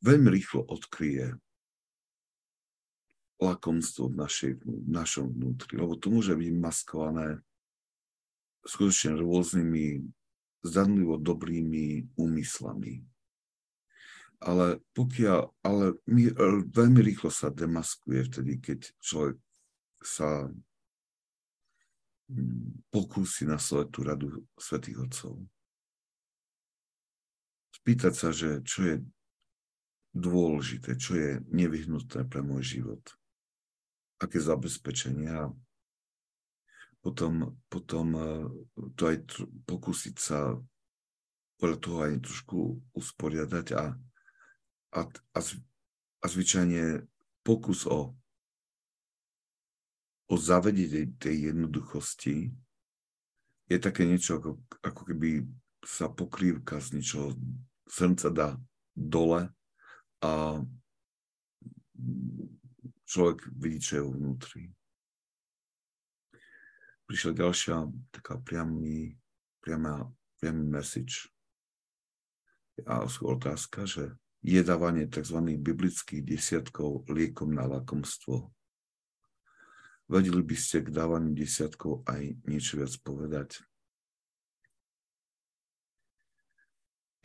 veľmi 0.05 0.29
rýchlo 0.29 0.61
odkryje 0.69 1.33
lakomstvo 3.39 4.07
v, 4.11 4.15
našej, 4.15 4.51
v 4.63 4.89
našom 4.89 5.27
vnútri, 5.35 5.75
lebo 5.75 5.99
to 5.99 6.07
môže 6.07 6.31
byť 6.31 6.51
maskované 6.55 7.43
skutočne 8.63 9.19
rôznymi 9.19 10.07
zdanlivo 10.65 11.19
dobrými 11.19 12.15
úmyslami. 12.15 13.03
Ale 14.41 14.83
pokiaľ, 14.95 15.41
ale 15.63 15.85
my, 16.07 16.23
e, 16.31 16.33
veľmi 16.69 17.01
rýchlo 17.01 17.31
sa 17.31 17.51
demaskuje 17.51 18.19
vtedy, 18.27 18.59
keď 18.59 18.79
človek 18.99 19.37
sa 20.03 20.47
mm, 22.31 22.89
pokúsi 22.91 23.47
nasledovať 23.47 23.87
tú 23.91 23.99
radu 24.03 24.27
svätých 24.59 24.97
Otcov. 25.07 25.33
Spýtať 27.79 28.13
sa, 28.15 28.29
že 28.33 28.59
čo 28.65 28.79
je 28.85 28.95
dôležité, 30.15 30.95
čo 30.95 31.19
je 31.19 31.43
nevyhnutné 31.51 32.27
pre 32.27 32.39
môj 32.39 32.79
život 32.79 33.03
aké 34.19 34.39
zabezpečenia. 34.39 35.51
Potom, 37.03 37.61
potom 37.69 38.07
e, 38.17 38.23
to 38.97 39.13
aj 39.13 39.17
pokúsiť 39.69 40.15
sa 40.17 40.57
podľa 41.61 41.77
toho 41.79 41.97
aj 42.01 42.13
trošku 42.25 42.59
usporiadať 42.97 43.67
a, 43.77 43.93
a, 44.97 45.01
a, 45.07 45.39
a 46.21 46.25
zvyčajne 46.25 47.05
pokus 47.45 47.85
o, 47.85 48.11
o 50.25 50.35
zavedenie 50.35 51.13
tej 51.21 51.53
jednoduchosti 51.53 52.49
je 53.65 53.77
také 53.81 54.05
niečo, 54.05 54.37
ako, 54.41 54.51
ako 54.81 55.01
keby 55.13 55.29
sa 55.85 56.09
pokrývka 56.09 56.81
z 56.81 56.97
niečoho 56.97 57.37
srnca 57.85 58.29
dá 58.33 58.49
dole 58.97 59.49
a 60.21 60.61
človek 63.05 63.49
vidí, 63.53 63.79
čo 63.79 63.93
je 64.01 64.03
vnútri. 64.09 64.63
Prišla 67.05 67.31
ďalšia 67.37 67.75
taká 68.09 68.41
priamy, 68.41 69.13
priama, 69.61 70.09
priamy 70.41 70.65
message 70.65 71.29
a 72.83 73.05
otázka, 73.05 73.87
že 73.87 74.17
je 74.45 74.61
dávanie 74.61 75.07
tzv. 75.07 75.41
biblických 75.57 76.21
desiatkov 76.21 77.07
liekom 77.07 77.55
na 77.55 77.65
lakomstvo. 77.65 78.51
Vedeli 80.05 80.45
by 80.45 80.53
ste 80.53 80.85
k 80.85 80.93
dávaniu 80.93 81.33
desiatkov 81.33 82.05
aj 82.05 82.37
niečo 82.45 82.77
viac 82.77 82.93
povedať? 83.01 83.63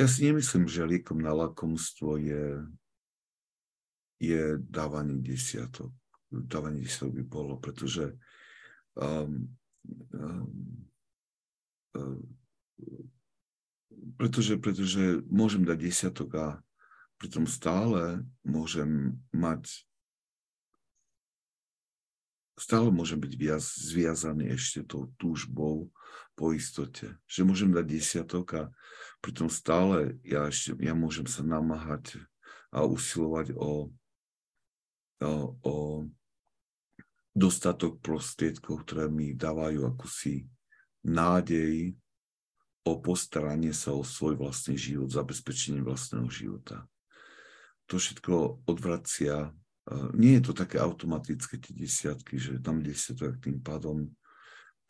Ja 0.01 0.09
si 0.09 0.25
nemyslím, 0.25 0.65
že 0.65 0.89
liekom 0.89 1.21
na 1.21 1.37
lakomstvo 1.37 2.17
je 2.17 2.65
je 4.21 4.61
dávanie 4.61 5.19
desiatok. 5.25 5.91
Dávanie 6.31 6.85
desiatok 6.85 7.17
by 7.17 7.25
bolo, 7.25 7.55
pretože 7.57 8.15
um, 8.95 9.49
um, 10.15 10.47
um, 11.97 12.21
pretože, 14.17 14.61
pretože 14.61 15.25
môžem 15.29 15.65
dať 15.65 15.79
desiatok 15.81 16.31
a 16.37 16.47
pritom 17.21 17.45
stále 17.45 18.25
môžem 18.45 19.17
mať 19.33 19.85
stále 22.61 22.93
môžem 22.93 23.17
byť 23.17 23.33
viac 23.41 23.65
zviazaný 23.65 24.53
ešte 24.53 24.85
tou 24.85 25.09
túžbou 25.17 25.89
po 26.37 26.53
istote. 26.53 27.17
Že 27.25 27.49
môžem 27.49 27.71
dať 27.73 27.87
desiatok 27.89 28.47
a 28.53 28.63
pritom 29.25 29.49
stále 29.49 30.21
ja, 30.21 30.45
ešte, 30.45 30.77
ja 30.77 30.93
môžem 30.93 31.25
sa 31.25 31.41
namáhať 31.41 32.21
a 32.69 32.85
usilovať 32.85 33.57
o, 33.57 33.89
o, 35.23 36.05
dostatok 37.37 38.01
prostriedkov, 38.01 38.85
ktoré 38.85 39.07
mi 39.07 39.37
dávajú 39.37 39.87
akúsi 39.87 40.49
nádej 41.07 41.95
o 42.85 42.97
postaranie 42.99 43.77
sa 43.77 43.93
o 43.93 44.01
svoj 44.01 44.41
vlastný 44.41 44.75
život, 44.75 45.13
zabezpečenie 45.13 45.85
vlastného 45.85 46.29
života. 46.33 46.89
To 47.93 48.01
všetko 48.01 48.65
odvracia 48.65 49.53
nie 50.15 50.39
je 50.39 50.43
to 50.47 50.53
také 50.55 50.79
automatické 50.79 51.59
tie 51.59 51.75
desiatky, 51.75 52.39
že 52.39 52.63
tam 52.63 52.79
desiatok 52.85 53.43
tým 53.43 53.59
pádom 53.59 54.07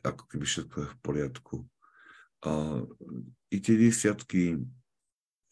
ako 0.04 0.24
keby 0.28 0.44
všetko 0.44 0.76
je 0.80 0.88
v 0.88 0.96
poriadku. 1.00 1.56
I 3.52 3.56
tie 3.60 3.76
desiatky, 3.76 4.56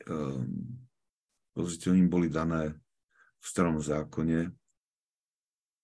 um, 0.09 0.49
pozrite, 1.53 1.93
oni 1.93 2.05
boli 2.09 2.29
dané 2.33 2.77
v 3.39 3.45
starom 3.45 3.77
zákone 3.77 4.53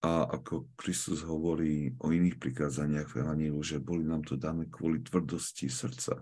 a 0.05 0.29
ako 0.29 0.69
Kristus 0.77 1.25
hovorí 1.25 1.97
o 2.05 2.13
iných 2.13 2.37
prikázaniach 2.37 3.09
v 3.09 3.25
Evangeliu, 3.25 3.65
že 3.65 3.81
boli 3.81 4.05
nám 4.05 4.21
to 4.21 4.37
dané 4.37 4.69
kvôli 4.69 5.01
tvrdosti 5.01 5.73
srdca. 5.73 6.21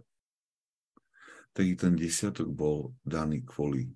Tak 1.50 1.64
i 1.66 1.74
ten 1.74 1.98
desiatok 1.98 2.46
bol 2.46 2.94
daný 3.02 3.42
kvôli 3.42 3.90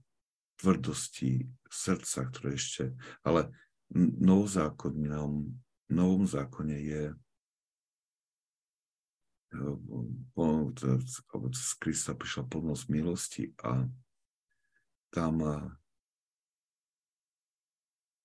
tvrdosti 0.58 1.46
srdca, 1.70 2.26
ktoré 2.26 2.58
ešte, 2.58 2.98
ale 3.22 3.54
novozákonnom, 3.94 5.54
novom 5.94 6.24
zákone 6.26 6.76
je 6.82 7.02
z 11.54 11.72
Krista 11.78 12.18
prišla 12.18 12.50
plnosť 12.50 12.84
milosti 12.90 13.54
a 13.62 13.86
tam, 15.14 15.34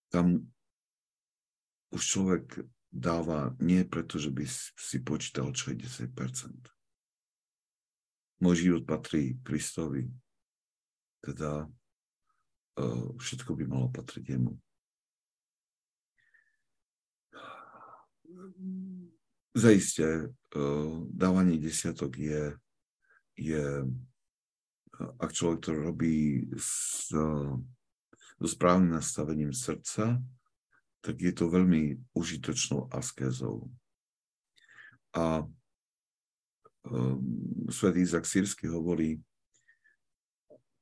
tam 0.10 0.51
už 1.92 2.02
človek 2.02 2.64
dáva 2.92 3.56
nie 3.60 3.88
preto, 3.88 4.20
že 4.20 4.32
by 4.32 4.44
si 4.76 4.98
počítal, 5.04 5.52
čo 5.56 5.72
je 5.72 5.88
10%. 5.88 6.12
Môj 8.42 8.56
život 8.68 8.84
patrí 8.88 9.40
Kristovi. 9.46 10.10
Teda 11.22 11.70
všetko 13.22 13.54
by 13.54 13.64
malo 13.70 13.88
patriť 13.94 14.24
jemu. 14.34 14.58
Zaiste, 19.52 20.32
dávanie 21.12 21.60
desiatok 21.60 22.16
je, 22.16 22.56
je 23.36 23.84
ak 25.22 25.30
človek 25.36 25.60
to 25.60 25.72
robí 25.76 26.48
s, 26.56 27.12
so 27.12 28.48
správnym 28.48 28.98
nastavením 28.98 29.54
srdca, 29.54 30.18
tak 31.02 31.18
je 31.18 31.34
to 31.34 31.50
veľmi 31.50 31.98
užitočnou 32.14 32.90
askézou. 32.94 33.70
A 35.18 35.44
um, 36.88 37.20
svätý 37.68 38.06
Izak 38.06 38.30
Sírsky 38.30 38.70
hovorí, 38.70 39.18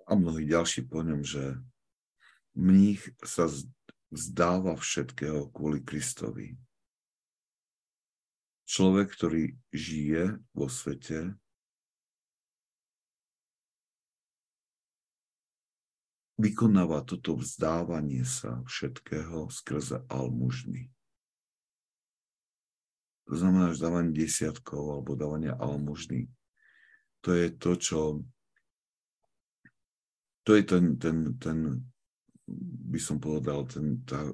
a 0.10 0.18
mnohí 0.18 0.46
ďalší 0.50 0.90
po 0.90 1.06
ňom, 1.06 1.22
že 1.22 1.62
mních 2.58 3.14
sa 3.22 3.46
vzdáva 4.10 4.74
všetkého 4.74 5.54
kvôli 5.54 5.86
Kristovi. 5.86 6.58
Človek, 8.66 9.14
ktorý 9.14 9.44
žije 9.70 10.38
vo 10.54 10.66
svete, 10.66 11.38
vykonáva 16.40 17.04
toto 17.04 17.36
vzdávanie 17.36 18.24
sa 18.24 18.64
všetkého 18.64 19.52
skrze 19.52 20.08
almužny. 20.08 20.88
To 23.28 23.38
znamená, 23.38 23.76
že 23.76 23.84
dávanie 23.84 24.16
desiatkov 24.16 24.82
alebo 24.90 25.20
dávanie 25.20 25.52
almužny, 25.54 26.32
to 27.20 27.36
je 27.36 27.52
to, 27.52 27.72
čo 27.76 28.00
to 30.48 30.58
je 30.58 30.64
ten, 30.66 30.98
ten, 30.98 31.38
ten 31.38 31.84
by 32.50 32.98
som 32.98 33.22
povedal, 33.22 33.70
ten, 33.70 34.02
tá, 34.02 34.34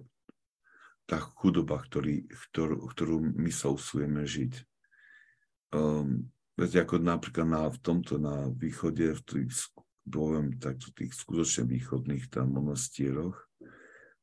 tá 1.03 1.19
chudoba, 1.19 1.83
ktorý, 1.83 2.23
ktorú, 2.29 2.87
ktorú 2.87 3.15
my 3.35 3.51
sa 3.51 3.73
usujeme 3.73 4.23
žiť. 4.23 4.53
Um, 5.75 6.31
viete, 6.55 6.79
ako 6.79 7.03
napríklad 7.03 7.47
na, 7.49 7.67
v 7.67 7.79
tomto 7.83 8.15
na 8.15 8.47
východe, 8.47 9.11
v 9.11 9.21
tých, 9.27 9.75
poviem 10.05 10.57
takto, 10.61 10.93
tých 10.93 11.13
skutočne 11.13 11.65
východných 11.65 12.29
tam 12.29 12.55
monastieroch, 12.55 13.37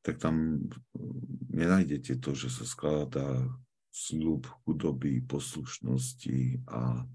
tak 0.03 0.19
tam 0.19 0.59
um, 0.59 1.23
nenájdete 1.51 2.19
to, 2.19 2.35
že 2.35 2.51
sa 2.51 2.65
skladá 2.67 3.47
slúb 3.93 4.49
chudoby, 4.65 5.21
poslušnosti 5.21 6.65
a 6.65 7.05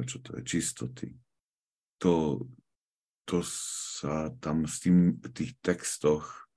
čo 0.00 0.18
to 0.24 0.40
je, 0.40 0.42
čistoty. 0.42 1.08
To, 2.00 2.42
to 3.28 3.38
sa 3.44 4.32
tam 4.40 4.64
s 4.64 4.80
tým, 4.80 5.20
v 5.20 5.28
tých 5.30 5.52
textoch, 5.60 6.48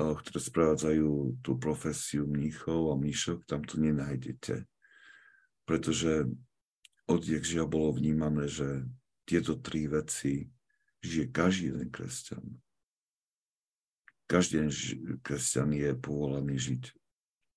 eh, 0.00 0.14
ktoré 0.16 0.40
sprevádzajú 0.40 1.44
tú 1.44 1.52
profesiu 1.60 2.24
mníchov 2.24 2.90
a 2.90 2.98
mníšok, 2.98 3.44
tam 3.44 3.62
to 3.62 3.76
nenájdete. 3.76 4.64
Pretože 5.68 6.26
odjek 7.06 7.44
žia 7.44 7.68
bolo 7.68 7.94
vnímané, 7.94 8.50
že 8.50 8.88
tieto 9.26 9.58
tri 9.58 9.90
veci 9.90 10.46
žije 11.02 11.34
každý 11.34 11.74
jeden 11.74 11.90
kresťan. 11.90 12.46
Každý 14.30 14.54
jeden 14.62 14.72
kresťan 15.20 15.70
je 15.74 15.90
povolaný 15.98 16.56
žiť 16.56 16.82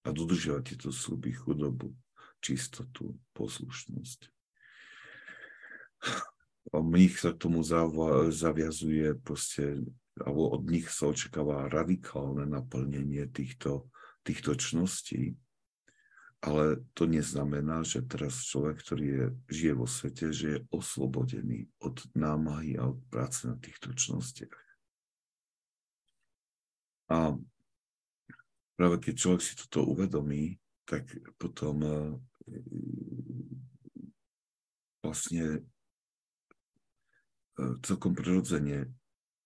a 0.06 0.14
dodržiavať 0.14 0.64
tieto 0.74 0.90
sluby, 0.90 1.34
chudobu, 1.34 1.94
čistotu, 2.42 3.16
poslušnosť 3.38 4.34
mních 6.78 7.20
sa 7.20 7.34
k 7.34 7.42
tomu 7.42 7.64
zaviazuje 8.30 9.18
proste, 9.18 9.82
alebo 10.20 10.54
od 10.54 10.64
nich 10.70 10.88
sa 10.92 11.10
očakáva 11.10 11.72
radikálne 11.72 12.46
naplnenie 12.46 13.26
týchto, 13.32 13.90
týchto 14.22 14.56
čností. 14.56 15.36
Ale 16.40 16.80
to 16.96 17.04
neznamená, 17.04 17.84
že 17.84 18.08
teraz 18.08 18.48
človek, 18.48 18.80
ktorý 18.80 19.06
je, 19.06 19.26
žije 19.52 19.74
vo 19.76 19.88
svete, 19.88 20.32
že 20.32 20.48
je 20.56 20.64
oslobodený 20.72 21.68
od 21.84 22.00
námahy 22.16 22.80
a 22.80 22.88
od 22.96 23.00
práce 23.12 23.44
na 23.44 23.60
týchto 23.60 23.92
čnostiach. 23.92 24.56
A 27.12 27.36
práve 28.80 28.98
keď 29.04 29.14
človek 29.20 29.42
si 29.44 29.54
toto 29.60 29.84
uvedomí, 29.84 30.56
tak 30.88 31.12
potom 31.36 31.76
eh, 31.84 32.16
vlastne 35.04 35.68
E, 37.60 37.76
celkom 37.84 38.16
prirodzene 38.16 38.88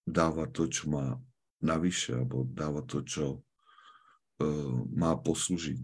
dáva 0.06 0.46
to, 0.46 0.70
čo 0.70 0.94
má 0.94 1.18
navyše, 1.64 2.14
alebo 2.14 2.46
dáva 2.46 2.84
to, 2.84 3.00
čo 3.08 3.40
uh, 3.40 4.76
má 4.92 5.16
poslúžiť 5.16 5.80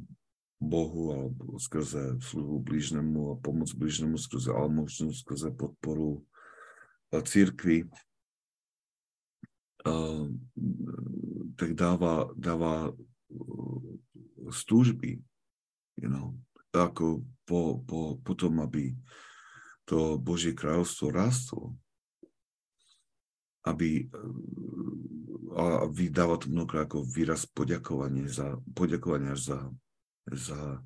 Bohu 0.59 1.15
alebo 1.15 1.55
skrze 1.55 2.19
sluhu 2.19 2.59
blížnemu 2.59 3.31
a 3.31 3.39
pomoc 3.39 3.71
blížnemu 3.71 4.19
skrze 4.19 4.51
almožnú, 4.51 5.15
skrze 5.15 5.55
podporu 5.55 6.19
uh, 6.19 7.23
církvy, 7.23 7.87
uh, 9.87 10.27
tak 11.55 11.79
dáva, 11.79 12.27
dáva 12.35 12.91
z 14.49 14.59
túžby, 14.67 15.23
you 15.95 16.11
know, 16.11 16.35
ako 16.75 17.23
po, 17.47 17.79
po, 17.87 18.19
potom, 18.21 18.59
aby 18.61 18.93
to 19.87 20.21
Božie 20.21 20.53
kráľovstvo 20.53 21.09
rastlo, 21.09 21.73
aby 23.65 24.05
a 25.49 25.89
vydáva 25.89 26.37
to 26.37 26.47
mnohokrát 26.47 26.85
ako 26.85 27.03
výraz 27.03 27.49
poďakovania 27.49 28.29
za, 28.29 28.61
poďakovania 28.77 29.33
za, 29.33 29.73
za 30.33 30.83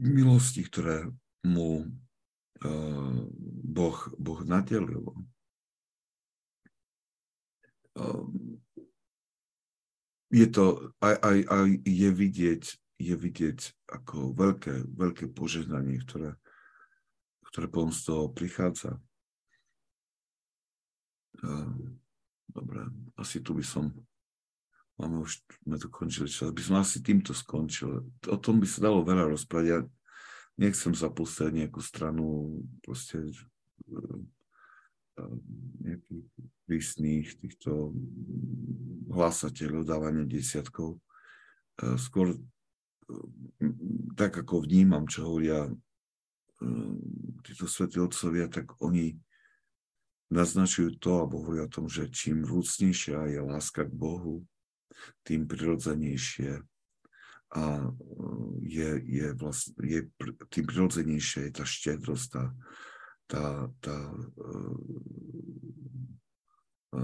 milosti, 0.00 0.64
ktoré 0.64 1.10
mu 1.44 1.84
uh, 1.84 3.18
boh, 3.64 3.98
boh 4.16 4.40
nadelil. 4.46 5.12
Uh, 7.94 8.24
je 10.30 10.46
to, 10.46 10.94
aj, 11.02 11.14
aj, 11.20 11.38
aj 11.46 11.66
je 11.84 12.10
vidieť, 12.14 12.62
je 13.00 13.14
vidieť 13.16 13.60
ako 13.90 14.32
veľké, 14.32 14.74
veľké 14.86 15.24
požehnanie, 15.34 15.98
ktoré, 16.06 16.38
ktoré 17.50 17.66
potom 17.66 17.90
z 17.90 18.00
toho 18.06 18.24
prichádza 18.30 19.02
Dobre, 22.50 22.80
asi 23.16 23.40
tu 23.40 23.54
by 23.54 23.64
som 23.64 23.94
Máme 25.00 25.24
už, 25.24 25.40
sme 25.64 25.80
to 25.80 25.88
končili 25.88 26.28
čas. 26.28 26.52
By 26.52 26.60
som 26.60 26.76
asi 26.76 27.00
týmto 27.00 27.32
skončil. 27.32 28.04
O 28.28 28.36
tom 28.36 28.60
by 28.60 28.68
sa 28.68 28.84
dalo 28.84 29.00
veľa 29.00 29.32
rozprávať. 29.32 29.66
Ja 29.66 29.78
nechcem 30.60 30.92
zapúšťať 30.92 31.56
nejakú 31.56 31.80
stranu 31.80 32.60
proste 32.84 33.24
eh, 33.24 34.20
eh, 35.16 35.36
nejakých 35.88 36.24
prísnych 36.68 37.32
týchto 37.40 37.96
hlasateľov 39.08 39.88
dávania 39.88 40.28
desiatkov. 40.28 41.00
Eh, 41.80 41.96
skôr 41.96 42.36
tak, 44.14 44.38
ako 44.38 44.62
vnímam, 44.62 45.02
čo 45.10 45.26
hovoria 45.26 45.66
títo 47.42 47.66
svätí 47.66 47.98
otcovia, 47.98 48.46
tak 48.46 48.78
oni 48.78 49.18
naznačujú 50.30 50.94
to, 51.02 51.10
alebo 51.18 51.42
hovoria 51.42 51.66
o 51.66 51.74
tom, 51.74 51.90
že 51.90 52.06
čím 52.14 52.46
vrúcnejšia 52.46 53.34
je 53.34 53.40
láska 53.42 53.82
k 53.82 53.90
Bohu, 53.90 54.46
tým 55.24 55.48
prirodzenejšie 55.48 56.60
a 57.50 57.62
e, 57.82 57.90
je, 58.62 58.90
je, 59.06 59.26
vlastne, 59.34 59.74
je 59.82 60.00
tým 60.54 60.64
prirodzenejšia 60.70 61.50
je 61.50 61.52
tá 61.58 61.64
štedrosť, 61.66 62.26
tá, 62.30 62.44
tá, 63.26 63.46
tá, 63.82 63.98
e, 64.14 64.54
e, 66.94 67.02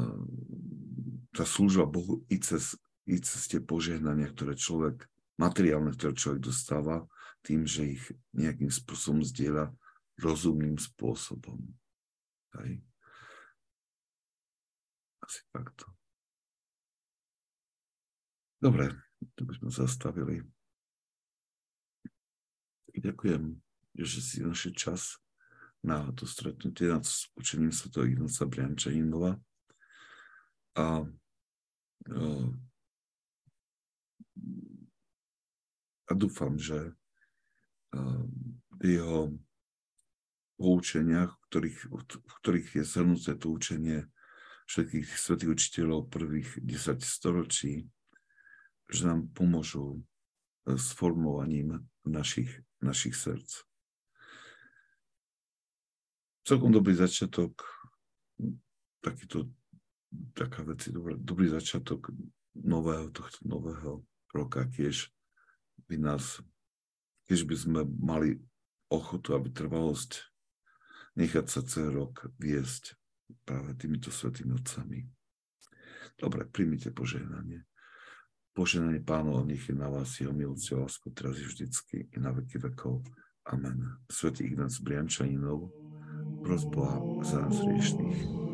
tá 1.35 1.45
služba 1.45 1.91
Bohu 1.91 2.23
i 2.31 2.39
cez, 2.39 2.79
i 3.11 3.19
cez 3.19 3.51
tie 3.51 3.59
požehnania, 3.59 4.31
ktoré 4.31 4.55
človek, 4.55 5.11
materiálne, 5.35 5.91
ktoré 5.99 6.15
človek 6.15 6.41
dostáva, 6.47 7.11
tým, 7.43 7.67
že 7.67 7.99
ich 7.99 8.05
nejakým 8.35 8.71
spôsobom 8.71 9.23
zdieľa 9.23 9.75
rozumným 10.19 10.79
spôsobom. 10.79 11.59
Hej. 12.59 12.81
Asi 15.23 15.43
takto. 15.51 15.96
Dobre, 18.67 18.91
to 19.39 19.47
by 19.47 19.55
sme 19.63 19.71
zastavili. 19.71 20.43
Ďakujem, 22.99 23.63
že 23.95 24.19
si 24.19 24.43
našiel 24.43 24.75
čas 24.75 25.23
na 25.87 26.11
to 26.19 26.27
stretnutie 26.27 26.91
nad 26.91 27.07
učením 27.39 27.71
Sv. 27.71 27.95
Ignáca 28.03 28.43
Briančaninova. 28.43 29.39
A, 30.83 31.07
a 36.11 36.13
dúfam, 36.19 36.59
že 36.59 36.91
v 37.95 38.83
jeho 38.83 39.31
poučeniach, 40.59 41.39
v 41.39 41.43
ktorých, 41.55 41.79
v 42.19 42.35
ktorých 42.43 42.69
je 42.75 42.83
zhrnuté 42.83 43.39
to 43.39 43.47
učenie 43.47 44.11
všetkých 44.67 45.07
svetých 45.07 45.55
učiteľov 45.55 46.11
prvých 46.11 46.59
10 46.67 46.99
storočí, 46.99 47.87
že 48.91 49.07
nám 49.07 49.31
pomôžu 49.35 49.99
e, 50.67 50.79
s 50.79 50.95
formovaním 50.95 51.83
našich, 52.07 52.51
našich 52.79 53.15
srdc. 53.19 53.67
Celkom 56.47 56.71
dobrý 56.71 56.95
začiatok, 56.95 57.59
takýto, 59.03 59.51
taká 60.31 60.63
vec 60.63 60.87
dobrý, 60.87 61.19
dobrý 61.19 61.51
začiatok 61.51 62.15
nového, 62.55 63.11
tohto 63.11 63.43
nového 63.43 64.07
roka, 64.31 64.63
tiež 64.71 65.11
by 65.91 65.99
nás, 65.99 66.39
tiež 67.27 67.43
by 67.51 67.57
sme 67.59 67.81
mali 67.99 68.39
ochotu, 68.87 69.35
aby 69.35 69.51
trvalosť 69.51 70.23
nechať 71.19 71.47
sa 71.51 71.67
celý 71.67 72.07
rok 72.07 72.31
viesť 72.39 72.95
práve 73.43 73.75
týmito 73.75 74.15
svetými 74.15 74.55
otcami. 74.55 75.03
Dobre, 76.15 76.47
príjmite 76.47 76.95
požehnanie. 76.95 77.67
Poženanie 78.57 79.05
pánov, 79.05 79.45
nech 79.45 79.69
je 79.69 79.77
na 79.77 79.93
vás 79.93 80.17
jeho 80.17 80.33
milosť 80.33 80.73
a 80.73 80.89
lásku 80.89 81.13
teraz 81.13 81.37
vždycky 81.37 82.09
i 82.09 82.17
na 82.17 82.33
veky 82.33 82.57
vekov. 82.57 83.05
Amen. 83.53 84.01
Svetý 84.09 84.49
Ignác 84.49 84.81
Briančaninov, 84.81 85.69
prosboha 86.41 87.05
za 87.21 87.45
nás 87.45 87.61
riešných. 87.61 88.46